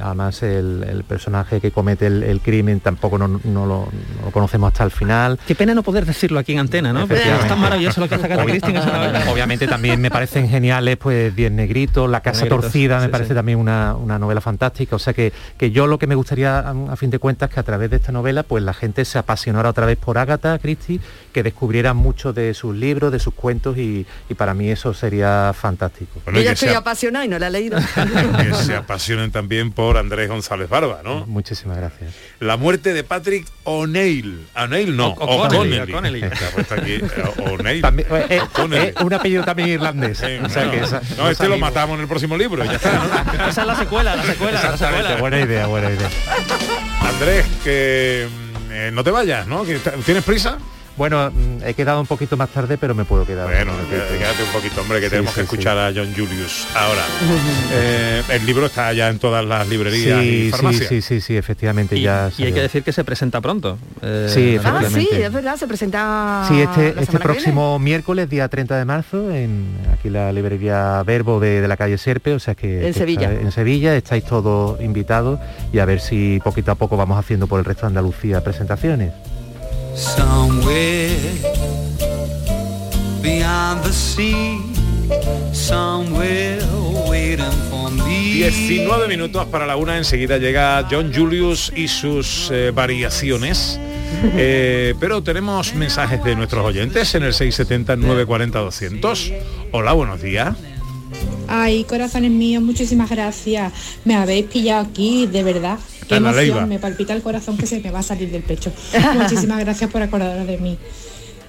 además 0.00 0.42
el, 0.42 0.84
el 0.88 1.04
personaje 1.04 1.60
que 1.60 1.70
comete 1.70 2.06
el, 2.06 2.22
el 2.22 2.40
crimen 2.40 2.80
tampoco 2.80 3.18
no, 3.18 3.28
no 3.28 3.38
lo, 3.44 3.66
no 3.66 4.24
lo 4.24 4.30
conocemos 4.32 4.68
hasta 4.72 4.84
el 4.84 4.90
final. 4.90 5.38
Qué 5.46 5.54
pena 5.54 5.74
no 5.74 5.82
poder 5.82 6.06
decirlo 6.06 6.38
aquí 6.38 6.52
en 6.54 6.60
antena, 6.60 6.92
¿no? 6.92 7.00
Porque 7.06 7.22
es 7.22 7.46
tan 7.48 7.60
maravilloso 7.60 8.00
lo 8.00 8.08
que 8.08 8.14
hace 8.14 8.28
novela. 8.28 9.22
Obviamente 9.30 9.66
también 9.66 10.00
me 10.00 10.10
parecen 10.10 10.48
geniales 10.48 10.96
pues 10.96 11.34
Diez 11.36 11.52
Negritos, 11.52 12.08
La 12.08 12.20
Casa 12.22 12.44
Negritos, 12.44 12.62
Torcida 12.64 13.00
me 13.00 13.08
parece 13.10 13.28
sí. 13.30 13.34
también 13.34 13.58
una, 13.58 13.94
una 13.94 14.18
novela 14.18 14.40
fantástica. 14.40 14.96
O 14.96 14.98
sea 14.98 15.12
que, 15.12 15.32
que 15.58 15.70
yo 15.70 15.86
lo 15.86 15.98
que 15.98 16.06
me 16.06 16.14
gustaría 16.14 16.58
a, 16.58 16.70
a 16.90 16.96
fin 16.96 17.10
de 17.10 17.18
cuentas 17.18 17.50
que 17.50 17.60
a 17.60 17.62
través 17.62 17.90
de 17.90 17.96
esta 17.96 18.10
novela 18.12 18.42
pues 18.42 18.62
la 18.64 18.72
gente 18.74 19.04
se 19.04 19.18
apasionara 19.18 19.68
otra 19.68 19.84
vez 19.86 19.98
por 19.98 20.16
Agatha 20.18 20.58
Christie, 20.58 21.00
que 21.32 21.42
descubriera 21.42 21.92
mucho 21.94 22.32
de 22.32 22.54
sus 22.54 22.74
libros, 22.74 23.12
de 23.12 23.18
sus 23.18 23.34
cuentos 23.34 23.76
y, 23.76 24.06
y 24.28 24.34
para 24.34 24.54
mí 24.54 24.70
eso 24.70 24.94
sería 24.94 25.52
fantástico. 25.54 26.20
Bueno, 26.24 26.38
Yo 26.38 26.44
ya 26.46 26.52
estoy 26.52 26.70
sea- 26.70 26.78
apasionada 26.78 27.24
y 27.24 27.28
no 27.28 27.38
la 27.38 27.48
he 27.48 27.50
leído. 27.50 27.78
apasionen 28.78 29.30
también 29.30 29.72
por 29.72 29.96
Andrés 29.98 30.28
González 30.28 30.68
Barba, 30.68 31.00
¿no? 31.04 31.26
Muchísimas 31.26 31.76
gracias. 31.76 32.14
La 32.40 32.56
muerte 32.56 32.92
de 32.92 33.04
Patrick 33.04 33.46
O'Neill. 33.64 34.46
O'Neill 34.56 34.96
no, 34.96 35.08
O'Connelly, 35.08 35.76
eh, 35.76 35.94
O'Neill. 35.94 36.24
Eh, 36.24 36.30
eh, 38.30 38.40
eh, 38.72 38.94
un 39.02 39.12
apellido 39.14 39.44
también 39.44 39.68
irlandés. 39.68 40.18
Sí, 40.18 40.26
O 40.42 40.48
sea 40.48 40.64
bueno. 40.64 40.70
que 40.72 40.84
esa- 40.86 41.00
no, 41.00 41.22
nos 41.24 41.32
este 41.32 41.44
lo 41.44 41.50
salimos. 41.50 41.60
matamos 41.60 41.94
en 41.96 42.00
el 42.02 42.08
próximo 42.08 42.36
libro, 42.36 42.64
ya 42.64 42.72
está. 42.74 42.92
¿no? 42.92 43.04
Esa 43.48 43.60
es 43.62 43.66
la 43.66 43.76
secuela, 43.76 44.16
la 44.16 44.22
secuela, 44.24 44.62
la 44.62 44.76
secuela. 44.76 45.16
buena 45.16 45.40
idea, 45.40 45.66
buena 45.66 45.90
idea. 45.90 46.08
Andrés, 47.02 47.46
que 47.64 48.28
mm, 48.30 48.72
eh, 48.72 48.90
no 48.92 49.02
te 49.04 49.10
vayas, 49.10 49.46
¿no? 49.46 49.64
¿Tienes 50.04 50.24
prisa? 50.24 50.58
Bueno, 50.98 51.30
mm, 51.30 51.62
he 51.64 51.74
quedado 51.74 52.00
un 52.00 52.06
poquito 52.08 52.36
más 52.36 52.48
tarde, 52.50 52.76
pero 52.76 52.92
me 52.94 53.04
puedo 53.04 53.24
quedar. 53.24 53.46
Bueno, 53.46 53.72
un 53.72 53.86
quédate, 53.88 54.42
un 54.42 54.50
poquito, 54.52 54.80
hombre, 54.82 54.98
que 54.98 55.06
Sí, 55.06 55.10
tenemos 55.10 55.30
sí, 55.32 55.40
que 55.40 55.46
sí. 55.46 55.54
escuchar 55.54 55.78
a 55.78 55.92
John 55.94 56.12
Julius 56.14 56.66
ahora. 56.74 57.02
Eh, 57.70 58.22
el 58.30 58.46
libro 58.46 58.66
está 58.66 58.92
ya 58.92 59.08
en 59.08 59.18
todas 59.18 59.44
las 59.44 59.68
librerías 59.68 60.20
Sí, 60.22 60.26
y 60.28 60.44
sí, 60.46 60.50
farmacias. 60.50 60.88
sí, 60.88 61.02
sí, 61.02 61.20
sí, 61.20 61.36
efectivamente 61.36 61.96
Y, 61.96 62.02
ya. 62.02 62.30
y 62.38 62.44
hay 62.44 62.52
que 62.52 62.62
decir 62.62 62.82
que 62.82 62.92
se 62.92 63.04
presenta 63.04 63.40
pronto. 63.40 63.78
eh, 64.02 64.26
Sí. 64.28 64.58
Ah, 64.64 64.82
sí, 64.92 65.08
es 65.12 65.32
verdad, 65.32 65.56
se 65.56 65.66
presenta 65.68 66.44
Sí, 66.48 66.54
la 66.56 66.62
este, 66.64 66.88
este 66.88 66.92
semana 66.92 67.04
que 67.04 67.10
viene. 67.10 67.18
próximo 67.20 67.78
miércoles, 67.78 68.28
día 68.30 68.48
30 68.48 68.76
de 68.78 68.84
marzo, 68.84 69.30
en 69.30 69.66
aquí 69.92 70.08
la 70.10 70.32
librería 70.32 71.02
Verbo 71.04 71.38
de, 71.40 71.60
de 71.60 71.68
la 71.68 71.76
calle 71.76 71.98
Serpe, 71.98 72.32
o 72.34 72.38
sea 72.40 72.54
que... 72.54 72.86
En 72.86 72.92
que 72.92 72.98
Sevilla. 72.98 73.30
está- 73.30 73.40
en 73.42 73.52
Sevilla, 73.52 73.94
estáis 73.94 74.24
todos 74.24 74.80
invitados 74.80 75.38
y 75.72 75.78
a 75.78 75.84
ver 75.84 76.00
si 76.00 76.40
poquito 76.42 76.72
a 76.72 76.74
poco 76.74 76.96
vamos 76.96 77.18
haciendo 77.18 77.46
por 77.46 77.58
el 77.60 77.64
resto 77.64 77.82
de 77.82 77.88
Andalucía 77.88 78.42
presentaciones. 78.42 79.12
Somewhere 79.98 81.18
beyond 83.20 83.82
the 83.82 83.92
sea, 83.92 84.60
somewhere 85.52 86.60
waiting 87.08 87.50
for 87.68 87.90
me. 87.90 88.34
19 88.34 89.08
minutos 89.08 89.46
para 89.46 89.66
la 89.66 89.74
una, 89.74 89.96
enseguida 89.96 90.38
llega 90.38 90.86
John 90.88 91.12
Julius 91.12 91.72
y 91.74 91.88
sus 91.88 92.48
eh, 92.52 92.70
variaciones. 92.70 93.80
Eh, 94.36 94.94
pero 94.98 95.22
tenemos 95.22 95.74
mensajes 95.74 96.24
de 96.24 96.34
nuestros 96.34 96.64
oyentes 96.64 97.14
en 97.14 97.24
el 97.24 97.34
670-940-200. 97.34 99.34
Hola, 99.70 99.92
buenos 99.92 100.22
días. 100.22 100.56
Ay, 101.46 101.84
corazones 101.84 102.30
míos, 102.30 102.62
muchísimas 102.62 103.10
gracias. 103.10 103.70
Me 104.06 104.14
habéis 104.14 104.46
pillado 104.46 104.86
aquí, 104.88 105.26
de 105.26 105.42
verdad. 105.42 105.78
Qué 106.08 106.14
Leiva. 106.20 106.30
emoción, 106.30 106.68
me 106.68 106.78
palpita 106.78 107.12
el 107.12 107.22
corazón 107.22 107.56
que 107.58 107.66
se 107.66 107.80
me 107.80 107.90
va 107.90 107.98
a 108.00 108.02
salir 108.02 108.30
del 108.30 108.42
pecho. 108.42 108.72
Muchísimas 109.14 109.58
gracias 109.60 109.90
por 109.90 110.02
acordaros 110.02 110.46
de 110.46 110.58
mí. 110.58 110.78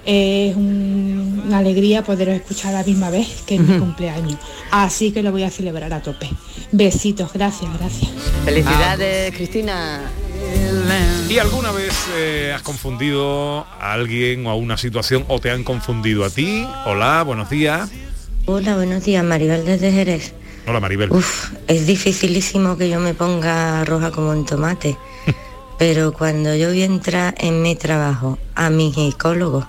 Es 0.06 0.56
un- 0.56 1.42
una 1.46 1.58
alegría 1.58 2.02
poderos 2.02 2.34
escuchar 2.34 2.74
a 2.74 2.78
la 2.80 2.84
misma 2.84 3.10
vez 3.10 3.42
que 3.46 3.56
es 3.56 3.60
mi 3.60 3.78
cumpleaños. 3.78 4.38
Así 4.70 5.12
que 5.12 5.22
lo 5.22 5.30
voy 5.32 5.42
a 5.42 5.50
celebrar 5.50 5.92
a 5.92 6.00
tope. 6.02 6.28
Besitos, 6.72 7.32
gracias, 7.32 7.70
gracias. 7.78 8.10
Felicidades, 8.44 9.34
Cristina. 9.34 10.00
¿Y 11.28 11.38
alguna 11.38 11.70
vez 11.70 11.92
eh, 12.16 12.52
has 12.54 12.62
confundido 12.62 13.66
a 13.80 13.92
alguien 13.92 14.46
o 14.46 14.50
a 14.50 14.54
una 14.56 14.76
situación 14.76 15.24
o 15.28 15.38
te 15.38 15.50
han 15.50 15.64
confundido 15.64 16.24
a 16.24 16.30
ti? 16.30 16.66
Hola, 16.86 17.22
buenos 17.22 17.50
días. 17.50 17.90
Hola, 18.46 18.74
buenos 18.76 19.04
días, 19.04 19.22
Maribel 19.22 19.64
desde 19.64 19.92
Jerez. 19.92 20.32
Hola, 20.70 20.78
Maribel. 20.78 21.10
Uf, 21.10 21.50
es 21.66 21.84
dificilísimo 21.84 22.76
que 22.76 22.88
yo 22.88 23.00
me 23.00 23.12
ponga 23.12 23.84
roja 23.84 24.12
como 24.12 24.30
un 24.30 24.46
tomate, 24.46 24.96
pero 25.80 26.12
cuando 26.12 26.54
yo 26.54 26.70
vi 26.70 26.84
entrar 26.84 27.34
en 27.38 27.60
mi 27.60 27.74
trabajo 27.74 28.38
a 28.54 28.70
mi 28.70 28.92
ginecólogo, 28.92 29.66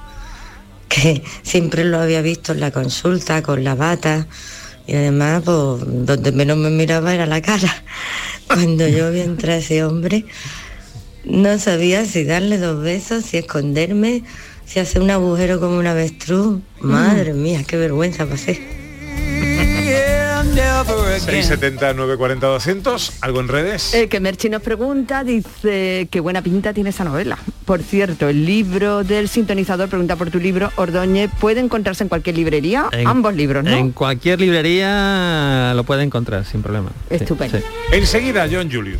que 0.87 1.23
siempre 1.41 1.85
lo 1.85 1.99
había 1.99 2.21
visto 2.21 2.51
en 2.51 2.59
la 2.59 2.69
consulta 2.69 3.41
con 3.41 3.63
la 3.63 3.73
bata, 3.73 4.27
y 4.85 4.93
además, 4.93 5.41
pues, 5.43 5.81
donde 6.05 6.31
menos 6.33 6.59
me 6.59 6.69
miraba 6.69 7.15
era 7.15 7.25
la 7.25 7.41
cara. 7.41 7.83
Cuando 8.45 8.87
yo 8.87 9.11
vi 9.11 9.21
entrar 9.21 9.53
a 9.53 9.57
ese 9.57 9.83
hombre, 9.83 10.25
no 11.23 11.57
sabía 11.57 12.05
si 12.05 12.25
darle 12.25 12.59
dos 12.59 12.79
besos, 12.83 13.25
si 13.25 13.37
esconderme, 13.37 14.23
si 14.67 14.79
hacer 14.79 15.01
un 15.01 15.09
agujero 15.09 15.59
como 15.59 15.79
un 15.79 15.87
avestruz. 15.87 16.59
Madre 16.79 17.33
mía, 17.33 17.63
qué 17.65 17.77
vergüenza 17.77 18.27
pasé. 18.27 18.80
670-940-200, 20.85 23.11
¿algo 23.21 23.39
en 23.39 23.47
redes? 23.47 23.93
Eh, 23.93 24.07
que 24.07 24.19
Merchi 24.19 24.49
nos 24.49 24.61
pregunta, 24.61 25.23
dice, 25.23 26.07
qué 26.11 26.19
buena 26.19 26.41
pinta 26.41 26.73
tiene 26.73 26.89
esa 26.91 27.03
novela. 27.03 27.37
Por 27.65 27.81
cierto, 27.83 28.27
el 28.29 28.45
libro 28.45 29.03
del 29.03 29.27
sintonizador 29.29 29.89
pregunta 29.89 30.15
por 30.15 30.29
tu 30.31 30.39
libro, 30.39 30.71
Ordóñez, 30.75 31.29
¿puede 31.39 31.59
encontrarse 31.61 32.03
en 32.03 32.09
cualquier 32.09 32.37
librería? 32.37 32.85
En- 32.91 33.07
Ambos 33.07 33.35
libros, 33.35 33.63
¿no? 33.63 33.71
En 33.71 33.91
cualquier 33.91 34.39
librería 34.41 35.73
lo 35.75 35.83
puede 35.83 36.03
encontrar 36.03 36.45
sin 36.45 36.61
problema. 36.61 36.91
Sí, 37.09 37.15
Estupendo. 37.15 37.57
sí. 37.57 37.63
Enseguida, 37.91 38.47
John 38.51 38.69
Julius. 38.71 38.99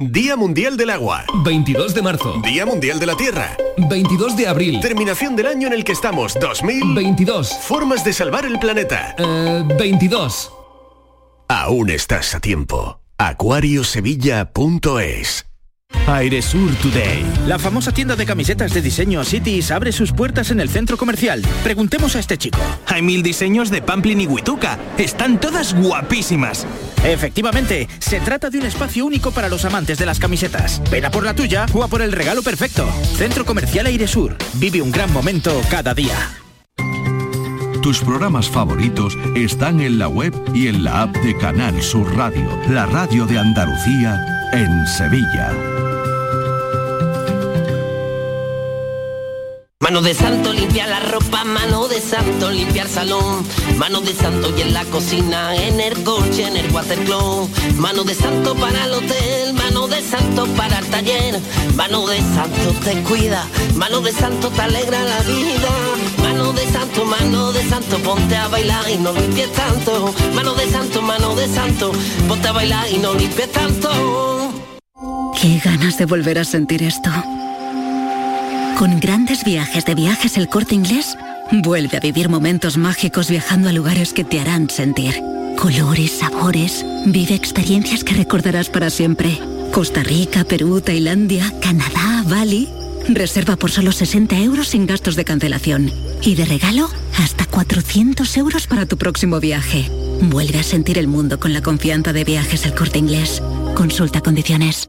Día 0.00 0.36
Mundial 0.36 0.76
del 0.76 0.90
Agua. 0.90 1.24
22 1.42 1.92
de 1.92 2.02
marzo. 2.02 2.40
Día 2.44 2.64
Mundial 2.64 3.00
de 3.00 3.06
la 3.06 3.16
Tierra. 3.16 3.56
22 3.90 4.36
de 4.36 4.46
abril. 4.46 4.78
Terminación 4.80 5.34
del 5.34 5.46
año 5.46 5.66
en 5.66 5.72
el 5.72 5.82
que 5.82 5.90
estamos. 5.90 6.34
2022. 6.40 7.52
Formas 7.62 8.04
de 8.04 8.12
salvar 8.12 8.46
el 8.46 8.60
planeta. 8.60 9.16
22. 9.76 10.52
Aún 11.48 11.90
estás 11.90 12.32
a 12.36 12.38
tiempo. 12.38 13.00
Acuariosevilla.es 13.18 15.46
Airesur 16.06 16.74
Today. 16.76 17.24
La 17.46 17.58
famosa 17.58 17.92
tienda 17.92 18.14
de 18.14 18.24
camisetas 18.24 18.72
de 18.72 18.82
diseño 18.82 19.24
Cities 19.24 19.70
abre 19.70 19.90
sus 19.90 20.12
puertas 20.12 20.50
en 20.52 20.60
el 20.60 20.68
centro 20.68 20.96
comercial. 20.96 21.42
Preguntemos 21.64 22.14
a 22.14 22.20
este 22.20 22.38
chico. 22.38 22.60
Hay 22.86 23.02
mil 23.02 23.24
diseños 23.24 23.68
de 23.70 23.82
Pamplin 23.82 24.20
y 24.20 24.28
Huituca. 24.28 24.78
Están 24.96 25.40
todas 25.40 25.74
guapísimas. 25.74 26.68
Efectivamente, 27.04 27.88
se 27.98 28.20
trata 28.20 28.50
de 28.50 28.58
un 28.58 28.66
espacio 28.66 29.06
único 29.06 29.30
para 29.30 29.48
los 29.48 29.64
amantes 29.64 29.98
de 29.98 30.06
las 30.06 30.18
camisetas. 30.18 30.82
Ven 30.90 31.04
a 31.04 31.10
por 31.10 31.24
la 31.24 31.34
tuya 31.34 31.66
o 31.72 31.82
a 31.84 31.88
por 31.88 32.02
el 32.02 32.12
regalo 32.12 32.42
perfecto. 32.42 32.88
Centro 33.16 33.44
Comercial 33.44 33.86
Airesur. 33.86 34.36
Vive 34.54 34.82
un 34.82 34.90
gran 34.90 35.12
momento 35.12 35.60
cada 35.70 35.94
día. 35.94 36.16
Tus 37.82 38.00
programas 38.00 38.50
favoritos 38.50 39.16
están 39.34 39.80
en 39.80 39.98
la 39.98 40.08
web 40.08 40.34
y 40.52 40.66
en 40.66 40.84
la 40.84 41.02
app 41.02 41.16
de 41.18 41.36
Canal 41.38 41.80
Sur 41.80 42.14
Radio, 42.16 42.60
la 42.68 42.86
radio 42.86 43.24
de 43.24 43.38
Andalucía 43.38 44.50
en 44.52 44.86
Sevilla. 44.86 45.67
Mano 49.88 50.02
de 50.02 50.12
santo 50.12 50.52
limpia 50.52 50.86
la 50.86 51.00
ropa, 51.00 51.44
mano 51.44 51.88
de 51.88 51.98
santo 51.98 52.50
limpiar 52.50 52.86
salón, 52.88 53.42
mano 53.78 54.02
de 54.02 54.12
santo 54.12 54.52
y 54.54 54.60
en 54.60 54.74
la 54.74 54.84
cocina, 54.84 55.56
en 55.56 55.80
el 55.80 56.04
coche, 56.04 56.46
en 56.46 56.58
el 56.58 56.70
watercloak, 56.70 57.48
mano 57.76 58.04
de 58.04 58.14
santo 58.14 58.54
para 58.54 58.84
el 58.84 58.92
hotel, 58.92 59.54
mano 59.54 59.88
de 59.88 60.02
santo 60.02 60.46
para 60.58 60.80
el 60.80 60.86
taller, 60.88 61.40
mano 61.74 62.06
de 62.06 62.18
santo 62.18 62.74
te 62.84 63.02
cuida, 63.02 63.46
mano 63.76 64.02
de 64.02 64.12
santo 64.12 64.50
te 64.50 64.60
alegra 64.60 65.02
la 65.04 65.20
vida, 65.20 65.70
mano 66.18 66.52
de 66.52 66.66
santo, 66.66 67.06
mano 67.06 67.52
de 67.52 67.66
santo, 67.66 67.96
ponte 68.00 68.36
a 68.36 68.46
bailar 68.48 68.90
y 68.90 68.98
no 68.98 69.12
limpies 69.12 69.50
tanto, 69.54 70.12
mano 70.34 70.52
de 70.52 70.70
santo, 70.70 71.00
mano 71.00 71.34
de 71.34 71.48
santo, 71.48 71.92
ponte 72.28 72.46
a 72.46 72.52
bailar 72.52 72.92
y 72.92 72.98
no 72.98 73.14
limpies 73.14 73.50
tanto. 73.52 74.52
Qué 75.40 75.58
ganas 75.64 75.96
de 75.96 76.04
volver 76.04 76.38
a 76.38 76.44
sentir 76.44 76.82
esto. 76.82 77.10
Con 78.78 79.00
grandes 79.00 79.42
viajes 79.42 79.84
de 79.86 79.96
viajes 79.96 80.36
el 80.36 80.48
corte 80.48 80.76
inglés, 80.76 81.18
vuelve 81.50 81.96
a 81.96 82.00
vivir 82.00 82.28
momentos 82.28 82.76
mágicos 82.76 83.28
viajando 83.28 83.68
a 83.68 83.72
lugares 83.72 84.12
que 84.12 84.22
te 84.22 84.38
harán 84.38 84.70
sentir. 84.70 85.20
Colores, 85.60 86.12
sabores, 86.12 86.86
vive 87.04 87.34
experiencias 87.34 88.04
que 88.04 88.14
recordarás 88.14 88.68
para 88.68 88.88
siempre. 88.88 89.36
Costa 89.72 90.04
Rica, 90.04 90.44
Perú, 90.44 90.80
Tailandia, 90.80 91.52
Canadá, 91.60 92.22
Bali. 92.24 92.68
Reserva 93.08 93.56
por 93.56 93.72
solo 93.72 93.90
60 93.90 94.38
euros 94.38 94.68
sin 94.68 94.86
gastos 94.86 95.16
de 95.16 95.24
cancelación. 95.24 95.90
Y 96.22 96.36
de 96.36 96.44
regalo, 96.44 96.88
hasta 97.18 97.46
400 97.46 98.36
euros 98.36 98.68
para 98.68 98.86
tu 98.86 98.96
próximo 98.96 99.40
viaje. 99.40 99.90
Vuelve 100.22 100.60
a 100.60 100.62
sentir 100.62 100.98
el 100.98 101.08
mundo 101.08 101.40
con 101.40 101.52
la 101.52 101.62
confianza 101.62 102.12
de 102.12 102.22
viajes 102.22 102.64
el 102.64 102.76
corte 102.76 103.00
inglés. 103.00 103.42
Consulta 103.74 104.20
condiciones. 104.20 104.88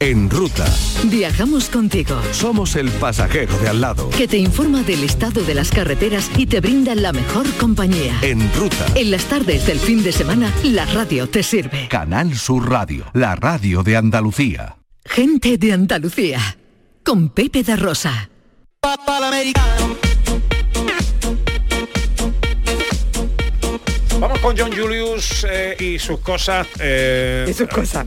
En 0.00 0.30
ruta. 0.30 0.64
Viajamos 1.06 1.68
contigo. 1.68 2.14
Somos 2.30 2.76
el 2.76 2.88
pasajero 2.88 3.58
de 3.58 3.68
al 3.68 3.80
lado. 3.80 4.08
Que 4.10 4.28
te 4.28 4.38
informa 4.38 4.82
del 4.84 5.02
estado 5.02 5.42
de 5.42 5.54
las 5.54 5.72
carreteras 5.72 6.30
y 6.36 6.46
te 6.46 6.60
brinda 6.60 6.94
la 6.94 7.12
mejor 7.12 7.50
compañía. 7.54 8.16
En 8.22 8.40
ruta. 8.54 8.86
En 8.94 9.10
las 9.10 9.24
tardes 9.24 9.66
del 9.66 9.80
fin 9.80 10.04
de 10.04 10.12
semana, 10.12 10.52
la 10.62 10.84
radio 10.86 11.28
te 11.28 11.42
sirve. 11.42 11.88
Canal 11.88 12.36
Sur 12.36 12.70
Radio, 12.70 13.06
la 13.12 13.34
radio 13.34 13.82
de 13.82 13.96
Andalucía. 13.96 14.76
Gente 15.04 15.58
de 15.58 15.72
Andalucía. 15.72 16.58
Con 17.02 17.30
Pepe 17.30 17.64
da 17.64 17.74
Rosa. 17.74 18.30
Vamos 24.40 24.54
con 24.54 24.56
John 24.70 24.78
Julius 24.78 25.44
eh, 25.50 25.76
y 25.80 25.98
sus 25.98 26.20
cosas. 26.20 26.66
eh, 26.78 27.44
Y 27.48 27.52
sus 27.52 27.66
cosas. 27.68 28.06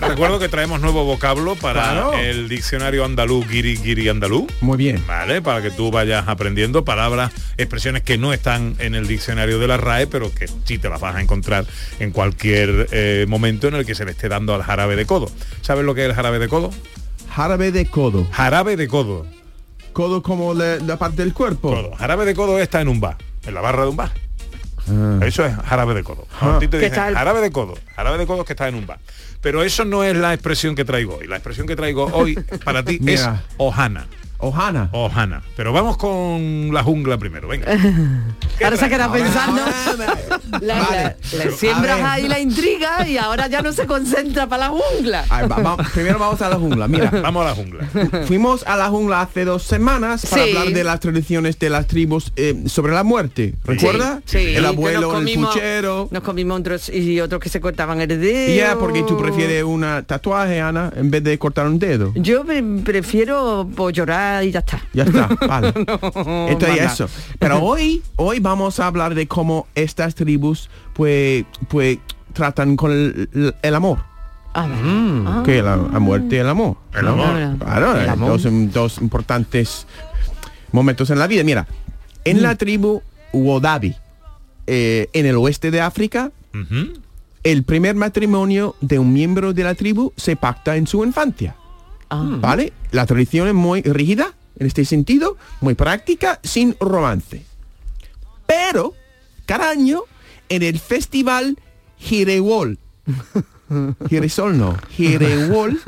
Recuerdo 0.00 0.38
que 0.38 0.48
traemos 0.50 0.80
nuevo 0.82 1.04
vocablo 1.04 1.54
para 1.56 1.82
Claro. 1.82 2.12
el 2.14 2.48
diccionario 2.48 3.04
andaluz, 3.06 3.48
guiri 3.48 3.76
guiri 3.78 4.08
andaluz. 4.10 4.52
Muy 4.60 4.76
bien. 4.76 5.02
Vale, 5.06 5.40
para 5.40 5.62
que 5.62 5.70
tú 5.70 5.90
vayas 5.90 6.28
aprendiendo 6.28 6.84
palabras, 6.84 7.32
expresiones 7.56 8.02
que 8.02 8.18
no 8.18 8.34
están 8.34 8.76
en 8.80 8.94
el 8.94 9.06
diccionario 9.06 9.58
de 9.58 9.66
la 9.66 9.78
RAE, 9.78 10.06
pero 10.08 10.30
que 10.34 10.46
sí 10.64 10.76
te 10.78 10.90
las 10.90 11.00
vas 11.00 11.16
a 11.16 11.22
encontrar 11.22 11.64
en 12.00 12.10
cualquier 12.10 12.88
eh, 12.92 13.24
momento 13.26 13.66
en 13.68 13.74
el 13.76 13.86
que 13.86 13.94
se 13.94 14.04
le 14.04 14.10
esté 14.10 14.28
dando 14.28 14.54
al 14.54 14.62
jarabe 14.62 14.94
de 14.94 15.06
codo. 15.06 15.30
¿Sabes 15.62 15.84
lo 15.86 15.94
que 15.94 16.02
es 16.02 16.08
el 16.10 16.14
jarabe 16.14 16.38
de 16.38 16.48
codo? 16.48 16.70
Jarabe 17.34 17.72
de 17.72 17.86
codo. 17.86 18.26
Jarabe 18.30 18.76
de 18.76 18.88
codo. 18.88 19.26
Codo 19.94 20.22
como 20.22 20.52
la, 20.52 20.76
la 20.76 20.98
parte 20.98 21.22
del 21.22 21.32
cuerpo. 21.32 21.70
Codo. 21.74 21.96
Jarabe 21.96 22.26
de 22.26 22.34
codo 22.34 22.58
está 22.58 22.80
en 22.82 22.88
un 22.88 23.00
bar, 23.00 23.16
en 23.46 23.54
la 23.54 23.60
barra 23.62 23.84
de 23.84 23.88
un 23.88 23.96
bar. 23.96 24.12
Ah. 24.90 25.20
Eso 25.26 25.44
es 25.46 25.54
jarabe 25.56 25.94
de 25.94 26.02
codo. 26.02 26.26
Cuando 26.38 26.56
a 26.56 26.60
ti 26.60 26.68
te 26.68 26.78
dicen, 26.78 27.04
el- 27.04 27.14
jarabe 27.14 27.40
de 27.40 27.50
codo. 27.50 27.74
Jarabe 27.96 28.18
de 28.18 28.26
codo 28.26 28.40
es 28.40 28.46
que 28.46 28.52
está 28.54 28.68
en 28.68 28.74
un 28.74 28.86
bar. 28.86 28.98
Pero 29.40 29.62
eso 29.62 29.84
no 29.84 30.04
es 30.04 30.16
la 30.16 30.34
expresión 30.34 30.74
que 30.74 30.84
traigo 30.84 31.16
hoy. 31.16 31.26
La 31.26 31.36
expresión 31.36 31.66
que 31.66 31.76
traigo 31.76 32.04
hoy 32.12 32.34
para 32.64 32.84
ti 32.84 32.94
es 32.96 33.00
Mira. 33.00 33.42
ojana. 33.56 34.06
Ojana. 34.40 34.88
Ojana. 34.92 35.42
Pero 35.56 35.72
vamos 35.72 35.96
con 35.96 36.70
la 36.72 36.82
jungla 36.82 37.18
primero, 37.18 37.48
venga. 37.48 37.66
Ahora 38.62 38.76
se 38.76 38.88
queda 38.88 39.10
pensando. 39.10 39.62
La- 40.60 40.80
Vale. 40.82 41.16
la- 41.32 41.44
le 41.44 41.50
siembras 41.52 42.00
ahí 42.02 42.28
la 42.28 42.40
intriga 42.40 43.06
y 43.08 43.16
ahora 43.16 43.46
ya 43.46 43.62
no 43.62 43.72
se 43.72 43.86
concentra 43.86 44.46
para 44.48 44.68
la 44.68 44.70
jungla. 44.70 45.24
Ay, 45.30 45.46
va- 45.48 45.58
va- 45.58 45.76
primero 45.94 46.18
vamos 46.18 46.42
a 46.42 46.48
la 46.50 46.56
jungla. 46.56 46.88
Mira, 46.88 47.08
Vamos 47.22 47.42
a 47.46 47.50
la 47.50 47.54
jungla. 47.54 47.86
fuimos 48.26 48.66
a 48.66 48.76
la 48.76 48.88
jungla 48.88 49.22
hace 49.22 49.44
dos 49.44 49.62
semanas 49.62 50.26
para 50.28 50.44
Sí. 50.44 50.50
hablar 50.56 50.74
de 50.74 50.84
las 50.84 51.00
tradiciones 51.00 51.58
de 51.58 51.70
las 51.70 51.86
tribus 51.86 52.32
eh, 52.36 52.64
sobre 52.66 52.92
la 52.92 53.04
muerte. 53.04 53.54
¿Recuerda? 53.64 54.20
Sí, 54.26 54.38
El 54.38 54.66
abuelo, 54.66 55.16
el 55.18 55.34
puchero. 55.34 56.08
Nos 56.10 56.22
comimos 56.22 56.60
otros 56.60 56.88
y 56.90 57.20
otros 57.20 57.40
que 57.40 57.48
se 57.48 57.60
cortaban 57.60 58.00
el 58.00 58.08
dedo. 58.08 58.54
Ya, 58.56 58.76
porque 58.76 59.02
tú 59.04 59.16
prefieres 59.16 59.62
una 59.64 60.02
tatuaje, 60.02 60.60
Ana, 60.60 60.92
en 60.96 61.10
vez 61.10 61.22
de 61.24 61.38
cortar 61.38 61.66
un 61.66 61.78
dedo. 61.78 62.12
Yo 62.16 62.44
pre- 62.44 62.62
prefiero 62.84 63.68
pues, 63.74 63.94
llorar 63.94 64.29
y 64.44 64.50
ya 64.50 64.60
está. 64.60 64.80
Ya 64.92 65.04
está, 65.04 65.28
vale. 65.48 65.68
Entonces 65.76 66.68
manda. 66.68 66.84
eso. 66.92 67.08
Pero 67.38 67.62
hoy, 67.62 68.02
hoy 68.16 68.40
vamos 68.40 68.80
a 68.80 68.86
hablar 68.86 69.14
de 69.14 69.26
cómo 69.26 69.66
estas 69.74 70.14
tribus 70.14 70.68
pues, 70.94 71.44
pues 71.68 71.98
tratan 72.32 72.76
con 72.76 72.92
el, 72.92 73.54
el 73.62 73.74
amor. 73.74 73.98
Ah, 74.54 74.66
Mm. 74.66 75.42
Que 75.44 75.62
la, 75.62 75.76
la 75.76 75.98
muerte 76.00 76.36
y 76.36 76.38
el 76.38 76.48
amor. 76.48 76.76
El 76.94 77.04
¿no? 77.04 77.12
amor. 77.12 77.58
Claro, 77.58 77.96
El 77.96 78.06
eh, 78.06 78.10
amor. 78.10 78.30
Dos, 78.40 78.72
dos 78.72 78.98
importantes 79.00 79.86
momentos 80.72 81.10
en 81.10 81.18
la 81.18 81.26
vida. 81.28 81.44
Mira, 81.44 81.66
en 82.24 82.42
la 82.42 82.56
tribu 82.56 83.00
Wodabi, 83.32 83.94
eh, 84.66 85.08
en 85.12 85.26
el 85.26 85.36
oeste 85.36 85.70
de 85.70 85.80
África, 85.80 86.32
el 87.44 87.62
primer 87.62 87.94
matrimonio 87.94 88.74
de 88.80 88.98
un 88.98 89.12
miembro 89.12 89.52
de 89.52 89.62
la 89.64 89.74
tribu 89.76 90.12
se 90.16 90.34
pacta 90.36 90.76
en 90.76 90.86
su 90.88 91.04
infancia. 91.04 91.54
¿Vale? 92.10 92.72
La 92.90 93.06
tradición 93.06 93.48
es 93.48 93.54
muy 93.54 93.82
rígida 93.82 94.34
en 94.58 94.66
este 94.66 94.84
sentido, 94.84 95.36
muy 95.60 95.74
práctica, 95.74 96.40
sin 96.42 96.76
romance. 96.80 97.44
Pero, 98.46 98.94
cada 99.46 99.70
año, 99.70 100.02
en 100.48 100.62
el 100.62 100.78
festival 100.78 101.56
Girewol, 101.98 102.78
Giresol 104.08 104.58
no, 104.58 104.76
Girewol, 104.90 105.80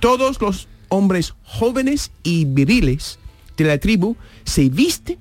todos 0.00 0.40
los 0.40 0.68
hombres 0.88 1.34
jóvenes 1.44 2.10
y 2.22 2.44
viriles 2.44 3.18
de 3.56 3.64
la 3.64 3.78
tribu 3.78 4.16
se 4.44 4.68
visten 4.68 5.18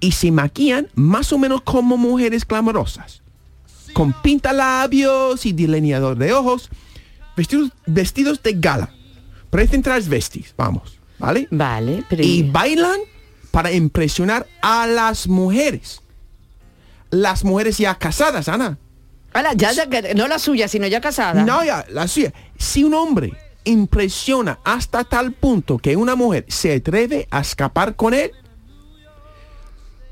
y 0.00 0.12
se 0.12 0.30
maquillan 0.30 0.88
más 0.94 1.32
o 1.32 1.38
menos 1.38 1.62
como 1.62 1.96
mujeres 1.96 2.44
clamorosas. 2.44 3.22
Con 3.94 4.12
pintalabios 4.22 5.46
y 5.46 5.52
delineador 5.52 6.16
de 6.18 6.32
ojos, 6.32 6.68
vestidos, 7.36 7.70
vestidos 7.86 8.42
de 8.42 8.52
gala. 8.52 8.90
Parecen 9.50 9.82
transvestis, 9.82 10.54
vamos, 10.56 10.98
¿vale? 11.18 11.48
Vale, 11.50 12.04
pero... 12.08 12.22
Y 12.22 12.42
bailan 12.42 13.00
para 13.50 13.72
impresionar 13.72 14.46
a 14.60 14.86
las 14.86 15.26
mujeres. 15.26 16.02
Las 17.10 17.44
mujeres 17.44 17.78
ya 17.78 17.94
casadas, 17.96 18.48
Ana. 18.48 18.78
Ala, 19.32 19.52
ya, 19.54 19.72
ya, 19.72 19.88
que- 19.88 20.14
no 20.14 20.28
la 20.28 20.38
suya, 20.38 20.68
sino 20.68 20.86
ya 20.86 21.00
casada. 21.00 21.44
No, 21.44 21.64
ya, 21.64 21.84
la 21.90 22.06
suya. 22.08 22.32
Si 22.58 22.84
un 22.84 22.94
hombre 22.94 23.32
impresiona 23.64 24.58
hasta 24.64 25.04
tal 25.04 25.32
punto 25.32 25.78
que 25.78 25.96
una 25.96 26.14
mujer 26.14 26.44
se 26.48 26.74
atreve 26.74 27.26
a 27.30 27.40
escapar 27.40 27.96
con 27.96 28.14
él, 28.14 28.32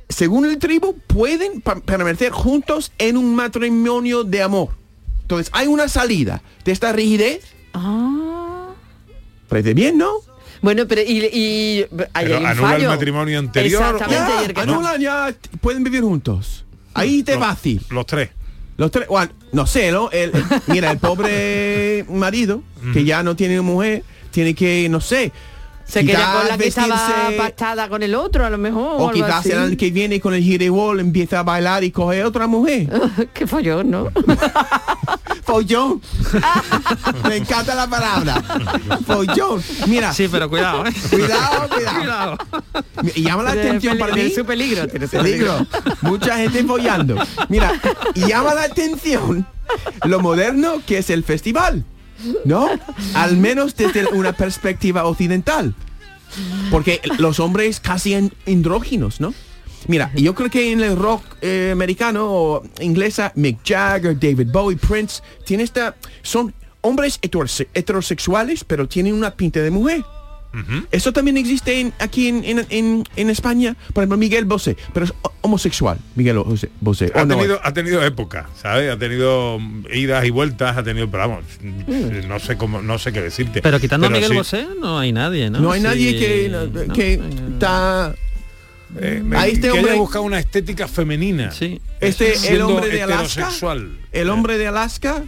según 0.09 0.45
el 0.47 0.59
tribu, 0.59 0.97
pueden 1.07 1.61
permanecer 1.61 2.31
juntos 2.31 2.93
en 2.99 3.17
un 3.17 3.35
matrimonio 3.35 4.25
de 4.25 4.43
amor. 4.43 4.69
Entonces, 5.23 5.51
hay 5.53 5.67
una 5.67 5.89
salida 5.89 6.43
de 6.65 6.73
esta 6.73 6.93
rigidez. 6.93 7.45
Ah. 7.75 8.36
Parece 9.49 9.75
bien, 9.75 9.99
¿no? 9.99 10.13
Bueno, 10.63 10.87
pero 10.89 11.03
y, 11.03 11.29
y 11.33 11.85
Pero 11.95 12.09
hay 12.15 12.27
un 12.27 12.33
anula 12.47 12.51
el 12.51 12.57
fallo. 12.59 12.89
matrimonio 12.89 13.39
anterior. 13.39 13.83
Exactamente. 13.83 14.55
Ya, 14.55 14.63
el 14.63 14.69
no. 14.69 14.97
ya 14.99 15.35
pueden 15.61 15.85
vivir 15.85 16.03
juntos. 16.03 16.65
Ahí 16.95 17.23
te 17.23 17.35
Los- 17.37 17.45
fácil. 17.45 17.83
Los 17.91 18.07
tres. 18.07 18.31
Los 18.79 18.91
tres, 18.91 19.09
bueno, 19.09 19.33
no 19.53 19.67
sé, 19.67 19.91
¿no? 19.93 20.11
El- 20.11 20.35
el- 20.35 20.45
mira, 20.67 20.91
el 20.91 20.99
pobre 20.99 22.05
marido, 22.11 22.63
que 22.93 23.05
ya 23.05 23.23
no 23.23 23.35
tiene 23.37 23.61
mujer, 23.61 24.03
tiene 24.31 24.55
que, 24.55 24.89
no 24.91 25.01
sé, 25.01 25.33
Se 25.87 26.05
queda 26.05 26.33
con 26.33 26.49
la 26.49 26.59
que 26.59 26.67
estaba 26.69 27.31
pactada 27.37 27.89
con 27.89 28.03
el 28.03 28.15
otro, 28.15 28.45
a 28.45 28.51
lo 28.51 28.59
mejor. 28.59 28.97
O 29.01 29.11
quizás 29.13 29.37
así. 29.37 29.53
el 29.53 29.59
año 29.59 29.77
que 29.77 29.91
viene 29.91 30.21
con 30.21 30.35
el 30.35 30.43
girewall 30.43 31.01
empieza 31.01 31.41
a 31.41 31.43
bailar 31.43 31.85
y 31.85 31.91
coge 31.91 32.25
otra 32.25 32.47
mujer. 32.47 32.89
Qué 33.35 33.47
follón, 33.47 33.91
¿no? 33.91 34.09
Follón. 35.45 36.03
Me 37.29 37.37
encanta 37.37 37.75
la 37.77 37.87
palabra. 37.87 38.43
Follón. 39.07 39.63
Mira. 39.87 40.13
Sí, 40.13 40.27
pero 40.29 40.51
cuidado, 40.51 40.85
¿eh? 40.85 40.93
Cuidado, 41.09 41.69
cuidado. 41.69 41.99
Cuidado. 42.01 42.39
Y 43.15 43.23
llama 43.23 43.45
la 43.45 43.53
Tiene 43.53 43.69
atención 43.69 43.99
para 43.99 44.13
tiene 44.13 44.29
mí. 44.31 44.35
su 44.35 44.45
peligro, 44.45 44.89
tiene 44.89 45.07
su 45.07 45.17
Peligro. 45.17 45.65
Mucha 46.03 46.37
gente 46.39 46.65
follando. 46.65 47.15
Mira, 47.49 47.73
y 48.15 48.27
llama 48.27 48.55
la 48.55 48.65
atención 48.65 49.47
lo 50.05 50.19
moderno 50.21 50.83
que 50.85 50.99
es 50.99 51.11
el 51.11 51.23
festival. 51.23 51.85
¿No? 52.45 52.69
Al 53.15 53.37
menos 53.37 53.77
desde 53.77 54.07
una 54.07 54.33
perspectiva 54.33 55.05
occidental. 55.05 55.75
Porque 56.71 57.01
los 57.19 57.41
hombres 57.41 57.81
casi 57.81 58.15
andróginos, 58.47 59.21
¿no? 59.21 59.33
Mira, 59.89 60.11
yo 60.17 60.35
creo 60.35 60.51
que 60.51 60.73
en 60.73 60.81
el 60.81 60.97
rock 60.97 61.23
eh, 61.43 61.71
americano 61.73 62.27
o 62.29 62.63
inglesa, 62.81 63.31
Mick 63.37 63.59
Jagger, 63.65 64.19
David 64.19 64.49
Bowie, 64.53 64.77
Prince, 64.77 65.23
tiene 65.45 65.63
esta, 65.63 65.95
son 66.23 66.53
hombres 66.81 67.21
heterose- 67.21 67.69
heterosexuales, 67.73 68.65
pero 68.65 68.89
tienen 68.89 69.15
una 69.15 69.31
pinta 69.37 69.61
de 69.61 69.71
mujer. 69.71 70.03
Eso 70.91 71.13
también 71.13 71.37
existe 71.37 71.81
en- 71.81 71.93
aquí 71.99 72.29
en, 72.29 72.45
en- 72.45 72.67
en- 72.71 73.05
en 73.17 73.31
España. 73.31 73.77
Por 73.93 74.03
ejemplo, 74.03 74.17
Miguel 74.19 74.45
Bosé, 74.45 74.77
pero 74.93 75.07
es 75.07 75.13
ho- 75.23 75.33
homosexual. 75.43 75.99
Miguel 76.15 76.39
Bosé. 76.39 76.71
Bosé, 76.81 77.13
¿o 77.15 77.19
Ha 77.19 77.25
no? 77.25 77.37
tenido, 77.37 77.61
ha 77.63 77.73
tenido 77.73 78.05
época, 78.05 78.49
¿sabes? 78.61 78.91
Ha 78.93 78.99
tenido 78.99 79.59
idas 79.93 80.25
y 80.25 80.31
vueltas, 80.31 80.77
ha 80.77 80.83
tenido, 80.83 81.11
pero 81.11 81.29
vamos, 81.29 81.45
no 82.27 82.39
sé 82.39 82.57
cómo, 82.57 82.81
no 82.83 82.99
sé 82.99 83.13
qué 83.13 83.21
decirte. 83.23 83.63
Pero 83.63 83.79
quitando 83.81 84.07
a 84.07 84.11
Miguel 84.11 84.31
sí, 84.31 84.37
Bosé, 84.37 84.67
no 84.81 84.99
hay 84.99 85.13
nadie, 85.13 85.51
¿no? 85.51 85.61
No 85.61 85.73
hay 85.73 85.81
Sí, 85.81 85.87
nadie 85.87 86.19
que, 86.19 86.49
no, 86.49 86.93
que 86.93 87.21
está... 87.53 88.15
eh, 89.01 89.23
a 89.35 89.47
este 89.47 89.61
que 89.63 89.69
haya 89.69 89.79
hombre- 89.81 89.95
buscado 89.97 90.25
una 90.25 90.39
estética 90.39 90.89
femenina. 90.89 91.51
Sí. 91.51 91.81
Este, 92.01 92.33
el 92.33 92.39
Siendo 92.39 92.69
hombre 92.69 92.89
de 92.91 93.03
Alaska. 93.03 93.51
El 94.13 94.31
hombre 94.31 94.59
de 94.59 94.67
Alaska. 94.69 95.23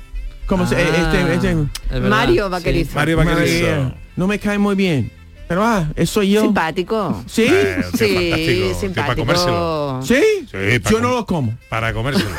¿Cómo 0.47 0.67
se 0.67 0.77
Ah, 0.77 0.81
este, 0.81 1.35
este- 1.35 1.51
es 1.51 1.57
verdad, 1.91 2.09
Mario 2.09 2.47
sí. 2.47 2.51
Vaquerizo. 2.53 2.95
Mario 2.95 3.17
Vaquerizo. 3.19 3.95
No 4.17 4.27
me 4.27 4.39
cae 4.39 4.59
muy 4.59 4.75
bien. 4.75 5.13
Pero 5.49 5.65
ah, 5.65 5.89
eso 5.97 6.23
yo. 6.23 6.43
Simpático. 6.43 7.25
¿Sí? 7.27 7.47
Eh, 7.49 7.83
Sí, 7.97 8.73
tío, 8.79 8.93
para 8.95 9.17
comérselo. 9.17 10.01
simpático. 10.03 10.05
¿Sí? 10.05 10.23
Sí, 10.51 10.79
para 10.79 10.91
yo 10.91 11.01
no 11.01 11.13
lo 11.15 11.27
como. 11.27 11.57
Para 11.71 11.93
comérselo. 11.93 12.31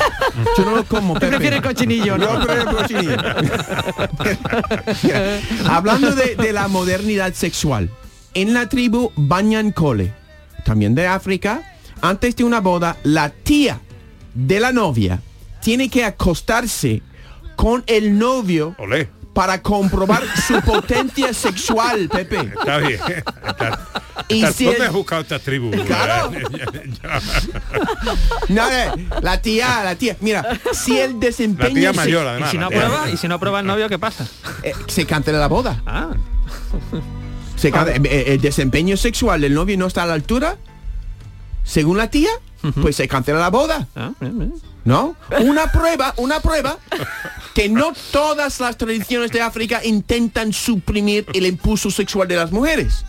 Yo 0.57 0.65
no 0.65 0.75
lo 0.75 0.83
como. 0.85 1.13
Pepe. 1.15 1.27
Prefiere 1.27 1.55
el 1.57 1.61
cochinillo, 1.63 2.17
¿no? 2.17 2.39
Yo 2.39 2.45
prefiero 2.45 2.69
el 2.69 2.75
cochinillo. 2.77 3.17
Hablando 5.69 6.13
de, 6.15 6.35
de 6.35 6.53
la 6.53 6.67
modernidad 6.67 7.33
sexual, 7.33 7.89
en 8.35 8.53
la 8.53 8.69
tribu 8.69 9.11
Banyan 9.15 9.71
Kole, 9.71 10.13
también 10.63 10.93
de 10.95 11.07
África, 11.07 11.61
antes 12.01 12.35
de 12.35 12.43
una 12.43 12.59
boda, 12.59 12.97
la 13.03 13.29
tía 13.29 13.79
de 14.33 14.59
la 14.59 14.71
novia 14.71 15.21
tiene 15.61 15.89
que 15.89 16.05
acostarse 16.05 17.01
con 17.55 17.83
el 17.87 18.17
novio 18.17 18.75
Olé. 18.77 19.09
Para 19.39 19.61
comprobar 19.61 20.21
su 20.45 20.59
potencia 20.63 21.33
sexual, 21.33 22.09
Pepe. 22.09 22.51
Está 22.59 22.77
bien. 22.79 22.99
Está- 23.47 23.79
Y 24.27 24.39
está- 24.43 24.51
si 24.51 24.65
¿Dónde 24.65 24.79
el- 24.81 24.87
has 24.87 24.91
buscado 24.93 25.21
estas 25.21 25.41
tribus? 25.43 25.73
Claro. 25.87 26.29
No, 28.49 28.69
eh, 28.69 28.91
la 29.21 29.41
tía, 29.41 29.81
la 29.85 29.95
tía. 29.95 30.17
Mira, 30.19 30.45
si 30.73 30.99
el 30.99 31.21
desempeño 31.21 31.69
La 31.69 31.73
tía 31.79 31.89
se- 31.91 31.95
mayor, 31.95 32.41
¿Y 32.41 32.51
si 32.51 32.57
no 32.57 32.65
aprueba? 32.65 33.09
¿Y 33.09 33.15
si 33.15 33.27
no 33.29 33.35
aprueba 33.35 33.61
el 33.61 33.65
novio, 33.65 33.87
qué 33.87 33.97
pasa? 33.97 34.27
eh, 34.63 34.73
se 34.87 35.05
cancela 35.05 35.39
la 35.39 35.47
boda. 35.47 35.81
Ah, 35.85 36.09
Se 37.55 37.71
ca- 37.71 37.87
eh, 37.89 38.23
el 38.33 38.41
desempeño 38.41 38.97
sexual 38.97 39.39
del 39.39 39.53
novio 39.53 39.77
no 39.77 39.87
está 39.87 40.03
a 40.03 40.05
la 40.05 40.15
altura, 40.15 40.57
según 41.63 41.97
la 41.97 42.09
tía, 42.09 42.29
pues 42.81 42.97
se 42.97 43.07
cancela 43.07 43.39
la 43.39 43.49
boda. 43.49 43.87
ah, 43.95 44.11
bien, 44.19 44.37
bien. 44.37 44.53
¿No? 44.85 45.15
Una 45.41 45.71
prueba, 45.71 46.13
una 46.17 46.39
prueba 46.39 46.77
que 47.59 47.67
no 47.67 47.91
todas 48.11 48.61
las 48.61 48.77
tradiciones 48.77 49.31
de 49.31 49.41
África 49.41 49.83
intentan 49.83 50.53
suprimir 50.53 51.25
el 51.33 51.45
impulso 51.45 51.91
sexual 51.91 52.25
de 52.27 52.37
las 52.37 52.53
mujeres. 52.53 53.03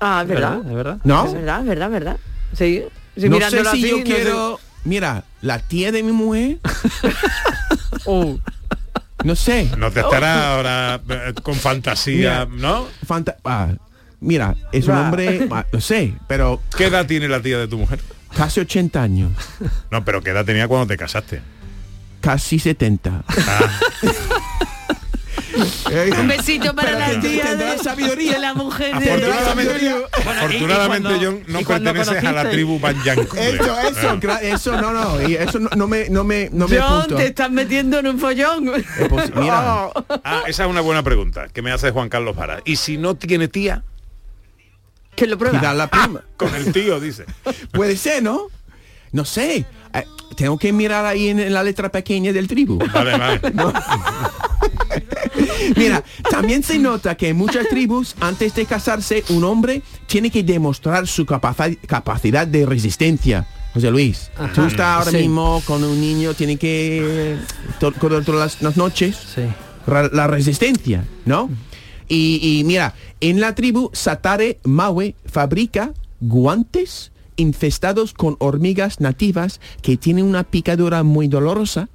Ah, 0.00 0.20
es 0.22 0.28
verdad. 0.28 0.58
Es 0.66 0.74
verdad. 0.74 0.98
¿No? 1.04 1.24
Es 1.26 1.34
verdad, 1.34 1.60
es 1.60 1.66
verdad, 1.66 1.86
es 1.86 1.92
verdad. 1.92 2.16
Sí. 2.56 2.82
sí, 3.16 3.28
no 3.28 3.38
sé 3.40 3.50
si 3.50 3.56
así, 3.66 3.80
yo 3.82 3.90
no 3.92 3.96
sé- 3.98 4.02
quiero... 4.02 4.60
Mira, 4.82 5.22
la 5.40 5.60
tía 5.60 5.92
de 5.92 6.02
mi 6.02 6.10
mujer, 6.12 6.58
Oh. 8.06 8.38
no 9.24 9.36
sé. 9.36 9.70
No 9.78 9.90
te 9.90 10.00
estará 10.00 10.54
ahora 10.56 11.00
eh, 11.08 11.32
con 11.42 11.54
fantasía, 11.54 12.46
Mira. 12.46 12.68
¿no? 12.68 12.86
Fanta- 13.06 13.36
ah, 13.44 13.68
mira, 14.20 14.56
es 14.72 14.86
un 14.88 14.96
hombre, 14.96 15.48
ah, 15.50 15.64
no 15.72 15.80
sé, 15.80 16.12
pero 16.26 16.60
¿Qué 16.76 16.86
edad 16.86 17.06
tiene 17.06 17.28
la 17.28 17.40
tía 17.40 17.58
de 17.58 17.68
tu 17.68 17.78
mujer? 17.78 18.00
casi 18.36 18.58
80 18.60 19.00
años, 19.00 19.30
No, 19.92 20.04
pero 20.04 20.20
¿qué 20.20 20.30
edad 20.30 20.44
tenía 20.44 20.66
cuando 20.68 20.88
te 20.88 20.96
casaste? 20.96 21.40
Casi 22.24 22.58
70. 22.58 23.22
Ah, 23.28 23.70
Un 26.20 26.26
besito 26.26 26.74
para 26.74 26.98
la 26.98 27.20
tía 27.20 27.54
de, 27.54 27.78
sabiduría. 27.78 28.32
de 28.32 28.38
la 28.40 28.54
mujer 28.54 28.98
de... 28.98 29.12
afortunadamente, 29.12 29.72
Bueno, 29.78 30.00
y- 30.10 30.30
afortunadamente 30.46 31.08
cuando- 31.08 31.24
John, 31.26 31.42
no 31.46 31.60
perteneces 31.60 32.24
a 32.24 32.32
la 32.32 32.50
tribu 32.50 32.80
Banyankule. 32.80 33.48
Eso, 33.50 33.78
eso, 33.80 34.18
Ah. 34.28 34.38
eso, 34.42 34.80
no, 34.80 34.90
no, 34.92 35.28
y 35.28 35.34
eso 35.36 35.60
no, 35.60 35.70
no 35.76 35.86
me, 35.86 36.08
no 36.08 36.24
me, 36.24 36.48
no 36.52 36.66
me 36.66 36.78
John, 36.80 36.92
apunto. 37.02 37.16
te 37.16 37.26
estás 37.26 37.50
metiendo 37.52 38.00
en 38.00 38.06
un 38.08 38.18
follón. 38.18 38.64
Mira. 39.36 39.86
Oh. 39.86 40.04
Ah, 40.24 40.42
esa 40.48 40.64
es 40.64 40.70
una 40.70 40.80
buena 40.80 41.04
pregunta 41.04 41.46
que 41.52 41.62
me 41.62 41.70
hace 41.70 41.92
Juan 41.92 42.08
Carlos 42.08 42.34
Vara. 42.34 42.60
¿Y 42.64 42.74
si 42.76 42.96
no 42.98 43.14
tiene 43.14 43.46
tía? 43.46 43.84
Que 45.14 45.28
lo 45.28 45.38
prueba. 45.38 45.58
Cuidar 45.60 45.76
la 45.76 45.86
prima. 45.88 46.22
Con 46.36 46.52
el 46.56 46.72
tío, 46.72 46.98
dice. 46.98 47.26
Puede 47.72 47.96
ser, 47.96 48.22
¿no? 48.24 48.48
No 49.12 49.24
sé. 49.24 49.64
Eh, 49.94 50.04
tengo 50.36 50.58
que 50.58 50.72
mirar 50.72 51.06
ahí 51.06 51.28
en, 51.28 51.38
en 51.38 51.52
la 51.54 51.62
letra 51.62 51.90
pequeña 51.90 52.32
del 52.32 52.46
tribu. 52.48 52.78
Vale, 52.92 53.16
vale. 53.18 53.40
Mira, 55.76 56.02
también 56.30 56.62
se 56.62 56.78
nota 56.78 57.16
que 57.16 57.28
en 57.28 57.36
muchas 57.36 57.68
tribus, 57.68 58.14
antes 58.20 58.54
de 58.54 58.66
casarse, 58.66 59.24
un 59.30 59.44
hombre 59.44 59.82
tiene 60.06 60.30
que 60.30 60.42
demostrar 60.42 61.06
su 61.06 61.24
capaci- 61.24 61.78
capacidad 61.86 62.46
de 62.46 62.66
resistencia. 62.66 63.46
José 63.72 63.90
Luis, 63.90 64.30
tú 64.54 64.62
estás 64.62 64.98
ahora 64.98 65.10
Sí. 65.10 65.16
mismo 65.16 65.60
con 65.66 65.82
un 65.82 66.00
niño, 66.00 66.34
tiene 66.34 66.56
que 66.56 67.36
to- 67.80 67.90
to- 67.90 68.22
todas 68.22 68.26
las, 68.28 68.62
las 68.62 68.76
noches 68.76 69.16
Sí. 69.34 69.42
la 70.12 70.26
resistencia, 70.28 71.04
¿no? 71.24 71.50
Y, 72.08 72.38
y 72.60 72.64
mira, 72.64 72.94
en 73.20 73.40
la 73.40 73.54
tribu 73.56 73.90
Satare 73.92 74.60
Mawe 74.62 75.16
fabrica 75.26 75.92
guantes 76.20 77.10
infestados 77.36 78.12
con 78.12 78.36
hormigas 78.38 79.00
nativas 79.00 79.60
que 79.82 79.96
tienen 79.96 80.24
una 80.24 80.44
picadura 80.44 81.02
muy 81.02 81.28
dolorosa 81.28 81.88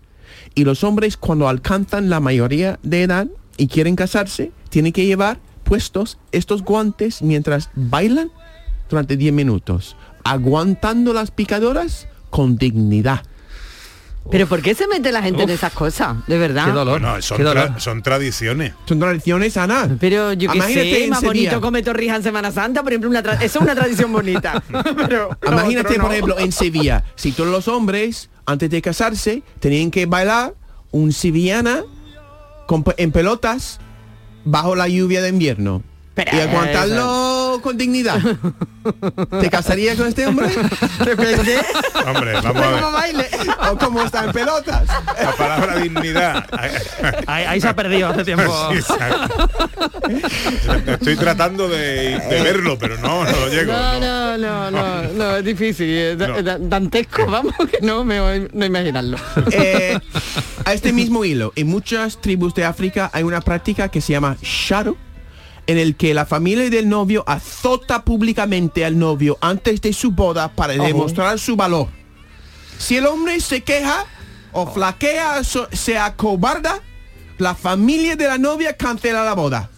y 0.55 0.63
los 0.63 0.83
hombres 0.83 1.17
cuando 1.17 1.47
alcanzan 1.47 2.09
la 2.09 2.19
mayoría 2.19 2.79
de 2.83 3.03
edad 3.03 3.27
y 3.57 3.67
quieren 3.67 3.95
casarse 3.95 4.51
tienen 4.69 4.93
que 4.93 5.05
llevar 5.05 5.39
puestos 5.63 6.17
estos 6.31 6.63
guantes 6.63 7.21
mientras 7.21 7.69
bailan 7.75 8.31
durante 8.89 9.17
10 9.17 9.33
minutos, 9.33 9.95
aguantando 10.23 11.13
las 11.13 11.31
picaduras 11.31 12.07
con 12.29 12.57
dignidad. 12.57 13.23
Pero 14.31 14.45
¿por 14.47 14.61
qué 14.61 14.75
se 14.75 14.87
mete 14.87 15.11
la 15.11 15.23
gente 15.23 15.43
en 15.43 15.49
esas 15.49 15.73
cosas? 15.73 16.17
De 16.27 16.37
verdad. 16.37 16.71
Bueno, 16.85 17.19
son, 17.21 17.39
tra- 17.39 17.79
son 17.79 18.03
tradiciones. 18.03 18.73
Son 18.85 18.99
tradiciones, 18.99 19.57
Ana. 19.57 19.89
Pero 19.99 20.33
yo 20.33 20.51
qué 20.51 20.57
Imagínate 20.57 20.91
sé, 20.91 21.03
en 21.05 21.09
más 21.09 21.19
Sevilla. 21.21 21.49
bonito 21.49 21.61
comer 21.61 21.83
torrijas 21.83 22.17
en 22.17 22.23
Semana 22.23 22.51
Santa, 22.51 22.83
por 22.83 22.91
ejemplo, 22.91 23.09
una 23.09 23.19
eso 23.19 23.43
es 23.43 23.55
una 23.55 23.73
tradición 23.73 24.11
bonita. 24.13 24.61
Pero 25.07 25.29
Imagínate, 25.47 25.97
no. 25.97 26.03
por 26.03 26.11
ejemplo, 26.13 26.37
en 26.39 26.51
Sevilla, 26.51 27.03
si 27.15 27.31
todos 27.31 27.49
los 27.49 27.67
hombres, 27.67 28.29
antes 28.45 28.69
de 28.69 28.81
casarse, 28.81 29.41
tenían 29.59 29.89
que 29.89 30.05
bailar 30.05 30.53
un 30.91 31.11
sevillana 31.11 31.83
en 32.97 33.11
pelotas 33.11 33.79
bajo 34.45 34.75
la 34.75 34.87
lluvia 34.87 35.21
de 35.23 35.29
invierno. 35.29 35.81
y 36.15 36.39
aguantarlo 36.39 37.38
con 37.61 37.77
dignidad. 37.77 38.19
¿Te 39.41 39.49
casarías 39.49 39.97
con 39.97 40.07
este 40.07 40.25
hombre? 40.27 40.47
Depende. 41.05 41.57
Hombre, 42.07 42.33
vamos 42.33 42.63
a 42.63 42.69
ver. 42.71 42.79
¿Cómo 42.81 42.91
baile? 42.93 43.27
¿O 43.71 43.77
cómo 43.77 44.03
está 44.03 44.25
en 44.25 44.31
pelotas? 44.31 44.87
La 45.21 45.31
palabra 45.33 45.77
dignidad. 45.77 46.45
Ahí, 47.27 47.45
ahí 47.45 47.61
se 47.61 47.67
ha 47.67 47.75
perdido 47.75 48.07
hace 48.09 48.23
tiempo. 48.23 48.51
Sí. 48.73 48.93
Estoy 50.87 51.15
tratando 51.17 51.67
de, 51.67 52.19
de 52.19 52.41
verlo, 52.41 52.77
pero 52.79 52.97
no, 52.97 53.23
no 53.23 53.47
llego. 53.47 53.71
No, 53.73 53.99
no. 53.99 54.37
no, 54.37 54.71
no, 54.71 54.71
no, 54.71 55.03
no, 55.13 55.35
es 55.37 55.43
difícil. 55.43 56.17
da- 56.17 56.27
No. 56.27 56.41
da- 56.41 56.57
dantesco, 56.59 57.25
vamos, 57.25 57.53
que 57.69 57.79
no 57.81 58.03
me 58.03 58.19
voy 58.19 58.47
no 58.53 58.65
imaginarlo. 58.65 59.17
Eh, 59.51 59.97
a 60.65 60.73
este 60.73 60.93
mismo 60.93 61.25
hilo, 61.25 61.51
en 61.55 61.67
muchas 61.67 62.19
tribus 62.21 62.53
de 62.55 62.65
África 62.65 63.09
hay 63.13 63.23
una 63.23 63.41
práctica 63.41 63.89
que 63.89 64.01
se 64.01 64.13
llama 64.13 64.37
shadow, 64.41 64.95
en 65.69 65.77
el 65.77 65.95
que 65.95 66.13
la 66.15 66.25
familia 66.25 66.69
del 66.69 66.89
novio 66.89 67.23
azota 67.27 68.03
públicamente 68.03 68.85
al 68.85 68.97
novio 68.97 69.37
antes 69.39 69.79
de 69.81 69.93
su 69.93 70.11
boda 70.11 70.49
para 70.55 70.73
demostrar 70.73 71.37
su 71.37 71.55
valor. 71.55 71.87
Si 72.79 72.97
el 72.97 73.05
hombre 73.05 73.39
se 73.39 73.61
queja 73.61 74.05
o 74.51 74.65
flaquea, 74.71 75.43
so- 75.43 75.67
se 75.71 75.97
acobarda, 75.97 76.79
la 77.37 77.53
familia 77.53 78.15
de 78.15 78.27
la 78.27 78.37
novia 78.39 78.75
cancela 78.77 79.23
la 79.23 79.33
boda. 79.35 79.69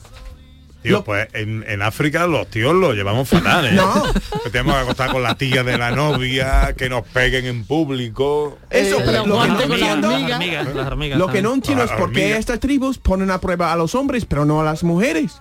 Tío, 0.81 1.03
pues 1.03 1.27
en, 1.33 1.63
en 1.67 1.81
África 1.83 2.25
los 2.25 2.47
tíos 2.47 2.73
lo 2.73 2.93
llevamos 2.93 3.27
fatal, 3.29 3.67
¿eh? 3.67 3.71
No. 3.75 4.03
Que 4.43 4.49
tenemos 4.49 4.73
que 4.75 4.81
acostar 4.81 5.11
con 5.11 5.21
la 5.21 5.35
tía 5.35 5.63
de 5.63 5.77
la 5.77 5.91
novia, 5.91 6.73
que 6.75 6.89
nos 6.89 7.05
peguen 7.05 7.45
en 7.45 7.65
público. 7.65 8.57
Eso, 8.69 8.97
Eh, 8.99 9.03
pero 9.05 9.25
los 9.27 9.47
lo 9.47 9.57
que 9.57 9.67
no 9.67 9.75
las 9.75 9.79
entiendo, 9.81 10.07
hormigas. 10.09 10.31
hormigas, 10.39 10.75
las 10.75 10.87
hormigas 10.87 11.19
lo 11.19 11.27
que 11.27 11.41
no 11.43 11.53
entiendo 11.53 11.83
es 11.83 11.91
por 11.91 12.11
qué 12.11 12.37
estas 12.37 12.59
tribus 12.59 12.97
ponen 12.97 13.29
a 13.29 13.39
prueba 13.41 13.71
a 13.73 13.75
los 13.75 13.93
hombres, 13.93 14.25
pero 14.25 14.45
no 14.45 14.61
a 14.61 14.63
las 14.63 14.83
mujeres. 14.83 15.33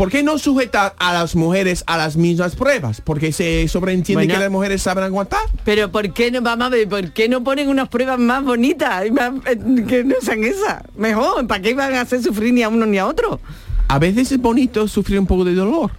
¿Por 0.00 0.10
qué 0.10 0.22
no 0.22 0.38
sujetar 0.38 0.94
a 0.96 1.12
las 1.12 1.36
mujeres 1.36 1.84
a 1.86 1.98
las 1.98 2.16
mismas 2.16 2.56
pruebas? 2.56 3.02
Porque 3.02 3.32
se 3.32 3.68
sobreentiende 3.68 4.24
Bueno. 4.24 4.32
que 4.32 4.40
las 4.40 4.50
mujeres 4.50 4.80
saben 4.80 5.04
aguantar. 5.04 5.42
Pero 5.62 5.92
¿por 5.92 6.14
qué 6.14 6.30
no, 6.30 6.40
vamos 6.40 6.68
a 6.68 6.70
ver, 6.70 6.88
por 6.88 7.12
qué 7.12 7.28
no 7.28 7.44
ponen 7.44 7.68
unas 7.68 7.90
pruebas 7.90 8.18
más 8.18 8.42
bonitas 8.42 9.04
y 9.06 9.10
más, 9.10 9.30
eh, 9.44 9.58
que 9.86 10.02
no 10.02 10.14
sean 10.22 10.42
esas? 10.42 10.84
Mejor, 10.96 11.46
¿para 11.46 11.60
qué 11.60 11.74
van 11.74 11.92
a 11.96 12.00
hacer 12.00 12.22
sufrir 12.22 12.54
ni 12.54 12.62
a 12.62 12.70
uno 12.70 12.86
ni 12.86 12.96
a 12.96 13.06
otro? 13.06 13.40
A 13.88 13.98
veces 13.98 14.32
es 14.32 14.38
bonito 14.40 14.88
sufrir 14.88 15.20
un 15.20 15.26
poco 15.26 15.44
de 15.44 15.54
dolor. 15.54 15.90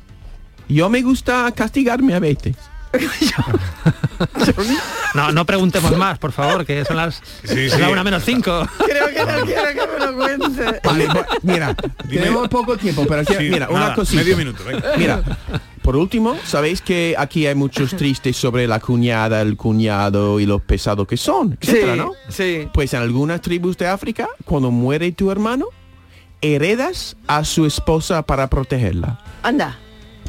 Yo 0.67 0.89
me 0.89 1.03
gusta 1.03 1.51
castigarme 1.51 2.15
a 2.15 2.19
veces. 2.19 2.55
No, 5.15 5.31
no 5.31 5.45
preguntemos 5.45 5.97
más, 5.97 6.17
por 6.19 6.31
favor, 6.31 6.65
que 6.65 6.85
son 6.85 6.95
las 6.97 7.21
Sí, 7.43 7.59
es 7.61 7.73
sí. 7.73 7.79
la 7.81 7.89
una 7.89 8.03
menos 8.03 8.23
cinco. 8.23 8.65
Creo 8.85 9.07
que 9.07 9.25
no 9.25 9.45
quiero 9.45 9.67
que 9.73 9.99
me 9.99 10.05
lo 10.05 10.15
cuente. 10.15 10.79
Vale, 10.83 11.07
mira, 11.41 11.75
tenemos 12.09 12.47
poco 12.47 12.77
tiempo, 12.77 13.05
pero 13.07 13.23
Sí, 13.25 13.33
mira, 13.39 13.67
nada, 13.67 13.71
una 13.87 13.95
cosita. 13.95 14.21
medio 14.21 14.37
minuto, 14.37 14.63
venga. 14.63 14.91
Mira, 14.97 15.21
por 15.81 15.95
último, 15.97 16.37
sabéis 16.45 16.81
que 16.81 17.15
aquí 17.17 17.45
hay 17.47 17.55
muchos 17.55 17.91
tristes 17.97 18.37
sobre 18.37 18.67
la 18.67 18.79
cuñada, 18.79 19.41
el 19.41 19.57
cuñado 19.57 20.39
y 20.39 20.45
lo 20.45 20.59
pesado 20.59 21.05
que 21.07 21.17
son, 21.17 21.57
etcétera, 21.59 21.93
Sí, 21.93 21.99
¿no? 21.99 22.11
sí. 22.29 22.67
Pues 22.73 22.93
en 22.93 23.01
algunas 23.01 23.41
tribus 23.41 23.77
de 23.77 23.87
África, 23.87 24.27
cuando 24.45 24.71
muere 24.71 25.11
tu 25.11 25.31
hermano, 25.31 25.65
heredas 26.41 27.17
a 27.27 27.43
su 27.43 27.65
esposa 27.65 28.21
para 28.23 28.49
protegerla. 28.49 29.19
Anda. 29.43 29.77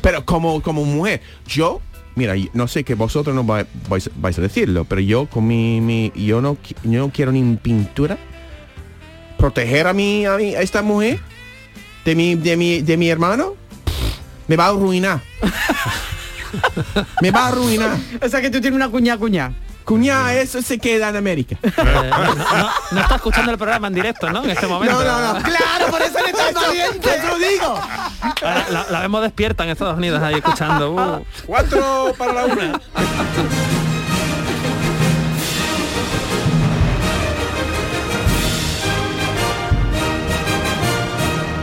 Pero 0.01 0.25
como, 0.25 0.61
como 0.63 0.85
mujer, 0.85 1.21
yo, 1.47 1.81
mira, 2.15 2.35
no 2.53 2.69
sé 2.69 2.85
que 2.85 2.95
vosotros 2.95 3.35
no 3.35 3.45
vai- 3.45 3.67
vais, 3.89 4.11
vais 4.17 4.39
a 4.39 4.43
decirlo, 4.43 4.85
pero 4.85 5.01
yo 5.01 5.27
con 5.27 5.47
mi, 5.47 5.81
mi- 5.81 6.13
yo 6.15 6.41
no, 6.41 6.57
yo 6.85 7.01
no 7.07 7.11
quiero 7.11 7.33
ni 7.33 7.57
pintura 7.57 8.19
proteger 9.39 9.87
a 9.87 9.93
mi, 9.93 10.25
a 10.27 10.37
mi, 10.37 10.55
a 10.55 10.61
esta 10.63 10.83
mujer 10.83 11.19
de 12.05 12.15
mi, 12.15 12.35
de 12.37 12.57
mi, 12.57 12.81
de 12.83 12.97
mi 12.97 13.09
hermano, 13.09 13.55
me 14.49 14.57
va 14.57 14.67
a 14.67 14.69
arruinar. 14.71 15.21
me 17.23 17.31
va 17.31 17.47
a 17.47 17.49
arruinar. 17.49 17.97
O 18.23 18.29
sea 18.29 18.41
que 18.41 18.51
tú 18.51 18.61
tienes 18.61 18.77
una 18.77 18.89
cuña 18.89 19.17
cuña. 19.17 19.53
Cuñada, 19.85 20.35
eso 20.35 20.63
se 20.63 20.79
queda 20.79 21.09
en 21.11 21.17
América. 21.17 21.57
Eh, 21.63 22.11
no, 22.11 22.35
no- 22.35 22.71
no 22.93 23.01
está 23.01 23.17
escuchando 23.17 23.51
el 23.53 23.59
programa 23.59 23.89
en 23.89 23.95
directo, 23.95 24.31
¿no? 24.31 24.45
En 24.45 24.51
este 24.51 24.67
momento. 24.67 24.95
No, 24.95 25.05
no, 25.05 25.35
no. 25.35 25.43
Claro, 25.43 25.87
por 25.91 26.01
eso 26.03 26.19
le 26.23 26.31
estás 26.31 26.55
valiente. 26.55 27.09
Te 27.09 27.27
lo 27.27 27.39
digo. 27.39 27.81
Ahora 28.43 28.67
La, 28.71 28.87
la 28.91 29.01
vemos 29.01 29.23
despierta 29.23 29.65
en 29.65 29.71
Estados 29.71 29.97
Unidos 29.97 30.23
ahí 30.23 30.35
escuchando. 30.37 30.93
uh. 30.93 31.25
Cuatro 31.47 32.15
para 32.17 32.33
la 32.33 32.45
una. 32.47 32.81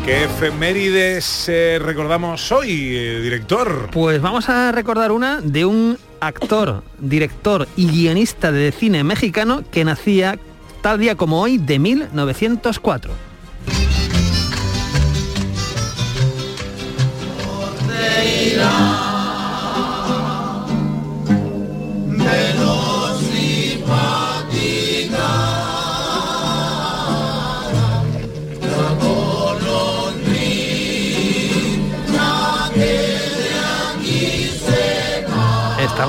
¿Qué 0.06 0.24
efemérides 0.24 1.46
eh, 1.50 1.78
recordamos 1.80 2.52
hoy, 2.52 2.96
eh, 2.98 3.20
director? 3.22 3.90
Pues 3.92 4.20
vamos 4.22 4.50
a 4.50 4.72
recordar 4.72 5.12
una 5.12 5.40
de 5.42 5.66
un 5.66 6.00
actor, 6.20 6.84
director 7.00 7.68
y 7.76 7.88
guionista 7.88 8.52
de 8.52 8.72
cine 8.72 9.04
mexicano 9.04 9.64
que 9.72 9.86
nacía 9.86 10.38
tal 10.82 11.00
día 11.00 11.16
como 11.16 11.42
hoy 11.42 11.58
de 11.58 11.80
1904. 11.80 13.12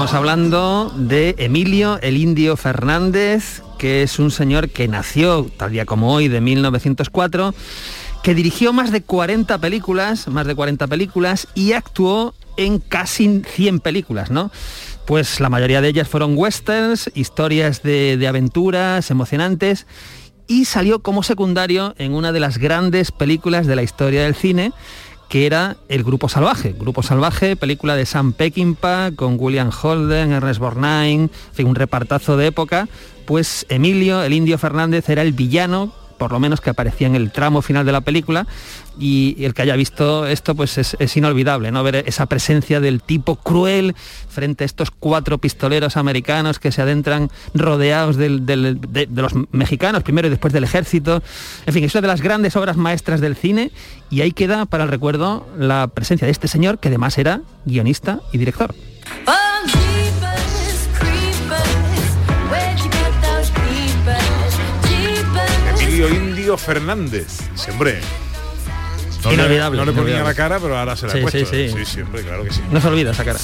Estamos 0.00 0.16
hablando 0.16 0.94
de 0.96 1.34
Emilio 1.36 1.98
el 2.00 2.16
Indio 2.16 2.56
Fernández, 2.56 3.62
que 3.76 4.02
es 4.02 4.18
un 4.18 4.30
señor 4.30 4.70
que 4.70 4.88
nació 4.88 5.50
tal 5.58 5.72
día 5.72 5.84
como 5.84 6.14
hoy 6.14 6.28
de 6.28 6.40
1904, 6.40 7.54
que 8.22 8.34
dirigió 8.34 8.72
más 8.72 8.92
de 8.92 9.02
40 9.02 9.58
películas, 9.58 10.26
más 10.28 10.46
de 10.46 10.54
40 10.54 10.86
películas 10.86 11.48
y 11.54 11.74
actuó 11.74 12.34
en 12.56 12.78
casi 12.78 13.42
100 13.46 13.80
películas, 13.80 14.30
¿no? 14.30 14.50
Pues 15.06 15.38
la 15.38 15.50
mayoría 15.50 15.82
de 15.82 15.88
ellas 15.88 16.08
fueron 16.08 16.34
westerns, 16.34 17.10
historias 17.14 17.82
de, 17.82 18.16
de 18.16 18.26
aventuras 18.26 19.10
emocionantes 19.10 19.86
y 20.46 20.64
salió 20.64 21.00
como 21.00 21.22
secundario 21.22 21.94
en 21.98 22.14
una 22.14 22.32
de 22.32 22.40
las 22.40 22.56
grandes 22.56 23.12
películas 23.12 23.66
de 23.66 23.76
la 23.76 23.82
historia 23.82 24.22
del 24.22 24.34
cine, 24.34 24.72
que 25.30 25.46
era 25.46 25.76
El 25.88 26.02
Grupo 26.02 26.28
Salvaje. 26.28 26.74
Grupo 26.76 27.04
Salvaje, 27.04 27.54
película 27.54 27.94
de 27.94 28.04
Sam 28.04 28.32
Peckinpah 28.32 29.12
con 29.14 29.36
William 29.38 29.70
Holden, 29.70 30.32
Ernest 30.32 30.58
Borgnine, 30.58 31.30
en 31.56 31.66
un 31.68 31.76
repartazo 31.76 32.36
de 32.36 32.48
época. 32.48 32.88
Pues 33.26 33.64
Emilio, 33.68 34.24
el 34.24 34.32
Indio 34.32 34.58
Fernández, 34.58 35.08
era 35.08 35.22
el 35.22 35.32
villano 35.32 35.94
por 36.18 36.32
lo 36.32 36.38
menos 36.38 36.60
que 36.60 36.68
aparecía 36.68 37.06
en 37.06 37.14
el 37.14 37.32
tramo 37.32 37.62
final 37.62 37.86
de 37.86 37.92
la 37.92 38.02
película 38.02 38.46
y 38.98 39.44
el 39.44 39.54
que 39.54 39.62
haya 39.62 39.76
visto 39.76 40.26
esto 40.26 40.54
pues 40.54 40.78
es, 40.78 41.16
inolvidable, 41.16 41.70
¿no? 41.70 41.82
Ver 41.82 42.04
esa 42.06 42.26
presencia 42.26 42.80
del 42.80 43.00
tipo 43.02 43.36
cruel 43.36 43.94
frente 44.28 44.64
a 44.64 44.66
estos 44.66 44.90
cuatro 44.90 45.38
pistoleros 45.38 45.96
americanos 45.96 46.58
que 46.58 46.72
se 46.72 46.82
adentran 46.82 47.30
rodeados 47.54 48.16
de, 48.16 48.28
de 48.40 49.08
los 49.22 49.32
mexicanos 49.52 50.02
primero 50.02 50.28
y 50.28 50.30
después 50.30 50.52
del 50.52 50.64
ejército. 50.64 51.22
En 51.66 51.74
fin, 51.74 51.84
es 51.84 51.94
una 51.94 52.02
de 52.02 52.08
las 52.08 52.20
grandes 52.20 52.56
obras 52.56 52.76
maestras 52.76 53.20
del 53.20 53.36
cine 53.36 53.70
y 54.10 54.22
ahí 54.22 54.32
queda 54.32 54.66
para 54.66 54.84
el 54.84 54.90
recuerdo 54.90 55.46
la 55.58 55.88
presencia 55.88 56.26
de 56.26 56.32
este 56.32 56.48
señor 56.48 56.78
que 56.78 56.88
además 56.88 57.18
era 57.18 57.42
guionista 57.64 58.20
y 58.32 58.38
director. 58.38 58.74
Emilio 65.78 66.08
Indio 66.08 66.56
Fernández. 66.56 67.26
Sí, 67.54 67.70
hombre. 67.70 68.00
No 69.24 69.32
Inolvidable, 69.32 69.78
Le, 69.78 69.84
no 69.84 69.90
le 69.90 69.92
ponía 69.92 70.16
inolvidable. 70.16 70.28
la 70.30 70.34
cara, 70.34 70.58
pero 70.60 70.78
ahora 70.78 70.96
se 70.96 71.06
la 71.06 71.12
Sí, 71.12 71.18
he 71.18 71.22
puesto. 71.22 71.38
sí, 71.38 71.46
sí. 71.46 71.68
sí, 71.76 71.84
sí, 71.84 72.00
hombre, 72.00 72.22
claro 72.22 72.44
que 72.44 72.50
sí. 72.52 72.60
No 72.70 72.80
se 72.80 72.88
olvida 72.88 73.10
esa 73.12 73.24
cara. 73.24 73.38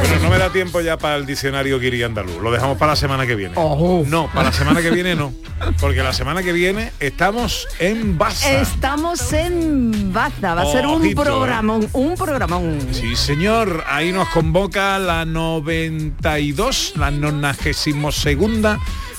Bueno, 0.00 0.16
no 0.22 0.30
me 0.30 0.38
da 0.38 0.50
tiempo 0.50 0.80
ya 0.80 0.96
para 0.98 1.16
el 1.16 1.26
diccionario 1.26 1.78
guiri 1.78 2.02
andaluz. 2.02 2.36
Lo 2.42 2.50
dejamos 2.50 2.78
para 2.78 2.92
la 2.92 2.96
semana 2.96 3.26
que 3.26 3.34
viene. 3.34 3.54
No, 3.54 4.28
para 4.32 4.48
la 4.48 4.52
semana 4.52 4.80
que 4.82 4.90
viene 4.90 5.14
no. 5.14 5.32
Porque 5.80 6.02
la 6.02 6.12
semana 6.12 6.42
que 6.42 6.52
viene 6.52 6.92
estamos 7.00 7.68
en 7.78 8.18
Baza. 8.18 8.50
Estamos 8.60 9.32
en 9.32 10.12
Baza, 10.12 10.54
va 10.54 10.62
a 10.62 10.66
ser 10.66 10.86
un 10.86 11.06
eh. 11.06 11.14
programón, 11.14 11.88
un 11.92 12.14
programón. 12.16 12.78
Sí, 12.92 13.14
señor. 13.16 13.84
Ahí 13.86 14.12
nos 14.12 14.28
convoca 14.30 14.98
la 14.98 15.24
92, 15.24 16.94
la 16.96 17.10
92 17.10 18.26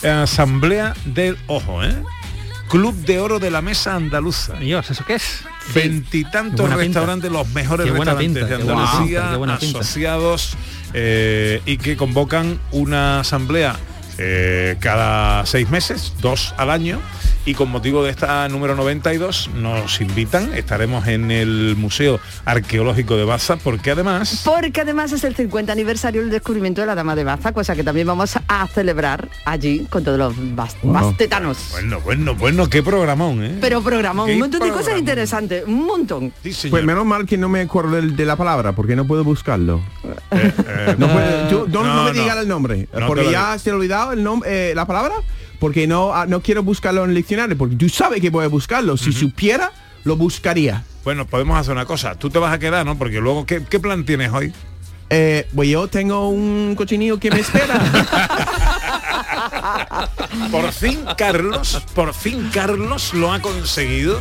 Asamblea 0.04 0.94
del 1.06 1.38
Ojo, 1.48 1.84
¿eh? 1.84 1.96
Club 2.70 2.96
de 3.06 3.20
Oro 3.20 3.40
de 3.40 3.52
la 3.52 3.62
Mesa 3.62 3.96
Andaluza. 3.96 4.56
Dios, 4.56 4.90
¿eso 4.90 5.04
qué 5.06 5.16
es? 5.16 5.44
Veintitantos 5.74 6.62
pinta. 6.62 6.76
restaurantes, 6.76 7.32
los 7.32 7.48
mejores 7.50 7.90
restaurantes 7.90 8.26
pinta, 8.26 8.46
de 8.46 8.56
Andalucía, 8.56 9.34
asociados 9.54 10.56
eh, 10.94 11.62
y 11.66 11.78
que 11.78 11.96
convocan 11.98 12.60
una 12.72 13.22
asamblea 13.22 13.76
eh, 14.18 14.76
cada 14.80 15.46
seis 15.46 15.70
meses, 15.70 16.14
dos 16.22 16.54
al 16.58 16.70
año. 16.70 17.00
Y 17.46 17.56
con 17.56 17.70
motivo 17.70 18.06
de 18.06 18.10
esta 18.10 18.48
número 18.48 18.74
92 18.74 19.50
nos 19.56 20.00
invitan, 20.00 20.54
estaremos 20.54 21.08
en 21.08 21.30
el 21.30 21.76
Museo 21.78 22.22
Arqueológico 22.46 23.18
de 23.18 23.26
Baza, 23.26 23.58
porque 23.58 23.92
además 23.92 24.44
Porque 24.46 24.80
además 24.80 25.12
es 25.12 25.26
el 25.26 25.36
50 25.36 25.74
aniversario 25.74 26.22
del 26.22 26.30
descubrimiento 26.30 26.80
de 26.80 26.88
la 26.88 26.96
Dama 26.96 27.16
de 27.18 27.26
Baza, 27.26 27.52
cosa 27.52 27.76
que 27.76 27.84
también 27.84 28.08
vamos 28.08 28.36
a 28.48 28.68
celebrar 28.68 29.28
allí 29.44 29.86
con 29.90 30.06
todos 30.06 30.18
los 30.18 30.34
bas- 30.56 30.78
bastetanos. 30.84 31.58
Bueno, 31.72 32.00
bueno, 32.00 32.34
bueno, 32.36 32.70
qué 32.70 32.82
programón, 32.82 33.44
¿eh? 33.44 33.58
Pero 33.60 33.82
programón, 33.82 34.30
un 34.30 34.40
montón 34.40 34.62
de 34.62 34.70
cosas 34.70 34.98
interesantes, 34.98 35.66
un 35.68 35.86
montón. 35.86 36.32
Pues 36.70 36.86
menos 36.86 37.06
mal 37.06 37.26
que 37.26 37.38
no 37.38 37.50
me 37.50 37.60
acuerdo 37.60 38.02
de, 38.02 38.26
la 38.26 38.38
palabra, 38.38 38.72
porque 38.72 38.96
no 38.96 39.06
puedo 39.06 39.26
buscarlo. 39.26 39.82
eh, 40.32 40.96
no, 40.98 41.08
puedo- 41.10 41.50
yo- 41.50 41.68
no, 41.68 41.84
no, 41.84 41.94
no 41.96 42.04
me 42.06 42.14
no. 42.14 42.22
digas 42.22 42.38
el 42.38 42.48
nombre, 42.48 42.88
porque 43.06 43.24
lo 43.26 43.32
ya 43.32 43.60
se 43.60 43.70
ha 43.70 43.74
el 44.12 44.24
nombre, 44.24 44.72
eh, 44.72 44.76
la 44.76 44.86
palabra, 44.86 45.16
porque 45.60 45.88
no, 45.88 46.14
ah, 46.14 46.26
no 46.26 46.42
quiero 46.42 46.64
buscarlo 46.64 47.06
en 47.06 47.12
el 47.12 47.16
diccionario, 47.16 47.58
porque 47.58 47.76
tú 47.76 47.88
sabes 47.88 48.20
que 48.20 48.30
voy 48.30 48.44
a 48.44 48.50
buscarlo. 48.50 48.98
Si 48.98 49.14
supiera, 49.14 49.72
lo 50.04 50.18
buscaría. 50.18 50.84
Bueno, 51.06 51.26
podemos 51.26 51.58
hacer 51.58 51.74
una 51.74 51.86
cosa. 51.86 52.16
Tú 52.16 52.30
te 52.30 52.40
vas 52.40 52.54
a 52.54 52.60
quedar, 52.60 52.86
¿no? 52.86 52.98
Porque 52.98 53.22
luego, 53.22 53.46
¿qué, 53.46 53.64
qué 53.64 53.80
plan 53.80 54.06
tienes 54.06 54.32
hoy? 54.32 54.54
Eh, 55.10 55.48
pues 55.54 55.70
yo 55.70 55.88
tengo 55.88 56.30
un 56.30 56.76
cochinillo 56.76 57.20
que 57.20 57.30
me 57.30 57.40
espera. 57.40 57.80
Por 60.52 60.72
fin 60.72 61.06
Carlos, 61.18 61.82
por 61.94 62.14
fin 62.14 62.50
Carlos 62.54 63.14
lo 63.14 63.32
ha 63.32 63.40
conseguido 63.40 64.20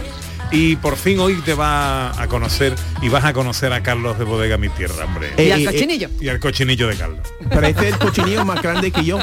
y 0.53 0.77
por 0.77 0.97
fin 0.97 1.19
hoy 1.19 1.35
te 1.45 1.55
va 1.55 2.21
a 2.21 2.29
conocer 2.29 2.75
y 3.01 3.09
vas 3.09 3.25
a 3.25 3.33
conocer 3.33 3.73
a 3.73 3.83
Carlos 3.83 4.19
de 4.19 4.25
Bodega 4.25 4.59
Mi 4.59 4.69
Tierra, 4.69 5.05
hombre. 5.05 5.33
Y 5.39 5.51
al 5.51 5.61
Eh, 5.61 5.63
eh, 5.63 5.67
cochinillo. 5.67 6.09
Y 6.21 6.29
al 6.29 6.39
cochinillo 6.39 6.87
de 6.89 6.97
Carlos. 6.97 7.21
Parece 7.51 7.89
el 7.89 7.99
cochinillo 7.99 8.45
más 8.45 8.61
grande 8.63 8.91
que 8.91 9.05
yo. 9.05 9.19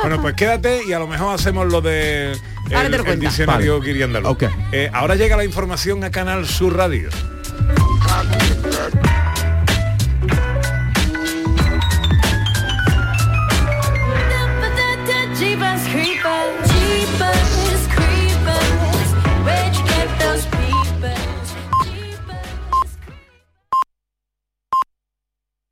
Bueno, 0.00 0.20
pues 0.20 0.34
quédate 0.34 0.82
y 0.86 0.92
a 0.92 0.98
lo 0.98 1.06
mejor 1.06 1.34
hacemos 1.34 1.66
lo 1.66 1.80
de 1.80 2.32
el, 2.70 3.20
diccionario 3.20 3.80
Vale. 3.80 4.04
Andaluz. 4.04 4.36
Eh, 4.72 4.90
ahora 4.92 5.14
llega 5.14 5.36
la 5.36 5.44
información 5.44 6.04
a 6.04 6.10
Canal 6.10 6.46
Sur 6.46 6.76
Radio. 6.76 7.08